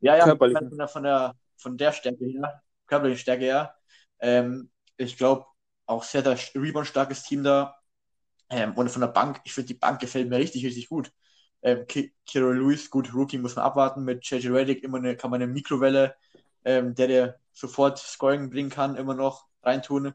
Ja, 0.00 0.16
ja, 0.16 0.26
von 0.26 0.38
der, 0.78 0.88
von 0.88 1.02
der, 1.02 1.34
von 1.56 1.76
der 1.78 1.92
Stärke 1.92 2.24
her, 2.24 2.62
körperliche 2.86 3.20
Stärke 3.20 3.44
her. 3.44 3.74
Ähm, 4.20 4.70
ich 4.96 5.16
glaube, 5.16 5.46
auch 5.86 6.02
sehr 6.02 6.22
der 6.22 6.38
Rebound-starkes 6.54 7.22
Team 7.24 7.42
da. 7.42 7.76
Ähm, 8.50 8.74
und 8.74 8.90
von 8.90 9.00
der 9.00 9.08
Bank, 9.08 9.40
ich 9.44 9.52
finde, 9.52 9.68
die 9.68 9.74
Bank 9.74 10.00
gefällt 10.00 10.28
mir 10.28 10.38
richtig, 10.38 10.64
richtig 10.64 10.88
gut. 10.88 11.12
Ähm, 11.62 11.86
Ki- 11.86 12.14
Kira 12.26 12.50
Lewis, 12.50 12.90
gut, 12.90 13.12
Rookie 13.14 13.38
muss 13.38 13.56
man 13.56 13.64
abwarten. 13.64 14.04
Mit 14.04 14.24
JJ 14.24 14.48
Reddick 14.48 14.82
immer 14.84 14.98
eine, 14.98 15.16
kann 15.16 15.30
man 15.30 15.42
eine 15.42 15.52
Mikrowelle, 15.52 16.14
ähm, 16.64 16.94
der 16.94 17.06
dir 17.08 17.40
sofort 17.52 17.98
Scoring 17.98 18.50
bringen 18.50 18.70
kann, 18.70 18.96
immer 18.96 19.14
noch 19.14 19.46
reintun. 19.62 20.14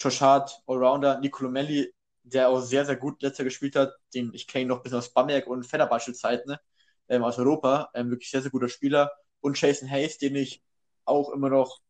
Josh 0.00 0.20
Hart, 0.20 0.62
Allrounder, 0.66 1.20
Nicolo 1.20 1.50
Melli, 1.50 1.92
der 2.24 2.48
auch 2.48 2.60
sehr, 2.60 2.86
sehr 2.86 2.96
gut 2.96 3.22
letzter 3.22 3.44
gespielt 3.44 3.76
hat, 3.76 3.94
den 4.14 4.32
ich 4.34 4.48
kenne 4.48 4.66
noch 4.66 4.82
bis 4.82 4.92
aus 4.94 5.12
Bamberg 5.12 5.46
und 5.46 5.64
Fenerbahce-Zeiten, 5.64 6.50
ne? 6.50 6.60
ähm, 7.08 7.22
aus 7.24 7.38
Europa, 7.38 7.90
ähm, 7.94 8.10
wirklich 8.10 8.30
sehr, 8.30 8.42
sehr 8.42 8.50
guter 8.50 8.68
Spieler. 8.68 9.12
Und 9.40 9.60
Jason 9.60 9.90
Hayes, 9.90 10.18
den 10.18 10.36
ich 10.36 10.62
auch 11.04 11.30
immer 11.32 11.50
noch, 11.50 11.80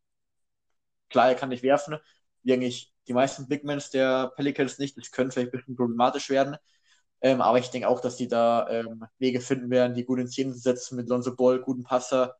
klar, 1.09 1.28
er 1.28 1.35
kann 1.35 1.49
nicht 1.51 1.62
werfen, 1.62 1.99
wie 2.43 2.53
eigentlich 2.53 2.93
die 3.09 3.12
meisten 3.14 3.49
Big 3.49 3.64
Mans 3.64 3.91
der 3.91 4.32
Pelicans 4.37 4.78
nicht, 4.78 4.97
das 4.97 5.11
könnte 5.11 5.32
vielleicht 5.35 5.53
ein 5.55 5.59
bisschen 5.59 5.76
problematisch 5.76 6.30
werden. 6.30 6.57
Ähm, 7.20 7.41
aber 7.41 7.59
ich 7.59 7.70
denke 7.70 7.89
auch, 7.89 8.01
dass 8.01 8.16
die 8.16 8.28
da 8.28 8.68
ähm, 8.70 9.05
Wege 9.18 9.41
finden 9.41 9.70
werden, 9.70 9.95
die 9.95 10.05
gut 10.05 10.20
in 10.20 10.28
Szene 10.28 10.53
zu 10.53 10.59
setzen 10.61 10.97
mit 10.97 11.09
Lonzo 11.09 11.35
Ball, 11.37 11.61
guten 11.61 11.85
Passer. 11.85 12.37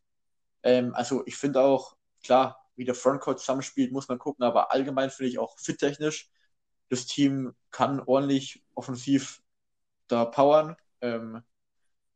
Ähm, 0.63 0.95
also 0.95 1.23
ich 1.27 1.37
finde 1.37 1.61
auch, 1.63 1.97
klar, 2.25 2.59
wie 2.77 2.85
der 2.85 2.95
Frontcourt 2.95 3.41
zusammenspielt, 3.41 3.93
muss 3.93 4.09
man 4.09 4.19
gucken, 4.19 4.45
aber 4.45 4.73
allgemein 4.73 5.11
finde 5.11 5.31
ich 5.31 5.39
auch 5.39 5.59
fittechnisch, 5.59 6.31
das 6.89 7.07
Team 7.07 7.55
kann 7.71 8.01
ordentlich 8.01 8.63
offensiv 8.75 9.43
da 10.09 10.25
powern. 10.25 10.77
Ähm, 11.01 11.43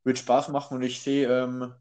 wird 0.04 0.18
Spaß 0.18 0.48
machen 0.48 0.78
und 0.78 0.82
ich 0.82 1.00
sehe, 1.00 1.28
ähm, 1.28 1.74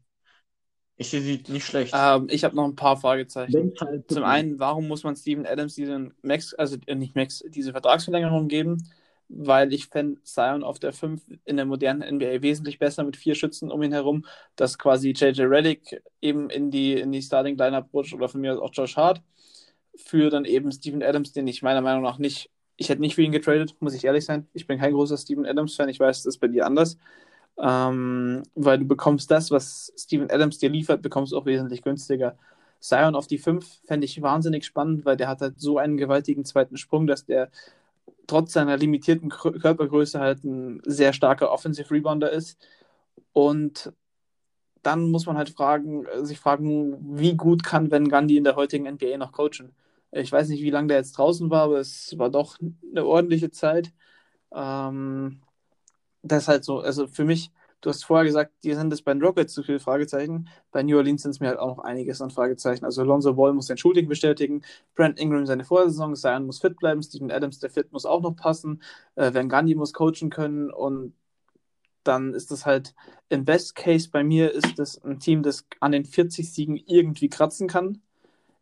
ich 0.96 1.10
sehe 1.10 1.20
sie 1.20 1.42
nicht 1.48 1.64
schlecht. 1.64 1.94
Ähm, 1.96 2.26
ich 2.28 2.44
habe 2.44 2.56
noch 2.56 2.64
ein 2.64 2.76
paar 2.76 2.96
Fragezeichen. 2.96 3.72
Halt 3.80 4.10
Zum 4.10 4.24
einen, 4.24 4.58
warum 4.58 4.88
muss 4.88 5.04
man 5.04 5.16
Steven 5.16 5.46
Adams 5.46 5.74
diesen 5.74 6.14
Max, 6.22 6.54
also 6.54 6.76
äh, 6.86 6.94
nicht 6.94 7.14
Max, 7.14 7.42
diese 7.48 7.72
Vertragsverlängerung 7.72 8.48
geben? 8.48 8.90
Weil 9.28 9.72
ich 9.74 9.86
fände 9.86 10.22
Zion 10.22 10.64
auf 10.64 10.78
der 10.78 10.92
5 10.92 11.22
in 11.44 11.56
der 11.56 11.66
modernen 11.66 12.16
NBA 12.16 12.42
wesentlich 12.42 12.78
besser 12.78 13.04
mit 13.04 13.16
vier 13.16 13.34
Schützen 13.34 13.70
um 13.70 13.82
ihn 13.82 13.92
herum, 13.92 14.24
dass 14.56 14.78
quasi 14.78 15.10
JJ 15.10 15.42
Reddick 15.42 16.02
eben 16.20 16.50
in 16.50 16.70
die, 16.70 16.94
in 16.94 17.12
die 17.12 17.22
Starting 17.22 17.56
Lineup 17.56 17.92
rutscht 17.92 18.14
oder 18.14 18.28
von 18.28 18.40
mir 18.40 18.54
aus 18.54 18.58
auch 18.58 18.70
Josh 18.72 18.96
Hart 18.96 19.22
für 19.96 20.30
dann 20.30 20.44
eben 20.44 20.72
Steven 20.72 21.02
Adams, 21.02 21.32
den 21.32 21.46
ich 21.46 21.62
meiner 21.62 21.80
Meinung 21.82 22.02
nach 22.02 22.18
nicht, 22.18 22.50
ich 22.78 22.88
hätte 22.88 23.00
nicht 23.02 23.16
für 23.16 23.22
ihn 23.22 23.32
getradet, 23.32 23.74
muss 23.80 23.94
ich 23.94 24.04
ehrlich 24.04 24.24
sein. 24.24 24.46
Ich 24.54 24.66
bin 24.66 24.78
kein 24.78 24.94
großer 24.94 25.18
Steven 25.18 25.44
Adams-Fan, 25.44 25.88
ich 25.88 26.00
weiß, 26.00 26.22
das 26.22 26.36
ist 26.36 26.38
bei 26.38 26.48
dir 26.48 26.64
anders. 26.64 26.96
Ähm, 27.60 28.44
weil 28.54 28.78
du 28.78 28.86
bekommst 28.86 29.30
das, 29.30 29.50
was 29.50 29.92
Steven 29.96 30.30
Adams 30.30 30.58
dir 30.58 30.70
liefert, 30.70 31.02
bekommst 31.02 31.34
auch 31.34 31.44
wesentlich 31.44 31.82
günstiger. 31.82 32.38
Zion 32.80 33.16
auf 33.16 33.26
die 33.26 33.38
5 33.38 33.80
fände 33.84 34.04
ich 34.04 34.22
wahnsinnig 34.22 34.64
spannend, 34.64 35.04
weil 35.04 35.16
der 35.16 35.28
hat 35.28 35.40
halt 35.40 35.60
so 35.60 35.78
einen 35.78 35.96
gewaltigen 35.96 36.44
zweiten 36.44 36.76
Sprung, 36.76 37.08
dass 37.08 37.24
der 37.26 37.50
trotz 38.28 38.52
seiner 38.52 38.76
limitierten 38.76 39.30
Körpergröße 39.30 40.20
halt 40.20 40.44
ein 40.44 40.80
sehr 40.84 41.12
starker 41.12 41.50
Offensive 41.50 41.90
Rebounder 41.92 42.30
ist. 42.30 42.58
Und 43.32 43.92
dann 44.82 45.10
muss 45.10 45.26
man 45.26 45.36
halt 45.36 45.50
fragen, 45.50 46.06
sich 46.22 46.38
fragen, 46.38 47.18
wie 47.18 47.36
gut 47.36 47.64
kann 47.64 47.90
Van 47.90 48.08
Gundy 48.08 48.36
in 48.36 48.44
der 48.44 48.56
heutigen 48.56 48.86
NBA 48.86 49.16
noch 49.16 49.32
coachen? 49.32 49.74
Ich 50.10 50.32
weiß 50.32 50.48
nicht, 50.48 50.62
wie 50.62 50.70
lange 50.70 50.88
der 50.88 50.98
jetzt 50.98 51.12
draußen 51.12 51.50
war, 51.50 51.64
aber 51.64 51.78
es 51.80 52.16
war 52.18 52.30
doch 52.30 52.58
eine 52.90 53.04
ordentliche 53.04 53.50
Zeit. 53.50 53.92
Ähm, 54.52 55.42
das 56.22 56.44
ist 56.44 56.48
halt 56.48 56.64
so, 56.64 56.80
also 56.80 57.06
für 57.08 57.24
mich, 57.24 57.50
du 57.80 57.90
hast 57.90 58.04
vorher 58.04 58.24
gesagt, 58.24 58.52
die 58.64 58.74
sind 58.74 58.92
es 58.92 59.02
bei 59.02 59.12
den 59.12 59.22
Rockets 59.22 59.54
zu 59.54 59.62
viele 59.62 59.80
Fragezeichen. 59.80 60.48
Bei 60.72 60.82
New 60.82 60.96
Orleans 60.96 61.22
sind 61.22 61.32
es 61.32 61.40
mir 61.40 61.48
halt 61.48 61.58
auch 61.58 61.76
noch 61.76 61.84
einiges 61.84 62.20
an 62.22 62.30
Fragezeichen. 62.30 62.84
Also 62.84 63.04
Lonzo 63.04 63.34
Ball 63.34 63.52
muss 63.52 63.66
sein 63.66 63.78
Shooting 63.78 64.08
bestätigen, 64.08 64.62
Brent 64.94 65.20
Ingram 65.20 65.46
seine 65.46 65.64
Vorsaison, 65.64 66.16
Zion 66.16 66.46
muss 66.46 66.60
fit 66.60 66.76
bleiben, 66.78 67.02
Steven 67.02 67.30
Adams, 67.30 67.58
der 67.60 67.70
Fit 67.70 67.92
muss 67.92 68.06
auch 68.06 68.22
noch 68.22 68.36
passen, 68.36 68.82
äh, 69.16 69.32
Van 69.34 69.48
Gundy 69.48 69.74
muss 69.74 69.92
coachen 69.92 70.30
können 70.30 70.70
und 70.70 71.14
dann 72.04 72.34
ist 72.34 72.50
das 72.50 72.64
halt 72.66 72.94
im 73.28 73.44
Best 73.44 73.74
Case 73.74 74.08
bei 74.10 74.24
mir 74.24 74.52
ist 74.52 74.78
das 74.78 75.02
ein 75.04 75.20
Team, 75.20 75.42
das 75.42 75.66
an 75.80 75.92
den 75.92 76.04
40 76.06 76.52
Siegen 76.52 76.76
irgendwie 76.76 77.28
kratzen 77.28 77.68
kann. 77.68 78.00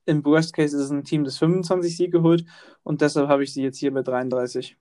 Im 0.06 0.24
Worst 0.24 0.54
Case 0.54 0.76
ist 0.76 0.84
es 0.84 0.90
ein 0.90 1.04
Team, 1.04 1.24
das 1.24 1.38
25 1.38 1.96
Siege 1.96 2.22
holt 2.22 2.44
und 2.84 3.00
deshalb 3.00 3.28
habe 3.28 3.42
ich 3.44 3.52
sie 3.52 3.62
jetzt 3.62 3.78
hier 3.78 3.92
bei 3.92 4.02
33. 4.02 4.76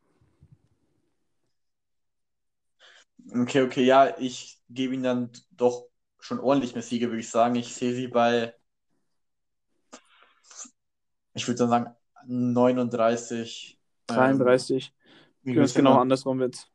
Okay, 3.34 3.64
okay, 3.64 3.84
ja, 3.84 4.16
ich 4.20 4.62
gebe 4.70 4.94
ihnen 4.94 5.04
dann 5.04 5.32
doch 5.52 5.88
schon 6.20 6.40
ordentlich 6.40 6.74
mehr 6.74 6.84
Siege, 6.84 7.08
würde 7.08 7.20
ich 7.20 7.30
sagen. 7.30 7.56
Ich 7.56 7.74
sehe 7.74 7.94
sie 7.94 8.08
bei, 8.08 8.54
ich 11.34 11.48
würde 11.48 11.58
dann 11.60 11.70
sagen, 11.70 11.96
39. 12.28 13.80
33. 14.08 14.94
Ähm, 15.44 15.56
Ganz 15.56 15.74
genau 15.74 16.00
andersrum 16.00 16.42
jetzt. 16.42 16.72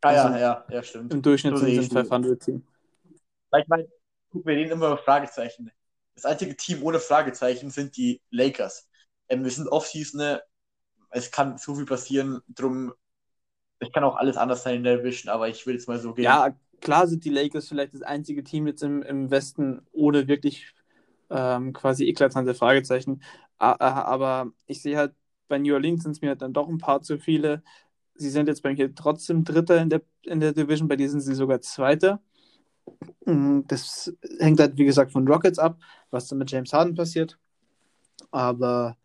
Ah 0.00 0.08
also 0.08 0.28
ja, 0.34 0.38
ja, 0.38 0.66
ja, 0.68 0.82
stimmt. 0.82 1.12
Im 1.12 1.22
Durchschnitt 1.22 1.56
so 1.56 1.64
sind 1.64 1.78
es 1.78 1.88
500 1.88 2.42
Team. 2.42 2.66
Ich 3.56 3.68
meine, 3.68 3.86
gucken 4.30 4.46
wir 4.46 4.56
denen 4.56 4.72
immer 4.72 4.96
Fragezeichen. 4.96 5.70
Das 6.14 6.24
einzige 6.24 6.56
Team 6.56 6.82
ohne 6.82 7.00
Fragezeichen 7.00 7.70
sind 7.70 7.96
die 7.96 8.20
Lakers. 8.30 8.88
Ähm, 9.28 9.44
wir 9.44 9.50
sind 9.50 9.68
Offseason, 9.68 10.18
ne? 10.18 10.42
es 11.10 11.30
kann 11.30 11.58
so 11.58 11.74
viel 11.74 11.86
passieren, 11.86 12.40
drum 12.48 12.92
es 13.82 13.90
kann 13.92 14.04
auch 14.04 14.16
alles 14.16 14.36
anders 14.36 14.62
sein 14.62 14.76
in 14.76 14.84
der 14.84 15.02
Vision, 15.02 15.32
aber 15.32 15.48
ich 15.48 15.66
will 15.66 15.74
jetzt 15.74 15.88
mal 15.88 15.98
so 15.98 16.14
gehen. 16.14 16.24
Ja, 16.24 16.54
klar 16.80 17.08
sind 17.08 17.24
die 17.24 17.30
Lakers 17.30 17.68
vielleicht 17.68 17.94
das 17.94 18.02
einzige 18.02 18.44
Team 18.44 18.66
jetzt 18.66 18.82
im, 18.82 19.02
im 19.02 19.30
Westen 19.30 19.82
ohne 19.90 20.28
wirklich 20.28 20.72
ähm, 21.30 21.72
quasi 21.72 22.06
eklatante 22.06 22.54
Fragezeichen. 22.54 23.22
Aber 23.58 24.50
ich 24.66 24.82
sehe 24.82 24.96
halt, 24.96 25.14
bei 25.48 25.58
New 25.58 25.74
Orleans 25.74 26.02
sind 26.02 26.12
es 26.12 26.20
mir 26.20 26.30
halt 26.30 26.42
dann 26.42 26.52
doch 26.52 26.68
ein 26.68 26.78
paar 26.78 27.02
zu 27.02 27.18
viele. 27.18 27.62
Sie 28.14 28.30
sind 28.30 28.48
jetzt 28.48 28.62
bei 28.62 28.72
mir 28.72 28.94
trotzdem 28.94 29.44
Dritter 29.44 29.80
in 29.80 29.90
der, 29.90 30.02
in 30.22 30.40
der 30.40 30.52
Division, 30.52 30.88
bei 30.88 30.96
dir 30.96 31.10
sind 31.10 31.20
sie 31.20 31.34
sogar 31.34 31.60
Zweiter. 31.60 32.20
Mm, 33.24 33.60
das 33.68 34.12
hängt 34.38 34.60
halt, 34.60 34.76
wie 34.76 34.84
gesagt, 34.84 35.12
von 35.12 35.26
Rockets 35.26 35.58
ab, 35.58 35.78
was 36.10 36.28
dann 36.28 36.38
mit 36.38 36.50
James 36.50 36.72
Harden 36.72 36.94
passiert. 36.94 37.38
Aber 38.30 38.96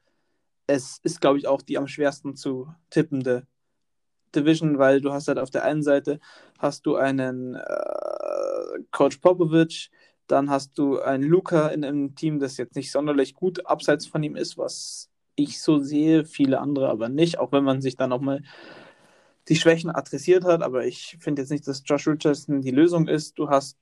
es 0.67 0.99
ist, 1.03 1.21
glaube 1.21 1.39
ich, 1.39 1.47
auch 1.47 1.61
die 1.61 1.77
am 1.77 1.87
schwersten 1.87 2.35
zu 2.35 2.67
tippende 2.89 3.47
Division, 4.35 4.77
weil 4.77 5.01
du 5.01 5.13
hast 5.13 5.27
halt 5.27 5.39
auf 5.39 5.49
der 5.49 5.63
einen 5.63 5.83
Seite 5.83 6.19
hast 6.59 6.85
du 6.85 6.95
einen 6.95 7.55
äh, 7.55 8.79
Coach 8.91 9.17
Popovich, 9.17 9.91
dann 10.27 10.49
hast 10.49 10.77
du 10.77 10.99
einen 10.99 11.23
Luca 11.23 11.69
in 11.69 11.85
einem 11.85 12.15
Team, 12.15 12.39
das 12.39 12.57
jetzt 12.57 12.75
nicht 12.75 12.91
sonderlich 12.91 13.33
gut 13.33 13.65
abseits 13.65 14.05
von 14.05 14.23
ihm 14.23 14.35
ist, 14.35 14.57
was 14.57 15.09
ich 15.35 15.61
so 15.61 15.79
sehe, 15.79 16.25
viele 16.25 16.59
andere 16.59 16.89
aber 16.89 17.09
nicht, 17.09 17.39
auch 17.39 17.51
wenn 17.51 17.63
man 17.63 17.81
sich 17.81 17.95
dann 17.95 18.09
nochmal 18.09 18.41
die 19.47 19.55
Schwächen 19.55 19.89
adressiert 19.89 20.43
hat, 20.43 20.61
aber 20.61 20.85
ich 20.85 21.17
finde 21.19 21.41
jetzt 21.41 21.51
nicht, 21.51 21.67
dass 21.67 21.83
Josh 21.85 22.07
Richardson 22.07 22.61
die 22.61 22.71
Lösung 22.71 23.07
ist. 23.07 23.37
Du 23.39 23.49
hast 23.49 23.77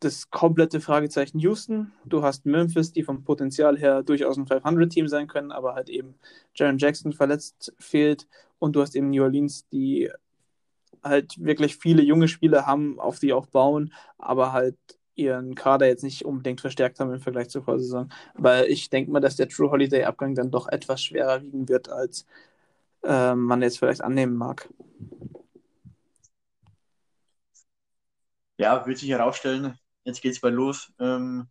das 0.00 0.30
komplette 0.30 0.80
Fragezeichen 0.80 1.40
Houston. 1.40 1.92
Du 2.04 2.22
hast 2.22 2.46
Memphis, 2.46 2.92
die 2.92 3.02
vom 3.02 3.24
Potenzial 3.24 3.76
her 3.76 4.02
durchaus 4.02 4.36
ein 4.36 4.46
500-Team 4.46 5.08
sein 5.08 5.26
können, 5.26 5.50
aber 5.50 5.74
halt 5.74 5.88
eben 5.88 6.14
Jaron 6.54 6.78
Jackson 6.78 7.12
verletzt 7.12 7.72
fehlt. 7.78 8.28
Und 8.60 8.76
du 8.76 8.80
hast 8.80 8.94
eben 8.94 9.10
New 9.10 9.24
Orleans, 9.24 9.66
die 9.68 10.10
halt 11.02 11.42
wirklich 11.42 11.76
viele 11.76 12.02
junge 12.02 12.28
Spieler 12.28 12.66
haben, 12.66 12.98
auf 13.00 13.18
die 13.18 13.32
auch 13.32 13.46
bauen, 13.46 13.92
aber 14.18 14.52
halt 14.52 14.76
ihren 15.14 15.56
Kader 15.56 15.86
jetzt 15.86 16.04
nicht 16.04 16.24
unbedingt 16.24 16.60
verstärkt 16.60 17.00
haben 17.00 17.12
im 17.12 17.20
Vergleich 17.20 17.48
zur 17.48 17.62
Vorsaison. 17.64 18.08
Weil 18.34 18.66
ich 18.66 18.88
denke 18.88 19.10
mal, 19.10 19.20
dass 19.20 19.34
der 19.34 19.48
True 19.48 19.70
Holiday-Abgang 19.70 20.36
dann 20.36 20.52
doch 20.52 20.68
etwas 20.68 21.02
schwerer 21.02 21.42
wiegen 21.42 21.68
wird, 21.68 21.88
als 21.88 22.24
äh, 23.04 23.34
man 23.34 23.62
jetzt 23.62 23.78
vielleicht 23.78 24.02
annehmen 24.02 24.36
mag. 24.36 24.68
Ja, 28.58 28.86
wird 28.86 28.98
sich 28.98 29.08
herausstellen. 29.10 29.78
Jetzt 30.04 30.20
geht 30.20 30.32
es 30.32 30.40
bald 30.40 30.54
los. 30.54 30.92
Ähm, 30.98 31.48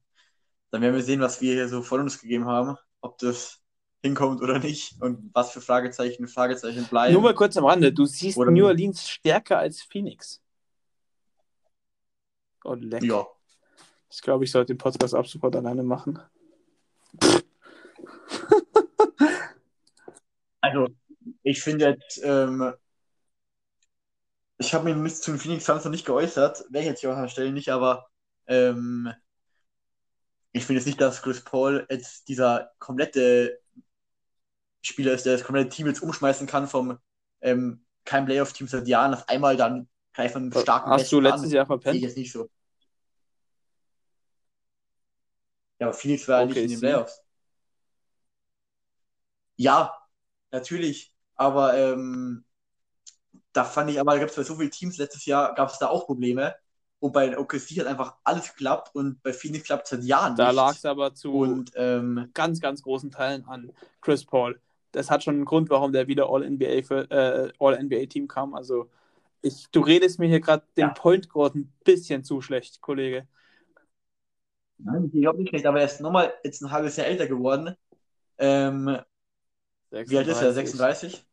dann 0.71 0.81
werden 0.81 0.95
wir 0.95 1.03
sehen, 1.03 1.21
was 1.21 1.41
wir 1.41 1.53
hier 1.53 1.69
so 1.69 1.81
von 1.81 2.01
uns 2.01 2.19
gegeben 2.19 2.45
haben. 2.45 2.75
Ob 3.01 3.17
das 3.19 3.61
hinkommt 4.01 4.41
oder 4.41 4.59
nicht 4.59 5.01
und 5.01 5.31
was 5.33 5.51
für 5.51 5.61
Fragezeichen 5.61 6.27
Fragezeichen 6.27 6.85
bleiben. 6.85 7.13
Nur 7.13 7.21
mal 7.21 7.33
kurz 7.33 7.57
am 7.57 7.65
Rande, 7.65 7.93
du 7.93 8.05
siehst 8.05 8.37
oder 8.37 8.51
New 8.51 8.65
Orleans 8.65 9.07
stärker 9.07 9.59
als 9.59 9.81
Phoenix. 9.81 10.41
Oh, 12.63 12.73
leck. 12.73 13.03
Ja. 13.03 13.25
Ich 14.09 14.21
glaube, 14.21 14.43
ich 14.43 14.51
sollte 14.51 14.73
den 14.73 14.77
Podcast 14.77 15.15
ab 15.15 15.27
sofort 15.27 15.55
alleine 15.55 15.83
machen. 15.83 16.19
also, 20.61 20.87
ich 21.47 21.61
finde 21.61 21.85
jetzt, 21.85 22.19
ähm, 22.23 22.73
ich 24.57 24.73
habe 24.73 24.93
mich 24.93 25.15
zu 25.15 25.31
den 25.31 25.39
Phoenix 25.39 25.63
Suns 25.65 25.85
noch 25.85 25.91
nicht 25.91 26.05
geäußert, 26.05 26.65
wäre 26.69 26.83
ich 26.83 26.89
jetzt 26.89 26.99
hier 26.99 27.11
an 27.11 27.21
der 27.21 27.29
Stelle 27.29 27.53
nicht, 27.53 27.69
aber 27.69 28.09
ähm, 28.47 29.13
ich 30.51 30.65
finde 30.65 30.79
jetzt 30.79 30.87
nicht, 30.87 30.99
dass 30.99 31.21
Chris 31.21 31.41
Paul 31.41 31.87
jetzt 31.89 32.27
dieser 32.27 32.71
komplette 32.79 33.61
Spieler 34.81 35.13
ist, 35.13 35.25
der 35.25 35.33
das 35.33 35.45
komplette 35.45 35.69
Team 35.69 35.87
jetzt 35.87 36.01
umschmeißen 36.01 36.47
kann 36.47 36.67
vom 36.67 36.99
ähm, 37.39 37.85
kein 38.03 38.25
Playoff-Team 38.25 38.67
seit 38.67 38.87
Jahren 38.87 39.13
auf 39.13 39.29
einmal 39.29 39.55
dann 39.55 39.87
gleich 40.11 40.33
von 40.33 40.43
einem 40.43 40.51
starken 40.51 40.89
Hast 40.89 41.09
du 41.13 41.21
letztes 41.21 41.45
an. 41.45 41.51
Jahr 41.51 41.65
verpennt? 41.65 41.95
Ich 41.95 42.03
jetzt 42.03 42.17
nicht 42.17 42.31
so. 42.33 42.49
Ja, 45.79 45.87
aber 45.87 45.93
Phoenix 45.93 46.27
war 46.27 46.43
okay, 46.43 46.47
nicht 46.47 46.57
in 46.57 46.69
den 46.71 46.79
Playoffs. 46.81 47.23
Ja, 49.55 49.93
natürlich. 50.51 51.13
Aber 51.37 51.77
ähm, 51.77 52.43
da 53.53 53.63
fand 53.63 53.89
ich, 53.89 53.99
aber 53.99 54.13
da 54.13 54.19
gab 54.19 54.29
es 54.29 54.35
bei 54.35 54.43
so 54.43 54.55
vielen 54.55 54.71
Teams 54.71 54.97
letztes 54.97 55.25
Jahr, 55.25 55.53
gab 55.55 55.69
es 55.69 55.79
da 55.79 55.87
auch 55.87 56.05
Probleme. 56.05 56.55
Und 56.99 57.13
bei 57.13 57.37
OKC 57.37 57.79
hat 57.79 57.85
einfach 57.85 58.15
alles 58.23 58.49
geklappt 58.53 58.95
und 58.95 59.21
bei 59.21 59.31
Phoenix 59.31 59.65
klappt 59.65 59.83
es 59.83 59.91
seit 59.91 60.03
Jahren 60.03 60.35
Da 60.35 60.49
lag 60.49 60.75
es 60.75 60.83
aber 60.83 61.13
zu 61.13 61.31
und, 61.31 61.71
ähm, 61.75 62.29
ganz, 62.33 62.59
ganz 62.59 62.81
großen 62.81 63.11
Teilen 63.11 63.45
an 63.45 63.71
Chris 64.01 64.25
Paul. 64.25 64.59
Das 64.91 65.11
hat 65.11 65.23
schon 65.23 65.35
einen 65.35 65.45
Grund, 65.45 65.69
warum 65.69 65.91
der 65.91 66.07
wieder 66.07 66.27
All-NBA 66.27 66.65
äh, 66.65 67.51
All-NBA-Team 67.59 68.27
kam. 68.27 68.55
Also 68.55 68.89
ich, 69.41 69.67
du 69.71 69.81
redest 69.81 70.17
mir 70.17 70.27
hier 70.27 70.39
gerade 70.39 70.63
den 70.75 70.87
ja. 70.87 70.89
Point 70.89 71.29
Guard 71.29 71.55
ein 71.55 71.71
bisschen 71.83 72.23
zu 72.23 72.41
schlecht, 72.41 72.81
Kollege. 72.81 73.27
Nein, 74.79 75.11
ich 75.13 75.21
glaube 75.21 75.39
nicht 75.39 75.49
schlecht, 75.49 75.65
aber 75.67 75.79
er 75.79 75.85
ist 75.85 76.01
nochmal 76.01 76.33
jetzt 76.43 76.61
ein 76.61 76.71
halbes 76.71 76.95
Jahr 76.97 77.07
älter 77.07 77.27
geworden. 77.27 77.75
Ähm, 78.39 78.97
wie 79.91 80.17
alt 80.17 80.27
ist 80.27 80.41
er? 80.41 80.53
36? 80.53 81.25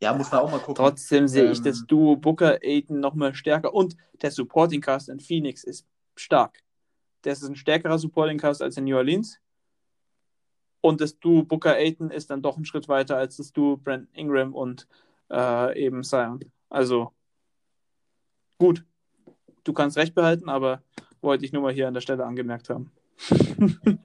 Ja, 0.00 0.14
muss 0.14 0.30
man 0.30 0.40
auch 0.40 0.50
mal 0.50 0.58
gucken. 0.58 0.76
Trotzdem 0.76 1.26
sehe 1.26 1.50
ich 1.50 1.58
Ähm, 1.58 1.64
das 1.64 1.84
Duo 1.86 2.16
Booker 2.16 2.58
Aiden 2.62 3.00
nochmal 3.00 3.34
stärker 3.34 3.74
und 3.74 3.96
der 4.22 4.30
Supporting 4.30 4.80
Cast 4.80 5.08
in 5.08 5.18
Phoenix 5.18 5.64
ist 5.64 5.86
stark. 6.14 6.62
Das 7.22 7.42
ist 7.42 7.48
ein 7.48 7.56
stärkerer 7.56 7.98
Supporting 7.98 8.38
Cast 8.38 8.62
als 8.62 8.76
in 8.76 8.84
New 8.84 8.96
Orleans. 8.96 9.40
Und 10.80 11.00
das 11.00 11.18
Duo 11.18 11.42
Booker 11.42 11.74
Aiden 11.74 12.10
ist 12.10 12.30
dann 12.30 12.42
doch 12.42 12.56
ein 12.56 12.64
Schritt 12.64 12.88
weiter 12.88 13.16
als 13.16 13.38
das 13.38 13.52
Duo 13.52 13.76
Brandon 13.76 14.08
Ingram 14.12 14.54
und 14.54 14.86
äh, 15.30 15.84
eben 15.84 16.04
Zion. 16.04 16.40
Also 16.70 17.12
gut, 18.58 18.84
du 19.64 19.72
kannst 19.72 19.96
recht 19.96 20.14
behalten, 20.14 20.48
aber 20.48 20.82
wollte 21.20 21.44
ich 21.44 21.52
nur 21.52 21.62
mal 21.62 21.72
hier 21.72 21.88
an 21.88 21.94
der 21.94 22.00
Stelle 22.00 22.24
angemerkt 22.24 22.70
haben. 22.70 22.92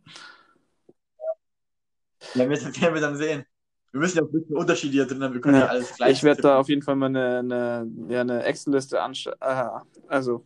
werden, 2.36 2.50
wir, 2.50 2.62
werden 2.82 2.94
wir 2.94 3.02
dann 3.02 3.18
sehen. 3.18 3.46
Wir 3.92 4.00
müssen 4.00 4.18
ja 4.18 4.24
ein 4.24 4.32
bisschen 4.32 4.56
Unterschiede 4.56 4.94
hier 4.94 5.06
drin 5.06 5.22
haben. 5.24 5.34
Wir 5.34 5.42
können 5.42 5.56
ja, 5.56 5.62
Ja, 5.62 5.68
alles 5.68 5.94
gleich. 5.96 6.18
Ich 6.18 6.24
werde 6.24 6.42
da 6.42 6.58
auf 6.60 6.70
jeden 6.70 6.82
Fall 6.82 6.96
mal 6.96 7.08
eine, 7.08 7.40
eine, 7.40 7.92
ja, 8.10 8.22
eine 8.22 8.44
Excel-Liste 8.44 9.02
anstellen, 9.02 9.38
äh, 9.40 9.66
also 10.08 10.46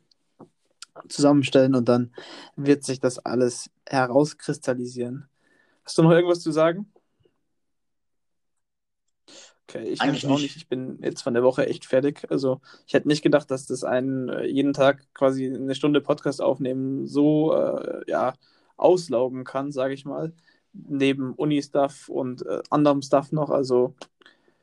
zusammenstellen 1.07 1.75
und 1.75 1.88
dann 1.88 2.11
wird 2.55 2.83
sich 2.83 2.99
das 2.99 3.19
alles 3.19 3.69
herauskristallisieren. 3.85 5.29
Hast 5.85 5.97
du 5.97 6.03
noch 6.03 6.11
irgendwas 6.11 6.41
zu 6.41 6.51
sagen? 6.51 6.91
Okay, 9.69 9.83
ich 9.83 10.01
Eigentlich 10.01 10.25
auch 10.25 10.31
nicht. 10.31 10.43
nicht. 10.43 10.57
Ich 10.57 10.67
bin 10.69 10.99
jetzt 11.01 11.21
von 11.21 11.33
der 11.33 11.43
Woche 11.43 11.67
echt 11.67 11.85
fertig. 11.85 12.25
Also 12.29 12.61
ich 12.85 12.93
hätte 12.93 13.07
nicht 13.07 13.21
gedacht, 13.21 13.51
dass 13.51 13.65
das 13.67 13.83
einen 13.83 14.29
äh, 14.29 14.45
jeden 14.45 14.73
Tag 14.73 15.05
quasi 15.13 15.45
eine 15.45 15.75
Stunde 15.75 15.99
Podcast 15.99 16.41
aufnehmen 16.41 17.05
so 17.05 17.53
äh, 17.53 18.01
ja, 18.09 18.33
auslaugen 18.77 19.43
kann, 19.43 19.71
sage 19.71 19.93
ich 19.93 20.05
mal. 20.05 20.33
Neben 20.88 21.34
Uni-Stuff 21.34 22.09
und 22.09 22.45
äh, 22.45 22.61
anderem 22.69 23.01
Stuff 23.01 23.32
noch. 23.32 23.49
Also 23.49 23.95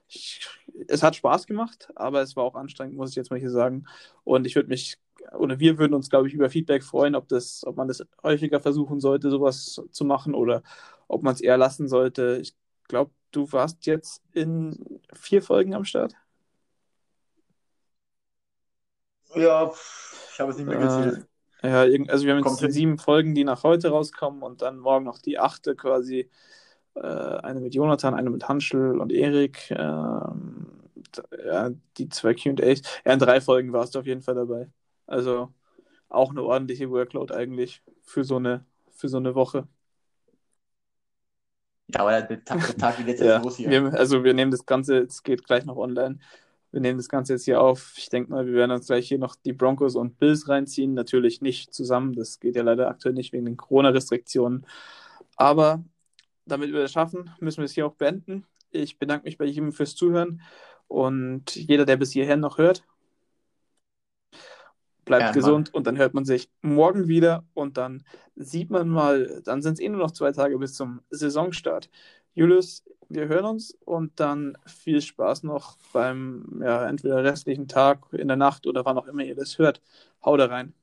ich, 0.08 0.46
es 0.88 1.02
hat 1.02 1.16
Spaß 1.16 1.46
gemacht, 1.46 1.92
aber 1.96 2.22
es 2.22 2.36
war 2.36 2.44
auch 2.44 2.54
anstrengend, 2.54 2.96
muss 2.96 3.10
ich 3.10 3.16
jetzt 3.16 3.30
mal 3.30 3.38
hier 3.38 3.50
sagen. 3.50 3.86
Und 4.24 4.46
ich 4.46 4.54
würde 4.54 4.68
mich, 4.68 4.98
oder 5.38 5.58
wir 5.58 5.78
würden 5.78 5.94
uns, 5.94 6.10
glaube 6.10 6.28
ich, 6.28 6.34
über 6.34 6.50
Feedback 6.50 6.84
freuen, 6.84 7.14
ob 7.14 7.28
das, 7.28 7.64
ob 7.66 7.76
man 7.76 7.88
das 7.88 8.04
häufiger 8.22 8.60
versuchen 8.60 9.00
sollte, 9.00 9.30
sowas 9.30 9.82
zu 9.90 10.04
machen 10.04 10.34
oder 10.34 10.62
ob 11.08 11.22
man 11.22 11.34
es 11.34 11.40
eher 11.40 11.56
lassen 11.56 11.88
sollte. 11.88 12.38
Ich 12.40 12.54
glaube, 12.88 13.10
du 13.32 13.50
warst 13.52 13.86
jetzt 13.86 14.22
in 14.32 15.00
vier 15.12 15.42
Folgen 15.42 15.74
am 15.74 15.84
Start. 15.84 16.14
Ja, 19.34 19.72
ich 20.32 20.40
habe 20.40 20.52
es 20.52 20.58
nicht 20.58 20.66
mehr 20.66 20.78
gezählt. 20.78 21.18
Äh, 21.18 21.33
ja, 21.64 21.80
also 22.08 22.26
wir 22.26 22.34
haben 22.34 22.44
jetzt 22.44 22.58
sieben 22.72 22.98
Folgen, 22.98 23.34
die 23.34 23.44
nach 23.44 23.62
heute 23.64 23.88
rauskommen 23.90 24.42
und 24.42 24.62
dann 24.62 24.78
morgen 24.78 25.04
noch 25.04 25.18
die 25.18 25.38
achte 25.38 25.74
quasi. 25.76 26.30
Äh, 26.96 27.00
eine 27.00 27.60
mit 27.60 27.74
Jonathan, 27.74 28.14
eine 28.14 28.30
mit 28.30 28.48
Hanschel 28.48 29.00
und 29.00 29.12
Erik. 29.12 29.70
D- 31.16 31.22
ja, 31.46 31.70
die 31.98 32.08
zwei 32.08 32.34
QAs. 32.34 32.82
Ja, 33.04 33.12
in 33.12 33.18
drei 33.18 33.40
Folgen 33.40 33.72
warst 33.72 33.94
du 33.94 33.98
auf 34.00 34.06
jeden 34.06 34.22
Fall 34.22 34.34
dabei. 34.34 34.70
Also 35.06 35.52
auch 36.08 36.30
eine 36.30 36.42
ordentliche 36.42 36.90
Workload 36.90 37.34
eigentlich 37.34 37.82
für 38.02 38.24
so 38.24 38.36
eine, 38.36 38.66
für 38.92 39.08
so 39.08 39.18
eine 39.18 39.34
Woche. 39.34 39.68
Ja, 41.88 42.00
aber 42.00 42.22
der 42.22 42.44
Tag, 42.44 42.66
der 42.66 42.76
Tag 42.76 42.96
geht 42.98 43.06
jetzt 43.08 43.20
Ja, 43.26 43.42
los 43.42 43.56
hier. 43.56 43.70
wir, 43.70 43.94
also 43.94 44.24
wir 44.24 44.34
nehmen 44.34 44.50
das 44.50 44.66
Ganze, 44.66 44.98
es 44.98 45.22
geht 45.22 45.44
gleich 45.46 45.64
noch 45.64 45.76
online. 45.76 46.18
Wir 46.74 46.80
nehmen 46.80 46.98
das 46.98 47.08
Ganze 47.08 47.34
jetzt 47.34 47.44
hier 47.44 47.60
auf. 47.60 47.94
Ich 47.96 48.08
denke 48.08 48.32
mal, 48.32 48.46
wir 48.46 48.54
werden 48.54 48.72
uns 48.72 48.88
gleich 48.88 49.06
hier 49.06 49.20
noch 49.20 49.36
die 49.36 49.52
Broncos 49.52 49.94
und 49.94 50.18
Bills 50.18 50.48
reinziehen. 50.48 50.92
Natürlich 50.92 51.40
nicht 51.40 51.72
zusammen. 51.72 52.14
Das 52.14 52.40
geht 52.40 52.56
ja 52.56 52.64
leider 52.64 52.88
aktuell 52.88 53.14
nicht 53.14 53.32
wegen 53.32 53.44
den 53.44 53.56
Corona-Restriktionen. 53.56 54.66
Aber 55.36 55.84
damit 56.46 56.72
wir 56.72 56.80
das 56.80 56.90
schaffen, 56.90 57.30
müssen 57.38 57.58
wir 57.58 57.66
es 57.66 57.74
hier 57.74 57.86
auch 57.86 57.94
beenden. 57.94 58.44
Ich 58.72 58.98
bedanke 58.98 59.26
mich 59.26 59.38
bei 59.38 59.44
jedem 59.44 59.70
fürs 59.70 59.94
Zuhören 59.94 60.42
und 60.88 61.54
jeder, 61.54 61.84
der 61.84 61.96
bis 61.96 62.10
hierher 62.10 62.36
noch 62.36 62.58
hört, 62.58 62.82
bleibt 65.04 65.26
Gern, 65.26 65.34
gesund 65.34 65.72
und 65.72 65.86
dann 65.86 65.96
hört 65.96 66.12
man 66.12 66.24
sich 66.24 66.50
morgen 66.60 67.06
wieder 67.06 67.44
und 67.54 67.76
dann 67.76 68.02
sieht 68.34 68.70
man 68.70 68.88
mal, 68.88 69.42
dann 69.44 69.62
sind 69.62 69.74
es 69.74 69.80
eh 69.80 69.88
nur 69.88 70.00
noch 70.00 70.10
zwei 70.10 70.32
Tage 70.32 70.58
bis 70.58 70.74
zum 70.74 71.02
Saisonstart. 71.10 71.88
Julius, 72.34 72.82
wir 73.08 73.28
hören 73.28 73.44
uns 73.44 73.72
und 73.84 74.18
dann 74.20 74.56
viel 74.66 75.00
Spaß 75.00 75.42
noch 75.44 75.76
beim 75.92 76.60
ja, 76.62 76.86
entweder 76.88 77.22
restlichen 77.24 77.68
Tag, 77.68 78.06
in 78.12 78.28
der 78.28 78.36
Nacht 78.36 78.66
oder 78.66 78.84
wann 78.84 78.98
auch 78.98 79.06
immer 79.06 79.22
ihr 79.22 79.34
das 79.34 79.58
hört. 79.58 79.80
Haut 80.24 80.40
da 80.40 80.46
rein. 80.46 80.74